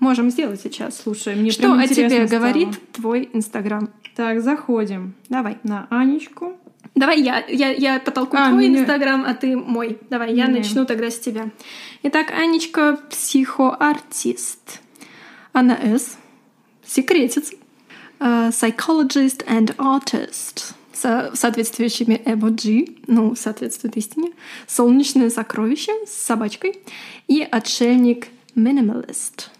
можем 0.00 0.30
сделать 0.30 0.62
сейчас. 0.62 0.98
Слушай, 0.98 1.34
мне 1.34 1.50
Что 1.50 1.74
о 1.74 1.86
тебе 1.86 2.26
стало. 2.26 2.40
говорит 2.40 2.70
твой 2.92 3.28
Инстаграм? 3.34 3.90
Так, 4.16 4.40
заходим. 4.40 5.14
Давай. 5.28 5.58
На 5.62 5.86
Анечку. 5.90 6.56
Давай 6.98 7.22
я, 7.22 7.44
я, 7.46 7.70
я 7.70 8.00
потолкую 8.00 8.42
а, 8.42 8.50
твой 8.50 8.66
Инстаграм, 8.66 9.24
а 9.24 9.32
ты 9.34 9.56
мой. 9.56 9.98
Давай, 10.10 10.34
я 10.34 10.48
не. 10.48 10.58
начну 10.58 10.84
тогда 10.84 11.10
с 11.10 11.18
тебя. 11.18 11.50
Итак, 12.02 12.32
Анечка— 12.32 12.98
психоартист. 13.10 14.80
Анна 15.52 15.78
С.— 15.80 16.18
секретец. 16.84 17.52
Uh, 18.20 18.50
psychologist 18.50 19.46
and 19.46 19.76
artist 19.76 20.74
со 20.92 21.30
соответствующими 21.34 22.20
эмоджи, 22.24 22.96
ну, 23.06 23.36
соответствует 23.36 23.96
истине, 23.96 24.32
солнечное 24.66 25.30
сокровище 25.30 25.92
с 26.04 26.10
собачкой 26.10 26.80
и 27.28 27.46
отшельник 27.48 28.26
минималист. 28.56 29.52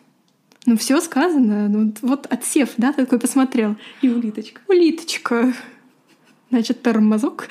Ну, 0.66 0.76
все 0.76 1.00
сказано. 1.00 1.68
Ну, 1.68 1.94
вот 2.02 2.26
отсев, 2.26 2.70
да, 2.78 2.92
такой 2.92 3.20
посмотрел. 3.20 3.76
И 4.02 4.08
улиточка. 4.08 4.60
Улиточка. 4.66 5.54
Значит, 6.50 6.82
тормозок. 6.82 7.48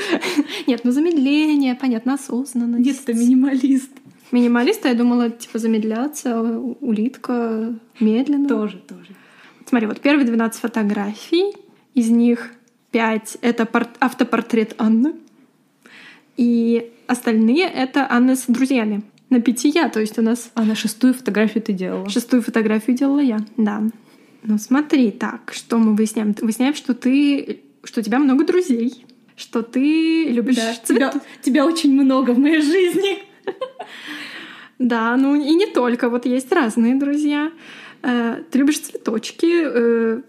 Нет, 0.66 0.82
ну 0.84 0.92
замедление, 0.92 1.76
понятно, 1.76 2.16
осознанность. 2.16 2.86
Нет, 2.86 2.98
это 3.04 3.14
минималист. 3.14 3.92
Минималист, 4.32 4.86
а 4.86 4.90
я 4.90 4.96
думала, 4.96 5.30
типа, 5.30 5.60
замедляться, 5.60 6.42
улитка, 6.42 7.76
медленно. 8.00 8.50
Тоже, 8.50 8.78
тоже. 8.78 9.16
Смотри, 9.66 9.88
вот 9.88 10.02
первые 10.02 10.26
12 10.26 10.60
фотографий, 10.60 11.54
из 11.94 12.10
них 12.10 12.52
5— 12.92 13.38
это 13.42 13.66
порт- 13.66 13.96
автопортрет 14.00 14.76
Анны, 14.78 15.14
и 16.36 16.92
остальные— 17.08 17.64
это 17.76 18.08
Анна 18.10 18.36
с 18.36 18.46
друзьями. 18.48 19.04
На 19.30 19.42
пяти 19.42 19.70
я, 19.70 19.90
то 19.90 20.00
есть 20.00 20.18
у 20.18 20.22
нас... 20.22 20.52
А 20.56 20.64
на 20.64 20.74
шестую 20.74 21.14
фотографию 21.14 21.62
ты 21.62 21.74
делала? 21.74 22.10
Шестую 22.10 22.42
фотографию 22.42 22.96
делала 22.96 23.20
я, 23.20 23.40
да. 23.58 23.84
Ну 24.44 24.58
смотри, 24.58 25.12
так, 25.12 25.52
что 25.54 25.78
мы 25.78 25.96
выясняем? 25.96 26.34
Выясняем, 26.40 26.74
что 26.74 26.94
ты 26.94 27.62
что 27.88 28.02
у 28.02 28.04
тебя 28.04 28.20
много 28.20 28.44
друзей, 28.44 29.06
что 29.38 29.64
ты 29.64 30.26
любишь 30.30 30.58
да, 30.58 30.74
цвет. 30.74 30.84
Тебя, 30.84 31.14
тебя 31.42 31.66
очень 31.66 31.94
много 31.94 32.32
в 32.32 32.40
моей 32.40 32.62
жизни. 32.62 33.20
Да, 34.78 35.16
ну 35.18 35.34
и 35.36 35.56
не 35.56 35.66
только. 35.68 36.10
Вот 36.10 36.26
есть 36.26 36.52
разные 36.52 36.96
друзья. 36.96 37.52
Э, 38.04 38.44
ты 38.52 38.60
любишь 38.60 38.80
цветочки. 38.80 39.64
Э, 39.64 40.22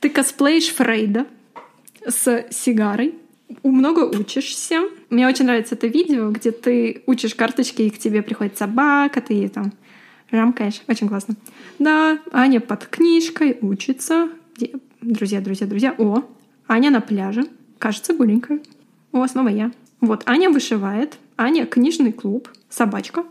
ты 0.00 0.10
косплеишь 0.10 0.68
Фрейда 0.74 1.26
с 2.06 2.44
сигарой. 2.50 3.14
Много 3.62 4.00
учишься. 4.00 4.82
Мне 5.10 5.26
очень 5.28 5.46
нравится 5.46 5.76
это 5.76 5.86
видео, 5.86 6.30
где 6.30 6.50
ты 6.50 7.04
учишь 7.06 7.34
карточки, 7.34 7.82
и 7.82 7.90
к 7.90 7.98
тебе 7.98 8.22
приходит 8.22 8.58
собака, 8.58 9.20
ты 9.20 9.32
ей 9.34 9.48
там 9.48 9.72
рамкаешь. 10.30 10.82
Очень 10.88 11.08
классно. 11.08 11.36
Да, 11.78 12.18
Аня 12.32 12.60
под 12.60 12.86
книжкой 12.86 13.56
учится. 13.60 14.28
Друзья, 15.00 15.40
друзья, 15.40 15.66
друзья. 15.66 15.94
О, 15.96 16.24
Аня 16.68 16.90
на 16.90 17.00
пляже. 17.00 17.46
Кажется, 17.78 18.14
голенькая. 18.14 18.60
О, 19.12 19.26
снова 19.26 19.48
я. 19.48 19.72
Вот, 20.00 20.22
Аня 20.26 20.50
вышивает. 20.50 21.18
Аня— 21.36 21.66
книжный 21.66 22.12
клуб. 22.12 22.48
Собачка. 22.68 23.24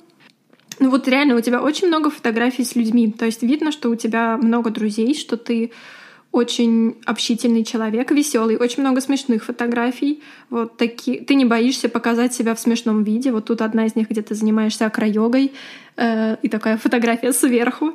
Ну 0.80 0.90
вот 0.90 1.08
реально 1.08 1.36
у 1.36 1.42
тебя 1.42 1.62
очень 1.62 1.88
много 1.88 2.10
фотографий 2.10 2.64
с 2.64 2.76
людьми. 2.76 3.12
То 3.12 3.26
есть 3.26 3.44
видно, 3.44 3.72
что 3.72 3.90
у 3.90 3.96
тебя 3.96 4.38
много 4.38 4.70
друзей, 4.70 5.14
что 5.16 5.38
ты 5.38 5.72
очень 6.32 6.98
общительный 7.06 7.64
человек, 7.64 8.12
веселый, 8.12 8.58
очень 8.58 8.82
много 8.82 9.02
смешных 9.02 9.44
фотографий. 9.44 10.24
Вот 10.50 10.78
такие. 10.78 11.24
Ты 11.24 11.36
не 11.36 11.46
боишься 11.46 11.90
показать 11.90 12.34
себя 12.34 12.56
в 12.56 12.60
смешном 12.60 13.04
виде. 13.04 13.32
Вот 13.32 13.46
тут 13.46 13.62
одна 13.62 13.86
из 13.86 13.96
них, 13.96 14.10
где 14.10 14.24
ты 14.24 14.34
занимаешься 14.34 14.88
акро-йогой, 14.88 15.54
э, 15.96 16.38
и 16.42 16.50
такая 16.50 16.78
фотография 16.78 17.34
сверху. 17.34 17.94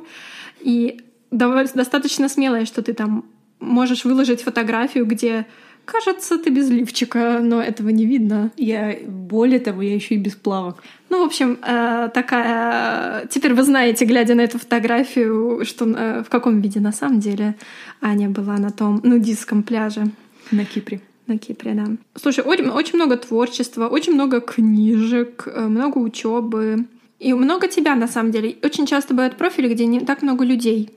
И 0.61 1.01
достаточно 1.31 2.29
смелая, 2.29 2.65
что 2.65 2.81
ты 2.81 2.93
там 2.93 3.25
можешь 3.59 4.05
выложить 4.05 4.41
фотографию, 4.41 5.05
где 5.05 5.45
кажется, 5.85 6.37
ты 6.37 6.49
без 6.49 6.69
лифчика, 6.69 7.39
но 7.41 7.61
этого 7.61 7.89
не 7.89 8.05
видно. 8.05 8.51
Я 8.57 8.95
более 9.07 9.59
того, 9.59 9.81
я 9.81 9.95
еще 9.95 10.15
и 10.15 10.17
без 10.17 10.35
плавок. 10.35 10.83
Ну, 11.09 11.23
в 11.23 11.25
общем, 11.25 11.57
э, 11.61 12.09
такая. 12.13 13.25
Теперь 13.27 13.53
вы 13.53 13.63
знаете, 13.63 14.05
глядя 14.05 14.35
на 14.35 14.41
эту 14.41 14.59
фотографию, 14.59 15.65
что 15.65 15.85
э, 15.85 16.23
в 16.23 16.29
каком 16.29 16.61
виде 16.61 16.79
на 16.79 16.91
самом 16.91 17.19
деле 17.19 17.55
Аня 18.01 18.29
была 18.29 18.57
на 18.57 18.69
том 18.71 19.01
нудистском 19.03 19.63
пляже. 19.63 20.11
На 20.51 20.65
Кипре. 20.65 21.01
На 21.27 21.37
Кипре, 21.37 21.73
да. 21.73 21.85
Слушай, 22.15 22.43
очень, 22.43 22.69
очень 22.69 22.95
много 22.95 23.17
творчества, 23.17 23.87
очень 23.87 24.13
много 24.13 24.41
книжек, 24.41 25.47
э, 25.47 25.67
много 25.67 25.97
учебы. 25.97 26.85
И 27.19 27.33
много 27.33 27.67
тебя, 27.67 27.95
на 27.95 28.07
самом 28.07 28.31
деле. 28.31 28.55
Очень 28.63 28.85
часто 28.85 29.13
бывают 29.13 29.37
профили, 29.37 29.73
где 29.73 29.85
не 29.85 29.99
так 29.99 30.21
много 30.21 30.45
людей. 30.45 30.89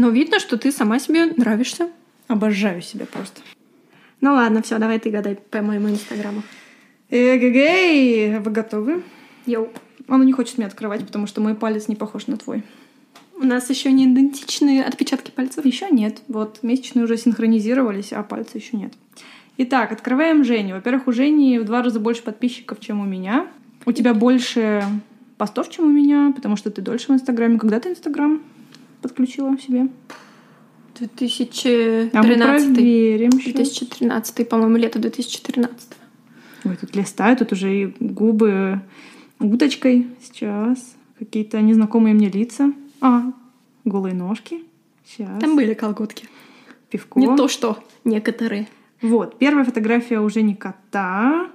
Но 0.00 0.08
видно, 0.08 0.38
что 0.38 0.56
ты 0.56 0.72
сама 0.72 0.98
себе 0.98 1.26
нравишься. 1.26 1.90
Обожаю 2.26 2.80
себя 2.80 3.04
просто. 3.04 3.42
Ну 4.22 4.32
ладно, 4.32 4.62
все, 4.62 4.78
давай 4.78 4.98
ты 4.98 5.10
гадай 5.10 5.34
по 5.34 5.60
моему 5.60 5.90
инстаграму. 5.90 6.42
Эгегей! 7.10 8.38
Вы 8.38 8.50
готовы? 8.50 9.02
Йоу. 9.44 9.68
Он 10.08 10.24
не 10.24 10.32
хочет 10.32 10.56
мне 10.56 10.66
открывать, 10.66 11.04
потому 11.04 11.26
что 11.26 11.42
мой 11.42 11.54
палец 11.54 11.86
не 11.86 11.96
похож 11.96 12.28
на 12.28 12.38
твой. 12.38 12.62
У 13.36 13.44
нас 13.44 13.68
еще 13.68 13.92
не 13.92 14.06
идентичные 14.06 14.84
отпечатки 14.84 15.30
пальцев. 15.32 15.66
Еще 15.66 15.90
нет. 15.90 16.22
Вот 16.28 16.60
месячные 16.62 17.04
уже 17.04 17.18
синхронизировались, 17.18 18.14
а 18.14 18.22
пальцы 18.22 18.56
еще 18.56 18.78
нет. 18.78 18.94
Итак, 19.58 19.92
открываем 19.92 20.44
Женю. 20.44 20.76
Во-первых, 20.76 21.08
у 21.08 21.12
Жени 21.12 21.58
в 21.58 21.66
два 21.66 21.82
раза 21.82 22.00
больше 22.00 22.22
подписчиков, 22.22 22.80
чем 22.80 23.00
у 23.00 23.04
меня. 23.04 23.48
У 23.84 23.92
тебя 23.92 24.14
больше 24.14 24.82
постов, 25.36 25.68
чем 25.68 25.84
у 25.84 25.90
меня, 25.90 26.32
потому 26.34 26.56
что 26.56 26.70
ты 26.70 26.80
дольше 26.80 27.08
в 27.08 27.10
Инстаграме. 27.10 27.58
Когда 27.58 27.80
ты 27.80 27.90
Инстаграм 27.90 28.40
подключила 29.00 29.56
себе? 29.58 29.88
2013. 30.98 32.14
А 32.14 32.22
мы 32.22 32.34
проверим 32.36 33.30
2013, 33.30 34.48
по-моему, 34.48 34.76
лето 34.76 34.98
2013. 34.98 35.88
Ой, 36.64 36.76
тут 36.76 36.94
листаю, 36.94 37.36
тут 37.36 37.52
уже 37.52 37.74
и 37.74 37.94
губы 38.00 38.80
уточкой. 39.38 40.06
Сейчас. 40.22 40.94
Какие-то 41.18 41.60
незнакомые 41.60 42.14
мне 42.14 42.28
лица. 42.28 42.72
А, 43.00 43.32
голые 43.84 44.14
ножки. 44.14 44.62
Сейчас. 45.06 45.40
Там 45.40 45.56
были 45.56 45.74
колготки. 45.74 46.28
Пивко. 46.90 47.18
Не 47.20 47.34
то 47.36 47.48
что 47.48 47.78
некоторые. 48.04 48.68
Вот, 49.00 49.38
первая 49.38 49.64
фотография 49.64 50.20
уже 50.20 50.42
не 50.42 50.54
кота. 50.54 51.48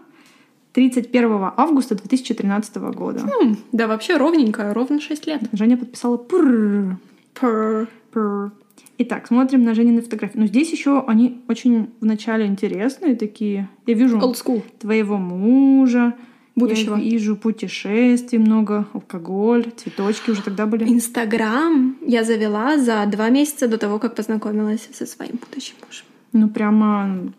31 0.73 1.51
августа 1.55 1.95
2013 1.95 2.75
года. 2.91 3.21
М, 3.41 3.57
да, 3.71 3.87
вообще 3.87 4.17
ровненько, 4.17 4.73
ровно 4.73 4.99
6 4.99 5.25
лет. 5.27 5.41
Женя 5.53 5.77
подписала 5.77 6.17
пурр. 6.17 6.97
Пр. 7.35 7.87
пурр. 8.11 8.51
Итак, 8.97 9.27
смотрим 9.27 9.63
на 9.63 9.75
Женины 9.75 10.01
фотографии. 10.01 10.37
Но 10.37 10.45
здесь 10.47 10.71
еще 10.71 11.03
они 11.05 11.41
очень 11.49 11.89
вначале 11.99 12.45
интересные 12.45 13.15
такие. 13.15 13.69
Я 13.85 13.93
вижу 13.93 14.17
Old 14.19 14.35
school. 14.35 14.63
твоего 14.79 15.17
мужа. 15.17 16.13
Будущего. 16.55 16.95
Я 16.95 17.03
вижу 17.03 17.35
путешествий 17.35 18.39
много, 18.39 18.87
алкоголь, 18.93 19.65
цветочки 19.75 20.29
уже 20.31 20.41
тогда 20.41 20.65
были. 20.65 20.85
Инстаграм 20.89 21.97
я 22.07 22.23
завела 22.23 22.77
за 22.77 23.05
два 23.07 23.29
месяца 23.29 23.67
до 23.67 23.77
того, 23.77 23.99
как 23.99 24.15
познакомилась 24.15 24.87
со 24.93 25.05
своим 25.05 25.33
будущим 25.33 25.75
мужем. 25.85 26.05
Ну, 26.31 26.47
прямо 26.47 27.33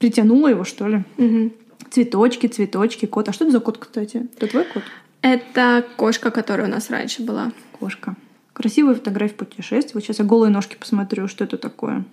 притянула 0.00 0.48
его, 0.48 0.64
что 0.64 0.88
ли. 0.88 1.04
Мгм. 1.18 1.52
Цветочки, 1.90 2.48
цветочки, 2.48 3.06
кот. 3.06 3.28
А 3.28 3.32
что 3.32 3.44
это 3.44 3.52
за 3.52 3.60
кот, 3.60 3.78
кстати? 3.78 4.26
Это 4.36 4.48
твой 4.48 4.64
кот? 4.64 4.82
Это 5.22 5.86
кошка, 5.96 6.32
которая 6.32 6.66
у 6.66 6.70
нас 6.70 6.90
раньше 6.90 7.22
была. 7.22 7.52
Кошка. 7.78 8.16
Красивые 8.60 8.94
фотографии 8.94 9.32
путешествий. 9.36 9.92
Вот 9.94 10.02
сейчас 10.04 10.18
я 10.18 10.24
голые 10.26 10.50
ножки 10.52 10.76
посмотрю, 10.78 11.28
что 11.28 11.44
это 11.44 11.56
такое. 11.56 12.04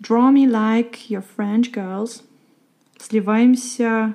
Draw 0.00 0.32
me 0.32 0.46
like 0.48 0.94
your 1.08 1.24
French 1.36 1.72
girls. 1.74 2.22
Сливаемся 2.96 4.14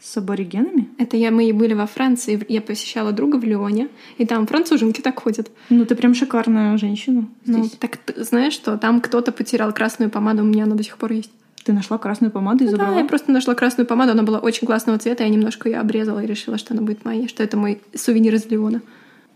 с 0.00 0.16
аборигенами? 0.16 0.88
Это 0.96 1.18
я, 1.18 1.30
мы 1.30 1.46
и 1.50 1.52
были 1.52 1.74
во 1.74 1.86
Франции. 1.86 2.42
Я 2.48 2.62
посещала 2.62 3.12
друга 3.12 3.36
в 3.36 3.44
Лионе, 3.44 3.88
и 4.16 4.24
там 4.24 4.46
француженки 4.46 5.02
так 5.02 5.20
ходят. 5.20 5.50
Ну, 5.68 5.84
ты 5.84 5.94
прям 5.96 6.14
шикарная 6.14 6.78
женщина 6.78 7.28
Ну, 7.44 7.64
здесь. 7.64 7.72
так 7.78 7.98
ты 7.98 8.24
знаешь 8.24 8.54
что? 8.54 8.78
Там 8.78 9.02
кто-то 9.02 9.32
потерял 9.32 9.70
красную 9.74 10.10
помаду, 10.10 10.42
у 10.42 10.46
меня 10.46 10.64
она 10.64 10.76
до 10.76 10.82
сих 10.82 10.96
пор 10.96 11.12
есть. 11.12 11.30
Ты 11.64 11.74
нашла 11.74 11.98
красную 11.98 12.30
помаду 12.30 12.64
и 12.64 12.66
Ну 12.68 12.72
Да, 12.72 12.76
забрала? 12.78 13.00
я 13.00 13.04
просто 13.06 13.32
нашла 13.32 13.54
красную 13.54 13.86
помаду, 13.86 14.12
она 14.12 14.22
была 14.22 14.38
очень 14.38 14.66
классного 14.66 14.98
цвета, 14.98 15.24
я 15.24 15.28
немножко 15.28 15.68
ее 15.68 15.76
обрезала 15.78 16.24
и 16.24 16.26
решила, 16.26 16.56
что 16.56 16.72
она 16.72 16.82
будет 16.82 17.04
моей, 17.04 17.28
что 17.28 17.42
это 17.42 17.58
мой 17.58 17.82
сувенир 17.94 18.34
из 18.34 18.46
Лиона. 18.46 18.80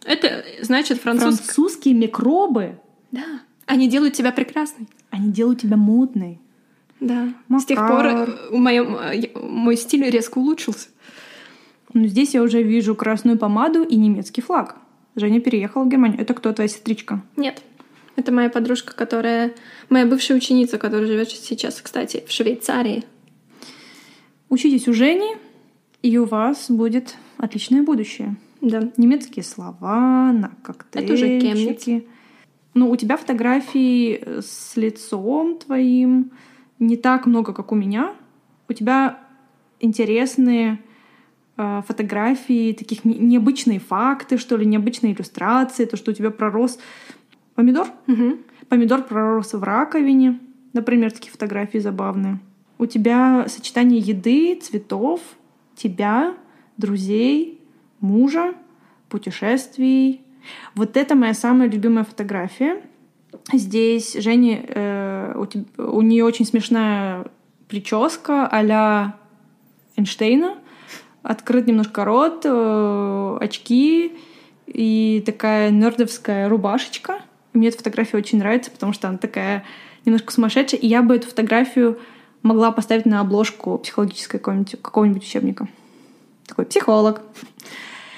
Это 0.05 0.44
значит 0.62 1.01
француз... 1.01 1.38
Французские 1.38 1.94
микробы, 1.94 2.78
Да. 3.11 3.40
Они 3.66 3.88
делают 3.88 4.14
тебя 4.14 4.32
прекрасной. 4.32 4.88
они 5.11 5.30
делают 5.30 5.61
тебя 5.61 5.76
модной. 5.76 6.40
Да. 7.01 7.28
С 7.59 7.64
тех 7.66 7.78
Макар. 7.78 8.26
пор 8.26 8.28
э, 8.53 8.57
моё- 8.57 8.99
э, 9.12 9.38
мой 9.38 9.76
стиль 9.76 10.09
резко 10.09 10.38
улучшился. 10.38 10.88
Ну, 11.92 12.07
здесь 12.07 12.34
я 12.34 12.42
уже 12.42 12.62
вижу 12.62 12.94
красную 12.94 13.38
помаду 13.38 13.82
и 13.82 13.96
немецкий 13.96 14.40
флаг. 14.40 14.76
Женя 15.16 15.40
переехала 15.40 15.84
в 15.84 15.88
Германию. 15.88 16.20
Это 16.20 16.34
кто, 16.34 16.53
твоя 16.53 16.68
сестричка? 16.68 17.22
Нет. 17.36 17.62
Это 18.16 18.32
моя 18.32 18.51
подружка, 18.51 18.94
которая... 18.94 19.53
Моя 19.90 20.07
бывшая 20.07 20.34
ученица, 20.34 20.78
которая 20.78 21.07
живет 21.07 21.30
сейчас, 21.30 21.80
кстати, 21.80 22.24
в 22.26 22.32
Швейцарии. 22.32 23.05
Учитесь 24.49 24.88
у 24.88 24.92
Жени, 24.92 25.36
и 26.03 26.16
у 26.18 26.24
вас 26.24 26.70
будет 26.70 27.14
отличное 27.36 27.82
будущее. 27.82 28.36
Да. 28.61 28.90
Немецкие 28.96 29.42
слова 29.42 30.32
на 30.32 30.52
Это 30.92 31.12
уже 31.12 31.40
коктейльчики. 31.40 32.06
Ну, 32.74 32.90
у 32.90 32.96
тебя 32.96 33.16
фотографий 33.16 34.20
э, 34.20 34.40
с 34.42 34.76
лицом 34.76 35.59
твоим 35.59 36.32
не 36.78 36.96
так 36.96 37.26
много, 37.26 37.52
как 37.52 37.72
у 37.72 37.74
меня. 37.74 38.14
У 38.68 38.72
тебя 38.72 39.18
интересные 39.80 40.78
э, 41.56 41.82
фотографии, 41.86 42.72
таких 42.72 43.04
не- 43.04 43.18
необычные 43.18 43.80
факты, 43.80 44.38
что 44.38 44.56
ли, 44.56 44.66
необычные 44.66 45.12
иллюстрации, 45.12 45.86
то, 45.86 45.96
что 45.96 46.11
у 46.11 46.14
тебя 46.14 46.30
пророс 46.30 46.78
помидор. 47.54 47.88
Мгм. 48.06 48.38
Помидор 48.68 49.02
пророс 49.02 49.54
в 49.54 49.62
раковине. 49.62 50.38
Например, 50.72 51.11
такие 51.11 51.32
фотографии 51.32 51.78
забавные. 51.78 52.38
У 52.78 52.86
тебя 52.86 53.46
сочетание 53.48 53.98
еды, 53.98 54.54
цветов, 54.56 55.20
тебя, 55.74 56.34
друзей, 56.76 57.57
мужа, 58.01 58.55
путешествий. 59.09 60.22
Вот 60.74 60.96
это 60.96 61.14
моя 61.14 61.34
самая 61.34 61.68
любимая 61.68 62.05
фотография. 62.05 62.82
Здесь 63.53 64.14
Женя, 64.14 64.64
э, 64.66 65.34
у, 65.36 65.82
у 65.82 66.03
нее 66.03 66.24
очень 66.24 66.46
смешная 66.46 67.26
прическа 67.68 68.46
а-ля 68.46 69.16
Эйнштейна. 69.96 70.59
Открыт 71.22 71.66
немножко 71.66 72.05
рот, 72.05 72.42
э, 72.44 73.38
очки 73.40 74.12
и 74.66 75.22
такая 75.26 75.70
нердовская 75.70 76.49
рубашечка. 76.49 77.20
Мне 77.53 77.68
эта 77.68 77.78
фотография 77.78 78.18
очень 78.18 78.38
нравится, 78.38 78.70
потому 78.70 78.92
что 78.92 79.09
она 79.09 79.18
такая 79.18 79.64
немножко 80.05 80.32
сумасшедшая. 80.32 80.80
И 80.80 80.86
я 80.86 81.03
бы 81.03 81.16
эту 81.16 81.28
фотографию 81.28 81.99
могла 82.42 82.70
поставить 82.70 83.07
на 83.07 83.20
обложку 83.20 83.78
психологической 83.78 84.38
какого-нибудь, 84.38 84.76
какого-нибудь 84.80 85.22
учебника. 85.22 85.68
Такой 86.49 86.64
психолог. 86.64 87.20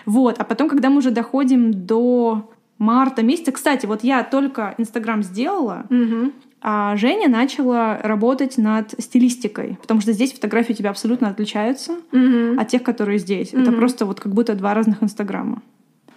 Вот. 0.06 0.38
А 0.38 0.44
потом, 0.44 0.68
когда 0.70 0.88
мы 0.88 0.98
уже 0.98 1.10
доходим 1.10 1.72
до 1.74 2.50
марта 2.78 3.22
месяца... 3.22 3.52
Кстати, 3.52 3.84
вот 3.86 4.02
я 4.04 4.22
только 4.24 4.74
Инстаграм 4.78 5.22
сделала, 5.22 5.84
Мгм. 5.90 6.32
а 6.62 6.96
Женя 6.96 7.28
начала 7.28 7.98
работать 8.02 8.56
над 8.56 8.94
стилистикой, 8.98 9.78
потому 9.82 10.00
что 10.00 10.12
здесь 10.12 10.32
фотографии 10.32 10.72
у 10.72 10.76
тебя 10.76 10.90
абсолютно 10.90 11.28
отличаются 11.28 11.96
Мгм. 12.12 12.58
от 12.58 12.68
тех, 12.68 12.82
которые 12.82 13.18
здесь. 13.18 13.48
Это 13.52 13.70
Мгм. 13.70 13.76
просто 13.76 14.06
вот 14.06 14.20
как 14.20 14.32
будто 14.32 14.54
два 14.54 14.72
разных 14.74 15.02
Инстаграма. 15.02 15.60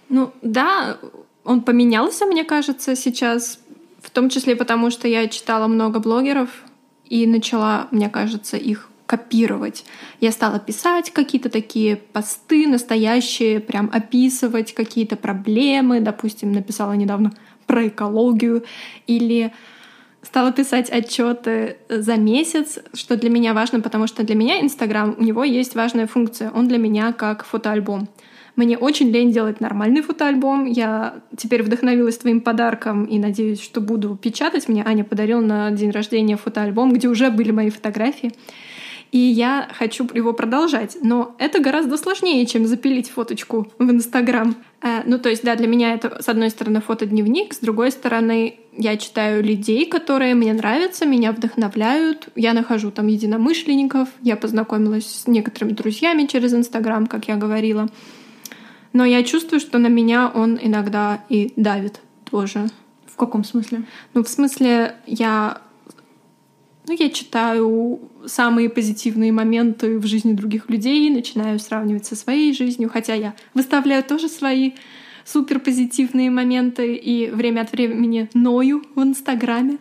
Ну 0.08 0.30
да, 0.42 0.96
он 1.44 1.60
поменялся, 1.60 2.24
мне 2.26 2.44
кажется, 2.44 2.96
сейчас, 2.96 3.58
в 4.00 4.10
том 4.10 4.28
числе 4.30 4.54
потому, 4.56 4.90
что 4.90 5.08
я 5.08 5.26
читала 5.28 5.66
много 5.66 5.98
блогеров 6.00 6.48
и 7.04 7.26
начала, 7.26 7.88
мне 7.90 8.08
кажется, 8.08 8.56
их 8.56 8.88
копировать. 9.06 9.84
Я 10.20 10.32
стала 10.32 10.58
писать 10.58 11.10
какие-то 11.10 11.50
такие 11.50 11.96
посты 11.96 12.66
настоящие, 12.66 13.60
прям 13.60 13.90
описывать 13.92 14.72
какие-то 14.72 15.16
проблемы. 15.16 16.00
Допустим, 16.00 16.52
написала 16.52 16.92
недавно 16.92 17.32
про 17.66 17.88
экологию 17.88 18.64
или 19.06 19.52
стала 20.22 20.52
писать 20.52 20.90
отчеты 20.90 21.76
за 21.88 22.16
месяц, 22.16 22.78
что 22.94 23.16
для 23.16 23.30
меня 23.30 23.52
важно, 23.52 23.80
потому 23.80 24.06
что 24.06 24.22
для 24.24 24.34
меня 24.34 24.60
Инстаграм, 24.60 25.14
у 25.18 25.22
него 25.22 25.44
есть 25.44 25.74
важная 25.74 26.06
функция. 26.06 26.50
Он 26.50 26.66
для 26.66 26.78
меня 26.78 27.12
как 27.12 27.44
фотоальбом. 27.44 28.08
Мне 28.56 28.78
очень 28.78 29.10
лень 29.10 29.32
делать 29.32 29.60
нормальный 29.60 30.00
фотоальбом. 30.00 30.64
Я 30.64 31.16
теперь 31.36 31.62
вдохновилась 31.62 32.18
твоим 32.18 32.40
подарком 32.40 33.04
и 33.04 33.18
надеюсь, 33.18 33.60
что 33.60 33.80
буду 33.80 34.16
печатать. 34.16 34.68
Мне 34.68 34.84
Аня 34.86 35.02
подарила 35.02 35.40
на 35.40 35.70
день 35.72 35.90
рождения 35.90 36.36
фотоальбом, 36.36 36.92
где 36.92 37.08
уже 37.08 37.30
были 37.30 37.50
мои 37.50 37.70
фотографии. 37.70 38.32
И 39.14 39.18
я 39.18 39.68
хочу 39.78 40.08
его 40.12 40.32
продолжать. 40.32 40.96
Но 41.00 41.36
это 41.38 41.60
гораздо 41.60 41.96
сложнее, 41.96 42.44
чем 42.46 42.66
запилить 42.66 43.10
фоточку 43.10 43.68
в 43.78 43.88
Инстаграм. 43.88 44.56
Э, 44.82 45.02
Ну, 45.06 45.20
то 45.20 45.28
есть, 45.28 45.44
да, 45.44 45.54
для 45.54 45.68
меня 45.68 45.94
это, 45.94 46.20
с 46.20 46.28
одной 46.28 46.50
стороны, 46.50 46.80
фотодневник, 46.80 47.54
с 47.54 47.60
другой 47.60 47.92
стороны, 47.92 48.58
я 48.76 48.96
читаю 48.96 49.44
людей, 49.44 49.86
которые 49.86 50.34
мне 50.34 50.52
нравятся, 50.52 51.06
меня 51.06 51.30
вдохновляют. 51.30 52.26
Я 52.34 52.54
нахожу 52.54 52.90
там 52.90 53.06
единомышленников. 53.06 54.08
Я 54.20 54.34
познакомилась 54.34 55.06
с 55.06 55.28
некоторыми 55.28 55.74
друзьями 55.74 56.26
через 56.26 56.52
Инстаграм, 56.52 57.06
как 57.06 57.28
я 57.28 57.36
говорила. 57.36 57.88
Но 58.92 59.04
я 59.04 59.22
чувствую, 59.22 59.60
что 59.60 59.78
на 59.78 59.86
меня 59.86 60.28
он 60.34 60.58
иногда 60.60 61.22
и 61.28 61.52
давит 61.54 62.00
тоже. 62.28 62.66
В 63.06 63.14
каком 63.14 63.44
смысле? 63.44 63.84
Ну, 64.12 64.24
в 64.24 64.28
смысле, 64.28 64.96
я... 65.06 65.58
Ну, 66.96 67.04
я 67.04 67.10
читаю 67.10 67.98
самые 68.24 68.68
позитивные 68.70 69.32
моменты 69.32 69.98
в 69.98 70.06
жизни 70.06 70.32
других 70.32 70.70
людей, 70.70 71.10
начинаю 71.10 71.58
сравнивать 71.58 72.06
со 72.06 72.14
своей 72.14 72.54
жизнью, 72.54 72.88
хотя 72.88 73.14
я 73.14 73.34
выставляю 73.52 74.04
тоже 74.04 74.28
свои 74.28 74.74
супер 75.24 75.58
позитивные 75.58 76.30
моменты 76.30 76.94
и 76.94 77.30
время 77.30 77.62
от 77.62 77.72
времени 77.72 78.28
ною 78.32 78.84
в 78.94 79.02
Инстаграме. 79.02 79.78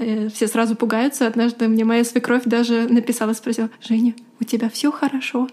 Э, 0.00 0.28
Все 0.28 0.48
сразу 0.48 0.74
пугаются. 0.74 1.28
Однажды 1.28 1.68
мне 1.68 1.84
моя 1.84 2.02
свекровь 2.02 2.42
даже 2.46 2.88
написала, 2.88 3.32
спросила, 3.32 3.70
Женя, 3.80 4.14
у 4.40 4.44
тебя 4.44 4.68
все 4.68 4.90
хорошо? 4.90 5.46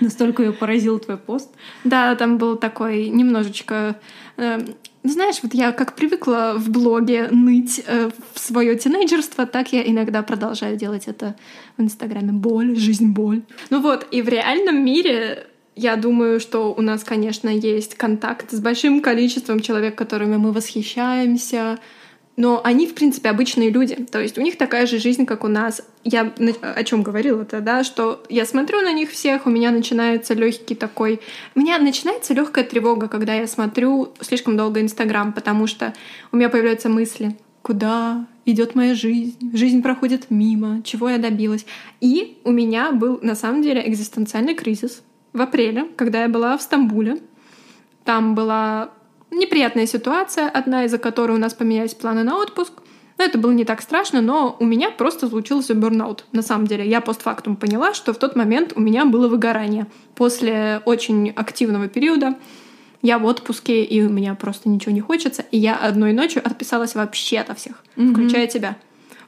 Настолько 0.00 0.42
ее 0.42 0.52
поразил 0.52 0.98
твой 0.98 1.18
пост. 1.18 1.54
Да, 1.84 2.16
там 2.16 2.38
был 2.38 2.56
такой 2.56 3.08
немножечко... 3.08 4.00
э, 4.36 4.58
ну, 5.02 5.10
знаешь, 5.10 5.36
вот 5.42 5.54
я 5.54 5.72
как 5.72 5.94
привыкла 5.94 6.54
в 6.56 6.68
блоге 6.70 7.28
ныть 7.30 7.82
э, 7.86 8.10
в 8.34 8.38
свое 8.38 8.76
тинейджерство, 8.76 9.46
так 9.46 9.72
я 9.72 9.82
иногда 9.82 10.22
продолжаю 10.22 10.76
делать 10.76 11.04
это 11.06 11.36
в 11.78 11.82
Инстаграме. 11.82 12.32
Боль, 12.32 12.76
жизнь, 12.76 13.08
боль. 13.08 13.42
Ну 13.70 13.80
вот, 13.80 14.06
и 14.10 14.20
в 14.20 14.28
реальном 14.28 14.84
мире 14.84 15.46
я 15.74 15.96
думаю, 15.96 16.38
что 16.38 16.74
у 16.74 16.82
нас, 16.82 17.02
конечно, 17.02 17.48
есть 17.48 17.94
контакт 17.94 18.50
с 18.50 18.60
большим 18.60 19.00
количеством 19.00 19.60
человек, 19.60 19.96
которыми 19.96 20.36
мы 20.36 20.52
восхищаемся, 20.52 21.78
но 22.40 22.62
они, 22.64 22.86
в 22.86 22.94
принципе, 22.94 23.28
обычные 23.28 23.68
люди. 23.68 23.96
То 23.96 24.18
есть 24.18 24.38
у 24.38 24.40
них 24.40 24.56
такая 24.56 24.86
же 24.86 24.98
жизнь, 24.98 25.26
как 25.26 25.44
у 25.44 25.48
нас. 25.48 25.82
Я 26.04 26.32
о 26.62 26.84
чем 26.84 27.02
говорила-то, 27.02 27.60
да, 27.60 27.84
что 27.84 28.24
я 28.30 28.46
смотрю 28.46 28.80
на 28.80 28.94
них 28.94 29.10
всех, 29.10 29.44
у 29.44 29.50
меня 29.50 29.70
начинается 29.70 30.32
легкий 30.32 30.74
такой... 30.74 31.20
У 31.54 31.60
меня 31.60 31.78
начинается 31.78 32.32
легкая 32.32 32.64
тревога, 32.64 33.08
когда 33.08 33.34
я 33.34 33.46
смотрю 33.46 34.14
слишком 34.22 34.56
долго 34.56 34.80
Инстаграм, 34.80 35.34
потому 35.34 35.66
что 35.66 35.92
у 36.32 36.38
меня 36.38 36.48
появляются 36.48 36.88
мысли, 36.88 37.36
куда 37.60 38.24
идет 38.46 38.74
моя 38.74 38.94
жизнь, 38.94 39.36
жизнь 39.52 39.82
проходит 39.82 40.30
мимо, 40.30 40.80
чего 40.82 41.10
я 41.10 41.18
добилась. 41.18 41.66
И 42.00 42.38
у 42.44 42.52
меня 42.52 42.90
был 42.92 43.18
на 43.20 43.34
самом 43.34 43.60
деле 43.60 43.86
экзистенциальный 43.86 44.54
кризис 44.54 45.02
в 45.34 45.42
апреле, 45.42 45.88
когда 45.94 46.22
я 46.22 46.28
была 46.30 46.56
в 46.56 46.62
Стамбуле. 46.62 47.18
Там 48.04 48.34
была 48.34 48.92
неприятная 49.30 49.86
ситуация, 49.86 50.48
одна 50.48 50.84
из-за 50.84 50.98
которой 50.98 51.32
у 51.32 51.38
нас 51.38 51.54
поменялись 51.54 51.94
планы 51.94 52.22
на 52.22 52.38
отпуск. 52.38 52.72
Но 53.18 53.24
это 53.24 53.36
было 53.36 53.50
не 53.50 53.66
так 53.66 53.82
страшно, 53.82 54.22
но 54.22 54.56
у 54.58 54.64
меня 54.64 54.90
просто 54.90 55.28
случился 55.28 55.74
бурнаут. 55.74 56.24
На 56.32 56.40
самом 56.40 56.66
деле, 56.66 56.88
я 56.88 57.02
постфактум 57.02 57.56
поняла, 57.56 57.92
что 57.92 58.14
в 58.14 58.18
тот 58.18 58.34
момент 58.34 58.72
у 58.76 58.80
меня 58.80 59.04
было 59.04 59.28
выгорание. 59.28 59.86
После 60.14 60.80
очень 60.86 61.28
активного 61.30 61.88
периода 61.88 62.36
я 63.02 63.18
в 63.18 63.26
отпуске, 63.26 63.84
и 63.84 64.02
у 64.02 64.08
меня 64.08 64.34
просто 64.34 64.70
ничего 64.70 64.92
не 64.92 65.02
хочется. 65.02 65.44
И 65.50 65.58
я 65.58 65.76
одной 65.76 66.14
ночью 66.14 66.40
отписалась 66.44 66.94
вообще 66.94 67.40
от 67.40 67.58
всех, 67.58 67.84
mm-hmm. 67.96 68.12
включая 68.12 68.46
тебя. 68.46 68.78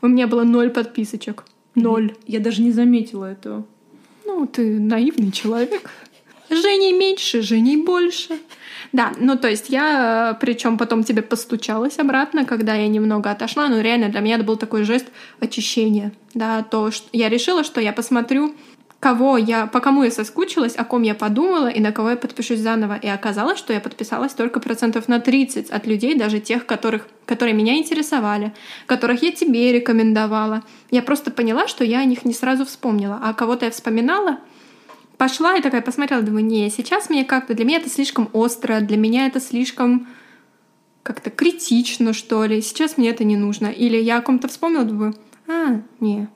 У 0.00 0.08
меня 0.08 0.26
было 0.26 0.42
ноль 0.42 0.70
подписочек. 0.70 1.44
Ноль. 1.74 2.14
Я 2.26 2.40
даже 2.40 2.62
не 2.62 2.72
заметила 2.72 3.26
этого. 3.26 3.66
Ну, 4.24 4.46
ты 4.46 4.80
наивный 4.80 5.32
человек. 5.32 5.90
Женей 6.48 6.92
меньше, 6.92 7.42
Женей 7.42 7.76
больше. 7.76 8.38
Да, 8.92 9.12
ну 9.18 9.38
то 9.38 9.48
есть 9.48 9.70
я, 9.70 10.36
причем 10.40 10.76
потом 10.76 11.02
тебе 11.02 11.22
постучалась 11.22 11.98
обратно, 11.98 12.44
когда 12.44 12.74
я 12.74 12.88
немного 12.88 13.30
отошла, 13.30 13.68
но 13.68 13.80
реально 13.80 14.10
для 14.10 14.20
меня 14.20 14.34
это 14.36 14.44
был 14.44 14.56
такой 14.56 14.84
жест 14.84 15.06
очищения, 15.40 16.12
да, 16.34 16.62
то, 16.62 16.90
что 16.90 17.08
я 17.12 17.30
решила, 17.30 17.64
что 17.64 17.80
я 17.80 17.94
посмотрю, 17.94 18.54
кого 19.02 19.36
я, 19.36 19.66
по 19.66 19.80
кому 19.80 20.04
я 20.04 20.12
соскучилась, 20.12 20.76
о 20.76 20.84
ком 20.84 21.02
я 21.02 21.16
подумала 21.16 21.66
и 21.66 21.80
на 21.80 21.90
кого 21.90 22.10
я 22.10 22.16
подпишусь 22.16 22.60
заново. 22.60 22.96
И 23.02 23.08
оказалось, 23.08 23.58
что 23.58 23.72
я 23.72 23.80
подписалась 23.80 24.32
только 24.32 24.60
процентов 24.60 25.08
на 25.08 25.18
30 25.18 25.70
от 25.70 25.86
людей, 25.88 26.14
даже 26.14 26.38
тех, 26.38 26.66
которых, 26.66 27.08
которые 27.26 27.52
меня 27.52 27.74
интересовали, 27.78 28.52
которых 28.86 29.20
я 29.24 29.32
тебе 29.32 29.72
рекомендовала. 29.72 30.62
Я 30.92 31.02
просто 31.02 31.32
поняла, 31.32 31.66
что 31.66 31.82
я 31.82 31.98
о 31.98 32.04
них 32.04 32.24
не 32.24 32.32
сразу 32.32 32.64
вспомнила, 32.64 33.18
а 33.20 33.34
кого-то 33.34 33.64
я 33.64 33.72
вспоминала, 33.72 34.38
пошла 35.18 35.56
и 35.56 35.62
такая 35.62 35.82
посмотрела, 35.82 36.22
думаю, 36.22 36.44
не, 36.44 36.70
сейчас 36.70 37.10
мне 37.10 37.24
как-то, 37.24 37.54
для 37.54 37.64
меня 37.64 37.78
это 37.78 37.88
слишком 37.88 38.28
остро, 38.32 38.80
для 38.80 38.96
меня 38.96 39.26
это 39.26 39.40
слишком 39.40 40.08
как-то 41.02 41.30
критично, 41.30 42.12
что 42.12 42.44
ли, 42.44 42.60
сейчас 42.60 42.96
мне 42.96 43.10
это 43.10 43.24
не 43.24 43.36
нужно. 43.36 43.66
Или 43.66 43.96
я 43.96 44.18
о 44.18 44.22
ком-то 44.22 44.48
вспомнила, 44.48 44.84
думаю, 44.84 45.14
а, 45.48 45.80
не, 46.00 46.28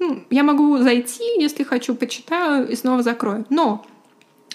ну, 0.00 0.24
я 0.30 0.42
могу 0.42 0.78
зайти, 0.78 1.22
если 1.38 1.62
хочу, 1.62 1.94
почитаю 1.94 2.68
и 2.68 2.74
снова 2.74 3.02
закрою. 3.02 3.46
Но 3.50 3.86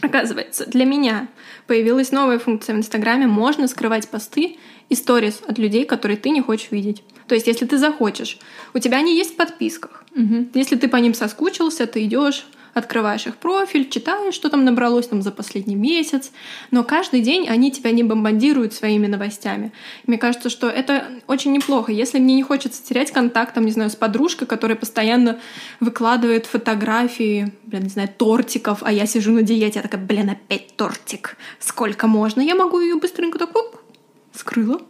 Оказывается, 0.01 0.65
для 0.65 0.83
меня 0.83 1.29
появилась 1.67 2.11
новая 2.11 2.37
функция 2.37 2.75
в 2.75 2.77
Инстаграме. 2.77 3.27
Можно 3.27 3.65
скрывать 3.69 4.09
посты 4.09 4.57
и 4.89 4.93
сторис 4.95 5.41
от 5.47 5.57
людей, 5.57 5.85
которые 5.85 6.17
ты 6.17 6.31
не 6.31 6.41
хочешь 6.41 6.69
видеть. 6.69 7.01
То 7.27 7.33
есть, 7.33 7.47
если 7.47 7.65
ты 7.65 7.77
захочешь, 7.77 8.37
у 8.73 8.79
тебя 8.79 8.97
они 8.97 9.15
есть 9.15 9.33
в 9.33 9.35
подписках. 9.37 10.03
Угу. 10.13 10.49
Если 10.53 10.75
ты 10.75 10.89
по 10.89 10.97
ним 10.97 11.13
соскучился, 11.13 11.87
ты 11.87 12.03
идешь 12.03 12.45
открываешь 12.75 13.25
их 13.25 13.37
профиль, 13.37 13.89
читаешь, 13.89 14.33
что 14.33 14.49
там 14.49 14.65
набралось 14.65 15.07
там 15.07 15.21
за 15.21 15.31
последний 15.31 15.75
месяц, 15.75 16.31
но 16.71 16.83
каждый 16.83 17.21
день 17.21 17.47
они 17.47 17.71
тебя 17.71 17.91
не 17.91 18.03
бомбардируют 18.03 18.73
своими 18.73 19.07
новостями. 19.07 19.71
Мне 20.05 20.17
кажется, 20.17 20.49
что 20.49 20.67
это 20.67 21.05
очень 21.25 21.53
неплохо. 21.53 21.93
Если 21.93 22.19
мне 22.19 22.35
не 22.35 22.43
хочется 22.43 22.83
терять 22.83 23.11
контакт, 23.11 23.55
там, 23.55 23.65
не 23.65 23.71
знаю, 23.71 23.89
с 23.89 23.95
подружкой, 23.95 24.45
которая 24.45 24.77
постоянно 24.77 25.39
выкладывает 25.79 26.47
фотографии, 26.47 27.53
блин, 27.63 27.83
не 27.83 27.89
знаю, 27.89 28.09
тортиков, 28.09 28.79
а 28.81 28.91
я 28.91 29.05
сижу 29.05 29.31
на 29.31 29.41
диете, 29.41 29.79
я 29.79 29.81
такая, 29.81 30.01
блин, 30.01 30.31
опять 30.31 30.75
тортик, 30.75 31.37
сколько 31.59 32.07
можно? 32.07 32.41
Я 32.41 32.55
могу 32.55 32.81
ее 32.81 32.95
быстренько 32.97 33.39
так, 33.39 33.55
оп, 33.55 33.77
скрыла. 34.33 34.81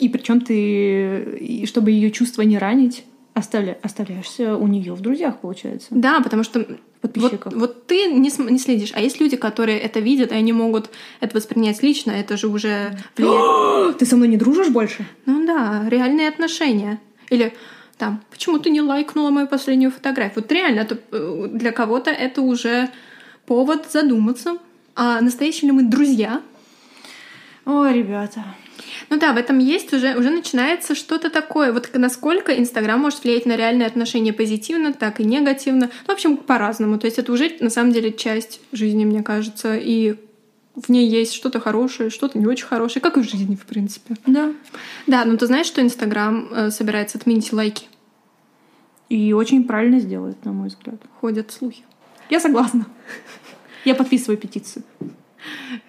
И 0.00 0.08
причем 0.08 0.40
ты, 0.40 1.64
чтобы 1.66 1.92
ее 1.92 2.10
чувства 2.10 2.42
не 2.42 2.58
ранить, 2.58 3.04
оставля, 3.34 3.78
оставляешься 3.82 4.56
у 4.56 4.66
нее 4.66 4.94
в 4.94 5.00
друзьях, 5.00 5.38
получается. 5.40 5.88
Да, 5.90 6.20
потому 6.20 6.42
что 6.42 6.66
подписчиков. 7.00 7.52
Вот, 7.52 7.60
вот 7.60 7.86
ты 7.86 8.06
не, 8.06 8.30
не 8.50 8.58
следишь, 8.58 8.92
а 8.94 9.00
есть 9.00 9.20
люди, 9.20 9.36
которые 9.36 9.78
это 9.78 10.00
видят, 10.00 10.32
и 10.32 10.34
они 10.34 10.52
могут 10.52 10.90
это 11.20 11.36
воспринять 11.36 11.82
лично, 11.82 12.10
это 12.10 12.36
же 12.36 12.48
уже 12.48 12.98
влияет. 13.16 13.98
Ты 13.98 14.06
со 14.06 14.16
мной 14.16 14.28
не 14.28 14.36
дружишь 14.36 14.68
больше? 14.68 15.06
Ну 15.26 15.46
да, 15.46 15.84
реальные 15.88 16.28
отношения. 16.28 17.00
Или 17.30 17.54
там, 17.96 18.22
почему 18.30 18.58
ты 18.58 18.70
не 18.70 18.80
лайкнула 18.80 19.30
мою 19.30 19.46
последнюю 19.46 19.90
фотографию? 19.90 20.42
Вот 20.42 20.52
реально, 20.52 20.80
это, 20.80 20.98
э, 21.12 21.48
для 21.52 21.72
кого-то 21.72 22.10
это 22.10 22.40
уже 22.40 22.88
повод 23.46 23.90
задуматься, 23.90 24.58
а 24.94 25.20
настоящие 25.20 25.70
ли 25.70 25.76
мы 25.76 25.82
друзья? 25.84 26.40
Ой, 27.66 27.92
ребята, 27.92 28.44
ну 29.10 29.18
да, 29.18 29.32
в 29.32 29.36
этом 29.36 29.58
есть 29.58 29.92
уже, 29.92 30.16
уже 30.16 30.30
начинается 30.30 30.94
что-то 30.94 31.30
такое. 31.30 31.72
Вот 31.72 31.90
насколько 31.94 32.56
Инстаграм 32.56 33.00
может 33.00 33.24
влиять 33.24 33.44
на 33.44 33.56
реальные 33.56 33.88
отношения 33.88 34.32
позитивно, 34.32 34.92
так 34.92 35.18
и 35.18 35.24
негативно. 35.24 35.90
Ну, 36.06 36.12
в 36.12 36.16
общем, 36.16 36.36
по-разному. 36.36 36.96
То 36.96 37.06
есть 37.06 37.18
это 37.18 37.32
уже 37.32 37.56
на 37.58 37.70
самом 37.70 37.92
деле 37.92 38.12
часть 38.12 38.60
жизни, 38.70 39.04
мне 39.04 39.24
кажется. 39.24 39.76
И 39.76 40.14
в 40.76 40.88
ней 40.88 41.08
есть 41.08 41.34
что-то 41.34 41.58
хорошее, 41.58 42.10
что-то 42.10 42.38
не 42.38 42.46
очень 42.46 42.66
хорошее, 42.66 43.02
как 43.02 43.16
и 43.16 43.22
в 43.22 43.28
жизни, 43.28 43.56
в 43.56 43.66
принципе. 43.66 44.14
Да. 44.26 44.52
Да, 45.08 45.24
но 45.24 45.36
ты 45.36 45.46
знаешь, 45.46 45.66
что 45.66 45.82
Инстаграм 45.82 46.48
э, 46.52 46.70
собирается 46.70 47.18
отменить 47.18 47.52
лайки? 47.52 47.86
И 49.08 49.32
очень 49.32 49.64
правильно 49.64 49.98
сделает, 49.98 50.44
на 50.44 50.52
мой 50.52 50.68
взгляд. 50.68 51.02
Ходят 51.20 51.50
слухи. 51.50 51.82
Я 52.30 52.38
согласна. 52.38 52.86
Я 53.84 53.96
подписываю 53.96 54.38
петицию. 54.38 54.84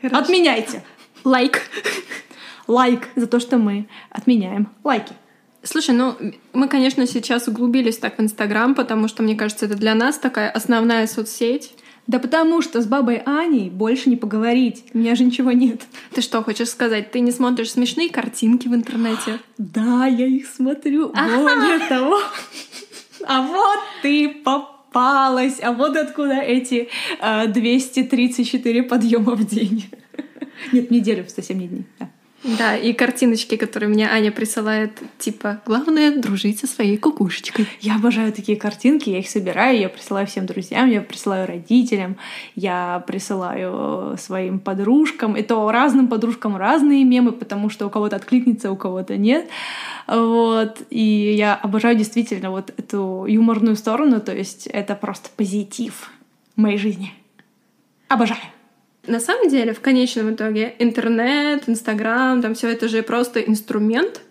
Хорошо. 0.02 0.24
Отменяйте. 0.24 0.84
Лайк 1.24 1.62
лайк 2.72 3.10
за 3.16 3.28
то, 3.28 3.40
что 3.40 3.58
мы 3.58 3.88
отменяем 4.10 4.70
лайки. 4.84 5.14
Слушай, 5.64 5.94
ну 5.94 6.16
мы, 6.54 6.68
конечно, 6.68 7.06
сейчас 7.06 7.48
углубились 7.48 7.98
так 7.98 8.18
в 8.18 8.22
Инстаграм, 8.22 8.74
потому 8.74 9.08
что, 9.08 9.22
мне 9.22 9.36
кажется, 9.36 9.66
это 9.66 9.76
для 9.76 9.94
нас 9.94 10.18
такая 10.18 10.50
основная 10.50 11.06
соцсеть. 11.06 11.76
Да 12.08 12.18
потому 12.18 12.64
что 12.64 12.82
с 12.82 12.88
бабой 12.88 13.18
Аней 13.18 13.70
больше 13.70 14.10
не 14.10 14.16
поговорить. 14.16 14.86
У 14.94 14.98
меня 14.98 15.14
же 15.14 15.24
ничего 15.24 15.52
нет. 15.52 15.84
Ты 16.14 16.22
что 16.22 16.42
хочешь 16.42 16.70
сказать? 16.70 17.12
Ты 17.12 17.20
не 17.20 17.32
смотришь 17.32 17.72
смешные 17.72 18.10
картинки 18.10 18.68
в 18.68 18.74
интернете? 18.74 19.40
Да, 19.60 20.08
я 20.08 20.26
их 20.26 20.48
смотрю. 20.48 21.10
Более 21.10 21.88
того. 21.88 22.20
А 23.24 23.42
вот 23.44 23.80
ты 24.02 24.30
попалась. 24.30 25.60
А 25.62 25.72
вот 25.72 25.96
откуда 25.96 26.42
эти 26.42 26.90
э, 27.22 27.48
234 27.48 28.84
подъема 28.84 29.36
в 29.36 29.46
день. 29.46 29.86
Нет, 30.72 30.90
неделю, 30.90 31.26
совсем 31.30 31.60
не 31.60 31.68
дни. 31.68 31.86
Да. 32.00 32.10
Да, 32.44 32.76
и 32.76 32.94
картиночки, 32.94 33.56
которые 33.56 33.90
мне 33.90 34.10
Аня 34.10 34.32
присылает, 34.32 35.00
типа, 35.20 35.62
главное— 35.66 36.16
дружить 36.18 36.60
со 36.60 36.66
своей 36.66 36.98
кукушечкой. 36.98 37.68
Я 37.82 37.98
обожаю 37.98 38.34
такие 38.34 38.58
картинки, 38.58 39.12
я 39.12 39.20
их 39.20 39.30
собираю, 39.30 39.80
я 39.80 39.90
присылаю 39.90 40.26
всем 40.26 40.48
друзьям, 40.48 40.90
я 40.90 41.02
присылаю 41.02 41.46
родителям, 41.46 42.18
я 42.56 43.04
присылаю 43.06 44.18
своим 44.18 44.60
подружкам. 44.60 45.36
И 45.36 45.44
то 45.44 45.72
разным 45.72 46.08
подружкам 46.08 46.58
разные 46.58 47.04
мемы, 47.04 47.32
потому 47.32 47.70
что 47.70 47.86
у 47.86 47.90
кого-то 47.92 48.16
откликнется, 48.16 48.72
у 48.72 48.76
кого-то 48.76 49.18
нет. 49.18 49.48
Вот. 50.08 50.82
И 50.90 51.36
я 51.38 51.54
обожаю 51.54 51.96
действительно 51.96 52.50
вот 52.50 52.74
эту 52.76 53.26
юморную 53.28 53.76
сторону, 53.76 54.20
то 54.20 54.34
есть 54.34 54.66
это 54.66 54.96
просто 54.96 55.30
позитив 55.36 56.10
моей 56.56 56.80
жизни. 56.80 57.14
Обожаю. 58.08 58.42
На 59.08 59.20
самом 59.20 59.50
деле, 59.50 59.74
в 59.74 59.82
конечном 59.82 60.36
итоге, 60.36 60.76
интернет, 60.78 61.64
Инстаграм, 61.68 62.42
там 62.42 62.54
все 62.54 62.70
это 62.70 62.88
же 62.88 63.02
просто 63.02 63.40
инструмент, 63.40 64.22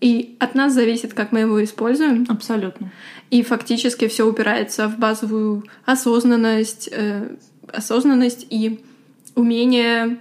и 0.00 0.36
от 0.38 0.54
нас 0.54 0.72
зависит, 0.72 1.14
как 1.14 1.32
мы 1.32 1.40
его 1.40 1.62
используем. 1.62 2.26
Абсолютно. 2.28 2.90
И 3.30 3.42
фактически 3.42 4.08
все 4.08 4.26
упирается 4.26 4.88
в 4.88 4.98
базовую 4.98 5.64
осознанность, 5.84 6.88
э, 6.90 7.36
осознанность 7.68 8.46
и 8.50 8.80
умение 9.34 10.18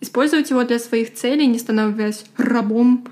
использовать 0.00 0.50
его 0.50 0.64
для 0.64 0.78
своих 0.78 1.14
целей, 1.14 1.46
не 1.46 1.58
становясь 1.58 2.24
рабом 2.36 3.06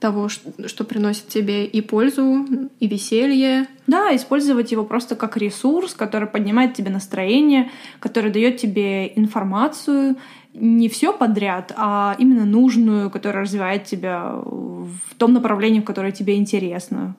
того, 0.00 0.28
что 0.28 0.84
приносит 0.84 1.28
тебе 1.28 1.66
и 1.66 1.80
пользу, 1.80 2.46
и 2.80 2.88
веселье. 2.88 3.66
Да, 3.90 4.14
использовать 4.14 4.70
его 4.70 4.84
просто 4.84 5.16
как 5.16 5.36
ресурс, 5.36 5.94
который 5.94 6.28
поднимает 6.28 6.74
тебе 6.74 6.90
настроение, 6.90 7.72
который 7.98 8.30
дает 8.30 8.56
тебе 8.56 9.08
информацию, 9.18 10.16
не 10.54 10.88
все 10.88 11.12
подряд, 11.12 11.72
а 11.76 12.14
именно 12.16 12.44
нужную, 12.44 13.10
которая 13.10 13.42
развивает 13.42 13.86
тебя 13.86 14.34
в 14.44 15.14
том 15.18 15.32
направлении, 15.32 15.80
в 15.80 15.84
которое 15.84 16.12
тебе 16.12 16.36
интересно. 16.36 17.16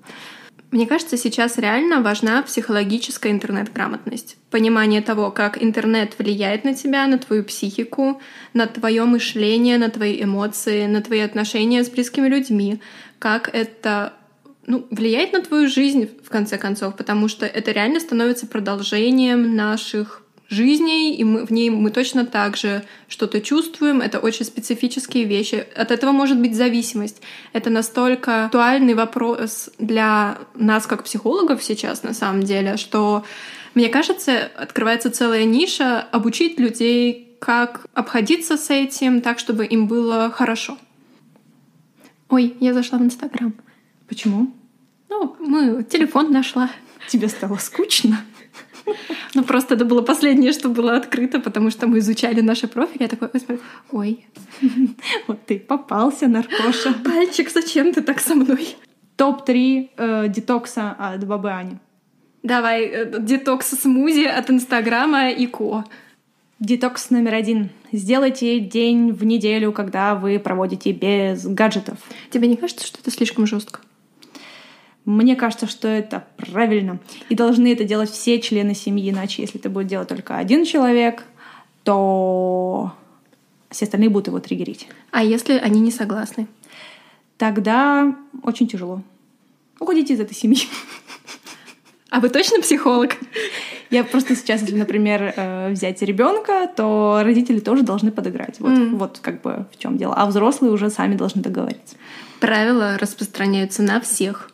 Мне 0.71 0.87
кажется, 0.87 1.17
сейчас 1.17 1.57
реально 1.57 2.01
важна 2.01 2.41
психологическая 2.41 3.33
интернет-грамотность. 3.33 4.37
Понимание 4.49 5.01
того, 5.01 5.29
как 5.29 5.61
интернет 5.61 6.17
влияет 6.17 6.63
на 6.63 6.73
тебя, 6.73 7.05
на 7.05 7.17
твою 7.17 7.43
психику, 7.43 8.21
на 8.53 8.65
твое 8.65 9.03
мышление, 9.03 9.77
на 9.77 9.89
твои 9.89 10.23
эмоции, 10.23 10.85
на 10.85 11.01
твои 11.01 11.19
отношения 11.19 11.83
с 11.83 11.89
близкими 11.89 12.29
людьми, 12.29 12.79
как 13.19 13.49
это 13.53 14.13
ну, 14.67 14.85
влияет 14.91 15.33
на 15.33 15.41
твою 15.41 15.67
жизнь, 15.67 16.09
в 16.23 16.29
конце 16.29 16.57
концов, 16.57 16.95
потому 16.95 17.27
что 17.27 17.45
это 17.45 17.71
реально 17.71 17.99
становится 17.99 18.47
продолжением 18.47 19.55
наших 19.55 20.21
жизней, 20.51 21.15
и 21.15 21.23
мы, 21.23 21.45
в 21.45 21.51
ней 21.51 21.69
мы 21.69 21.89
точно 21.91 22.25
так 22.25 22.57
же 22.57 22.83
что-то 23.07 23.39
чувствуем. 23.39 24.01
Это 24.01 24.19
очень 24.19 24.45
специфические 24.45 25.23
вещи. 25.23 25.65
От 25.75 25.91
этого 25.91 26.11
может 26.11 26.37
быть 26.39 26.55
зависимость. 26.55 27.21
Это 27.53 27.69
настолько 27.69 28.45
актуальный 28.45 28.93
вопрос 28.93 29.69
для 29.79 30.37
нас, 30.53 30.85
как 30.85 31.05
психологов 31.05 31.63
сейчас, 31.63 32.03
на 32.03 32.13
самом 32.13 32.43
деле, 32.43 32.75
что, 32.75 33.23
мне 33.75 33.87
кажется, 33.87 34.51
открывается 34.57 35.09
целая 35.09 35.45
ниша 35.45 36.01
обучить 36.11 36.59
людей, 36.59 37.37
как 37.39 37.87
обходиться 37.93 38.57
с 38.57 38.69
этим 38.69 39.21
так, 39.21 39.39
чтобы 39.39 39.65
им 39.65 39.87
было 39.87 40.29
хорошо. 40.29 40.77
Ой, 42.29 42.55
я 42.59 42.73
зашла 42.73 42.99
в 42.99 43.03
Инстаграм. 43.03 43.53
Почему? 44.11 44.51
Ну, 45.07 45.37
мы 45.39 45.83
телефон 45.83 46.33
нашла. 46.33 46.69
Тебе 47.07 47.29
стало 47.29 47.55
скучно? 47.55 48.19
Ну, 49.33 49.43
просто 49.43 49.75
это 49.75 49.85
было 49.85 50.01
последнее, 50.01 50.51
что 50.51 50.67
было 50.67 50.97
открыто, 50.97 51.39
потому 51.39 51.69
что 51.71 51.87
мы 51.87 51.99
изучали 51.99 52.41
наши 52.41 52.67
профили. 52.67 53.03
Я 53.03 53.07
такой, 53.07 53.29
ой, 53.91 54.25
вот 55.27 55.45
ты 55.45 55.59
попался, 55.59 56.27
наркоша. 56.27 56.93
Пальчик, 57.05 57.49
зачем 57.49 57.93
ты 57.93 58.01
так 58.01 58.19
со 58.19 58.35
мной? 58.35 58.75
Топ-3 59.15 59.89
э, 59.95 60.27
детокса 60.27 60.91
от 60.99 61.25
Бабы 61.25 61.51
Ани. 61.51 61.77
Давай, 62.43 62.85
э, 62.87 63.19
детокс 63.19 63.69
смузи 63.69 64.25
от 64.25 64.49
Инстаграма 64.49 65.29
и 65.29 65.45
Ко. 65.45 65.85
Детокс 66.59 67.11
номер 67.11 67.35
один. 67.35 67.69
Сделайте 67.93 68.59
день 68.59 69.13
в 69.13 69.23
неделю, 69.23 69.71
когда 69.71 70.15
вы 70.15 70.37
проводите 70.39 70.91
без 70.91 71.45
гаджетов. 71.45 71.99
Тебе 72.29 72.47
не 72.49 72.57
кажется, 72.57 72.85
что 72.85 72.99
это 72.99 73.11
слишком 73.11 73.45
жестко? 73.45 73.79
Мне 75.05 75.35
кажется, 75.35 75.67
что 75.67 75.87
это 75.87 76.25
правильно. 76.37 76.99
И 77.29 77.35
должны 77.35 77.73
это 77.73 77.83
делать 77.83 78.11
все 78.11 78.39
члены 78.39 78.75
семьи, 78.75 79.09
иначе 79.09 79.41
если 79.41 79.59
это 79.59 79.69
будет 79.69 79.87
делать 79.87 80.07
только 80.07 80.37
один 80.37 80.63
человек, 80.63 81.23
то 81.83 82.93
все 83.71 83.85
остальные 83.85 84.09
будут 84.09 84.27
его 84.27 84.39
триггерить. 84.39 84.87
А 85.11 85.23
если 85.23 85.57
они 85.57 85.79
не 85.79 85.91
согласны? 85.91 86.47
Тогда 87.37 88.15
очень 88.43 88.67
тяжело. 88.67 89.01
Уходите 89.79 90.13
из 90.13 90.19
этой 90.19 90.35
семьи. 90.35 90.67
А 92.11 92.19
вы 92.19 92.29
точно 92.29 92.61
психолог? 92.61 93.15
Я 93.89 94.03
просто 94.03 94.35
сейчас, 94.35 94.61
если, 94.61 94.75
например, 94.75 95.33
э, 95.35 95.71
взять 95.71 96.01
ребенка, 96.01 96.69
то 96.75 97.21
родители 97.23 97.59
тоже 97.59 97.83
должны 97.83 98.11
подыграть. 98.11 98.59
Вот, 98.59 98.71
mm. 98.71 98.97
вот 98.97 99.19
как 99.21 99.41
бы 99.41 99.65
в 99.71 99.79
чем 99.79 99.97
дело. 99.97 100.13
А 100.13 100.25
взрослые 100.25 100.73
уже 100.73 100.89
сами 100.89 101.15
должны 101.15 101.41
договориться. 101.41 101.95
Правила 102.41 102.97
распространяются 102.99 103.81
на 103.81 104.01
всех. 104.01 104.51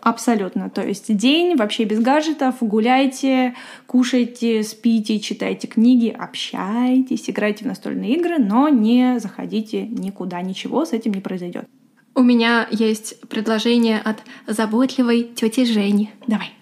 Абсолютно. 0.00 0.70
То 0.70 0.82
есть 0.82 1.14
день 1.16 1.56
вообще 1.56 1.84
без 1.84 2.00
гаджетов, 2.00 2.56
гуляйте, 2.60 3.54
кушайте, 3.86 4.62
спите, 4.62 5.18
читайте 5.18 5.66
книги, 5.66 6.08
общайтесь, 6.08 7.28
играйте 7.28 7.64
в 7.64 7.68
настольные 7.68 8.14
игры, 8.14 8.38
но 8.38 8.68
не 8.68 9.18
заходите 9.18 9.82
никуда, 9.86 10.40
ничего 10.42 10.84
с 10.84 10.92
этим 10.92 11.12
не 11.12 11.20
произойдет. 11.20 11.66
У 12.14 12.22
меня 12.22 12.66
есть 12.70 13.20
предложение 13.28 14.00
от 14.00 14.22
заботливой 14.46 15.22
тети 15.22 15.64
Жени. 15.64 16.10
Давай. 16.26 16.52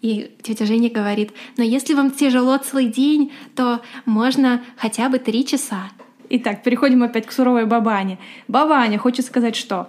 И 0.00 0.36
тетя 0.42 0.64
Женя 0.64 0.90
говорит, 0.90 1.32
но 1.56 1.64
если 1.64 1.94
вам 1.94 2.10
тяжело 2.10 2.56
целый 2.58 2.86
день, 2.86 3.32
то 3.56 3.80
можно 4.06 4.62
хотя 4.76 5.08
бы 5.08 5.18
три 5.18 5.44
часа. 5.44 5.90
Итак, 6.30 6.62
переходим 6.62 7.02
опять 7.02 7.26
к 7.26 7.32
суровой 7.32 7.66
бабане. 7.66 8.18
Бабаня 8.48 8.98
хочет 8.98 9.24
сказать, 9.24 9.56
что 9.56 9.88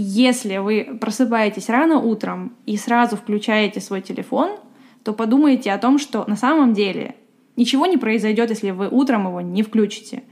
если 0.00 0.58
вы 0.58 0.96
просыпаетесь 1.00 1.68
рано 1.68 1.98
утром 1.98 2.52
и 2.66 2.76
сразу 2.76 3.16
включаете 3.16 3.80
свой 3.80 4.00
телефон, 4.00 4.52
то 5.02 5.12
подумайте 5.12 5.72
о 5.72 5.78
том, 5.78 5.98
что 5.98 6.24
на 6.28 6.36
самом 6.36 6.72
деле 6.72 7.16
ничего 7.56 7.84
не 7.86 7.96
произойдет, 7.96 8.50
если 8.50 8.70
вы 8.70 8.88
утром 8.88 9.26
его 9.26 9.40
не 9.40 9.64
включите. 9.64 10.22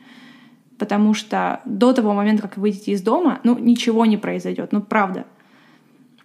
Потому 0.78 1.14
что 1.14 1.62
до 1.64 1.92
того 1.92 2.12
момента, 2.12 2.42
как 2.42 2.56
вы 2.56 2.62
выйдете 2.62 2.92
из 2.92 3.02
дома, 3.02 3.40
ну, 3.42 3.58
ничего 3.58 4.06
не 4.06 4.16
произойдет, 4.16 4.70
ну, 4.70 4.80
правда. 4.82 5.24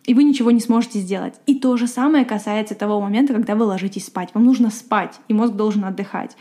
И 0.05 0.13
вы 0.13 0.23
ничего 0.23 0.51
не 0.51 0.59
сможете 0.59 0.99
сделать. 0.99 1.33
И 1.47 1.55
то 1.55 1.77
же 1.77 1.87
самое 1.87 2.25
касается 2.25 2.75
того 2.75 3.01
момента, 3.01 3.33
когда 3.33 3.55
вы 3.55 3.65
ложитесь 3.65 4.05
спать. 4.05 4.29
Вам 4.35 4.45
нужно 4.45 4.69
спать, 4.69 5.19
и 5.27 5.33
мозг 5.33 5.53
должен 5.53 5.83
отдыхать. 5.85 6.37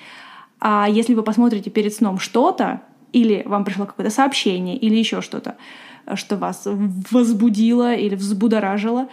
А 0.59 0.87
если 0.87 1.15
вы 1.15 1.23
посмотрите 1.23 1.71
перед 1.71 1.95
сном 1.95 2.19
что-то, 2.19 2.83
или 3.15 3.43
вам 3.47 3.65
пришло 3.65 3.87
какое-то 3.87 4.13
сообщение, 4.13 4.77
или 4.77 4.97
еще 4.97 5.23
что-то, 5.23 5.57
что 6.15 6.37
вас 6.37 6.67
возбудило 7.11 7.95
или 7.95 8.15
взбудоражило, 8.15 9.09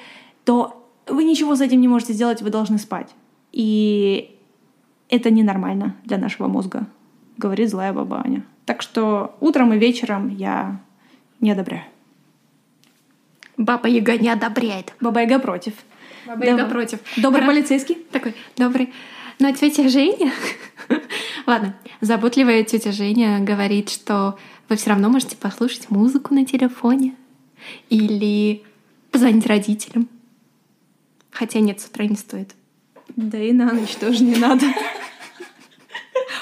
то 0.46 0.90
вы 1.08 1.24
ничего 1.24 1.56
с 1.56 1.62
этим 1.62 1.82
не 1.82 1.88
можете 1.88 2.14
сделать, 2.14 2.42
вы 2.42 2.50
должны 2.50 2.78
спать. 2.78 3.14
И 3.52 4.36
это 5.10 5.32
ненормально 5.32 5.96
для 6.04 6.18
нашего 6.18 6.48
мозга, 6.48 6.88
говорит 7.38 7.70
злая 7.70 7.94
баба 7.94 8.22
Аня. 8.24 8.44
Так 8.66 8.82
что 8.82 9.36
утром 9.40 9.74
и 9.74 9.78
вечером 9.78 10.30
я 10.30 10.80
не 11.40 11.52
одобряю. 11.52 11.84
Баба 13.58 13.88
Яга 13.88 14.18
не 14.18 14.30
одобряет. 14.30 14.94
Баба 15.02 15.22
Яга 15.22 15.40
против. 15.40 15.74
Баба 16.28 16.46
Яга 16.46 16.64
Доб... 16.64 16.72
против. 16.72 17.00
Добрый 17.16 17.44
Хра... 17.44 17.52
полицейский. 17.52 17.96
Такой, 18.12 18.36
добрый. 18.58 18.94
Но 19.40 19.52
тетя 19.52 19.88
Женя... 19.88 20.32
Ладно, 21.48 21.78
заботливая 22.02 22.64
тетя 22.64 22.91
Женя 22.91 23.39
говорит, 23.39 23.89
что 23.89 24.38
вы 24.68 24.76
все 24.76 24.89
равно 24.89 25.10
можете 25.10 25.38
послушать 25.38 25.89
музыку 25.89 26.34
на 26.34 26.45
телефоне 26.45 27.16
или 27.89 28.64
позвонить 29.12 29.48
родителям. 29.48 30.10
Хотя 31.32 31.62
нет, 31.62 31.80
с 31.80 31.86
утра 31.86 32.06
не 32.06 32.18
стоит. 32.18 32.54
Да 33.16 33.38
и 33.38 33.54
на 33.54 33.72
ночь 33.72 33.95
тоже 33.95 34.26
не 34.26 34.36
надо. 34.36 34.66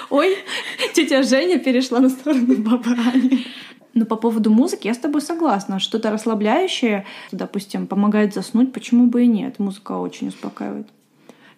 Ой, 0.09 0.37
тетя 0.95 1.21
Женя 1.21 1.59
перешла 1.59 1.99
на 1.99 2.09
сторону 2.09 2.55
бабы 2.57 2.91
Ани. 3.13 3.45
Но 3.93 4.01
ну, 4.01 4.05
по 4.07 4.15
поводу 4.15 4.49
музыки 4.49 4.87
я 4.87 4.95
с 4.95 4.97
тобой 4.97 5.21
согласна. 5.21 5.79
Что-то 5.79 6.09
расслабляющее, 6.09 7.05
допустим, 7.31 7.85
помогает 7.85 8.33
заснуть, 8.33 8.73
почему 8.73 9.05
бы 9.05 9.23
и 9.23 9.27
нет. 9.27 9.59
Музыка 9.59 9.91
очень 9.91 10.29
успокаивает. 10.29 10.87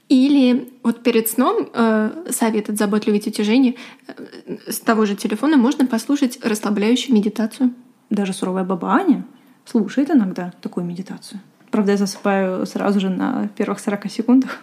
Или 0.09 0.71
вот 0.83 1.03
перед 1.03 1.27
сном 1.27 1.69
э, 1.73 2.27
совет 2.29 2.69
от 2.69 2.77
заботливой 2.77 3.19
тети 3.19 3.41
Жени 3.41 3.77
э, 4.07 4.57
с 4.67 4.79
того 4.79 5.05
же 5.05 5.15
телефона 5.15 5.57
можно 5.57 5.85
послушать 5.85 6.39
расслабляющую 6.43 7.13
медитацию. 7.13 7.73
Даже 8.09 8.31
суровая 8.31 8.63
баба 8.63 8.93
Аня 8.93 9.25
слушает 9.65 10.09
иногда 10.09 10.53
такую 10.61 10.85
медитацию. 10.85 11.41
Правда, 11.71 11.91
я 11.91 11.97
засыпаю 11.97 12.65
сразу 12.65 13.01
же 13.01 13.09
на 13.09 13.49
первых 13.49 13.79
40 13.79 14.09
секундах. 14.09 14.59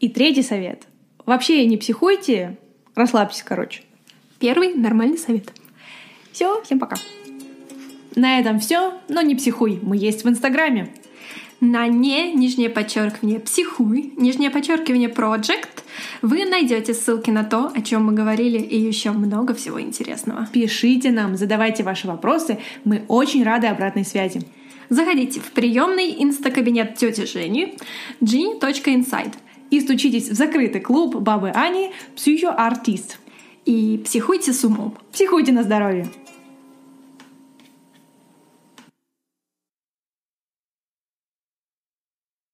И 0.00 0.10
третий 0.10 0.42
совет. 0.42 0.86
Вообще 1.24 1.64
не 1.66 1.78
психуйте, 1.78 2.58
расслабьтесь, 2.94 3.42
короче. 3.42 3.82
Первый 4.38 4.74
нормальный 4.74 5.18
совет. 5.18 5.52
Все, 6.32 6.62
всем 6.62 6.78
пока. 6.78 6.96
На 8.16 8.38
этом 8.38 8.58
все, 8.60 8.98
но 9.08 9.22
не 9.22 9.34
психуй, 9.34 9.78
мы 9.82 9.96
есть 9.96 10.24
в 10.24 10.28
Инстаграме 10.28 10.92
на 11.60 11.86
не, 11.88 12.32
нижнее 12.32 12.70
подчеркивание, 12.70 13.38
психуй, 13.38 14.12
нижнее 14.16 14.50
подчеркивание 14.50 15.08
project, 15.08 15.84
вы 16.22 16.44
найдете 16.44 16.94
ссылки 16.94 17.30
на 17.30 17.44
то, 17.44 17.70
о 17.74 17.82
чем 17.82 18.04
мы 18.04 18.12
говорили, 18.12 18.58
и 18.58 18.78
еще 18.78 19.10
много 19.10 19.54
всего 19.54 19.80
интересного. 19.80 20.48
Пишите 20.52 21.10
нам, 21.10 21.36
задавайте 21.36 21.82
ваши 21.82 22.06
вопросы, 22.06 22.58
мы 22.84 23.04
очень 23.08 23.44
рады 23.44 23.66
обратной 23.66 24.04
связи. 24.04 24.42
Заходите 24.88 25.38
в 25.40 25.52
приемный 25.52 26.16
инстакабинет 26.18 26.96
тети 26.96 27.24
Жени 27.24 27.76
genie.inside 28.20 29.34
и 29.70 29.80
стучитесь 29.80 30.28
в 30.28 30.34
закрытый 30.34 30.80
клуб 30.80 31.14
бабы 31.16 31.50
Ани 31.50 31.92
«Психоартист». 32.16 33.18
И 33.66 34.02
психуйте 34.04 34.52
с 34.52 34.64
умом. 34.64 34.96
Психуйте 35.12 35.52
на 35.52 35.62
здоровье. 35.62 36.08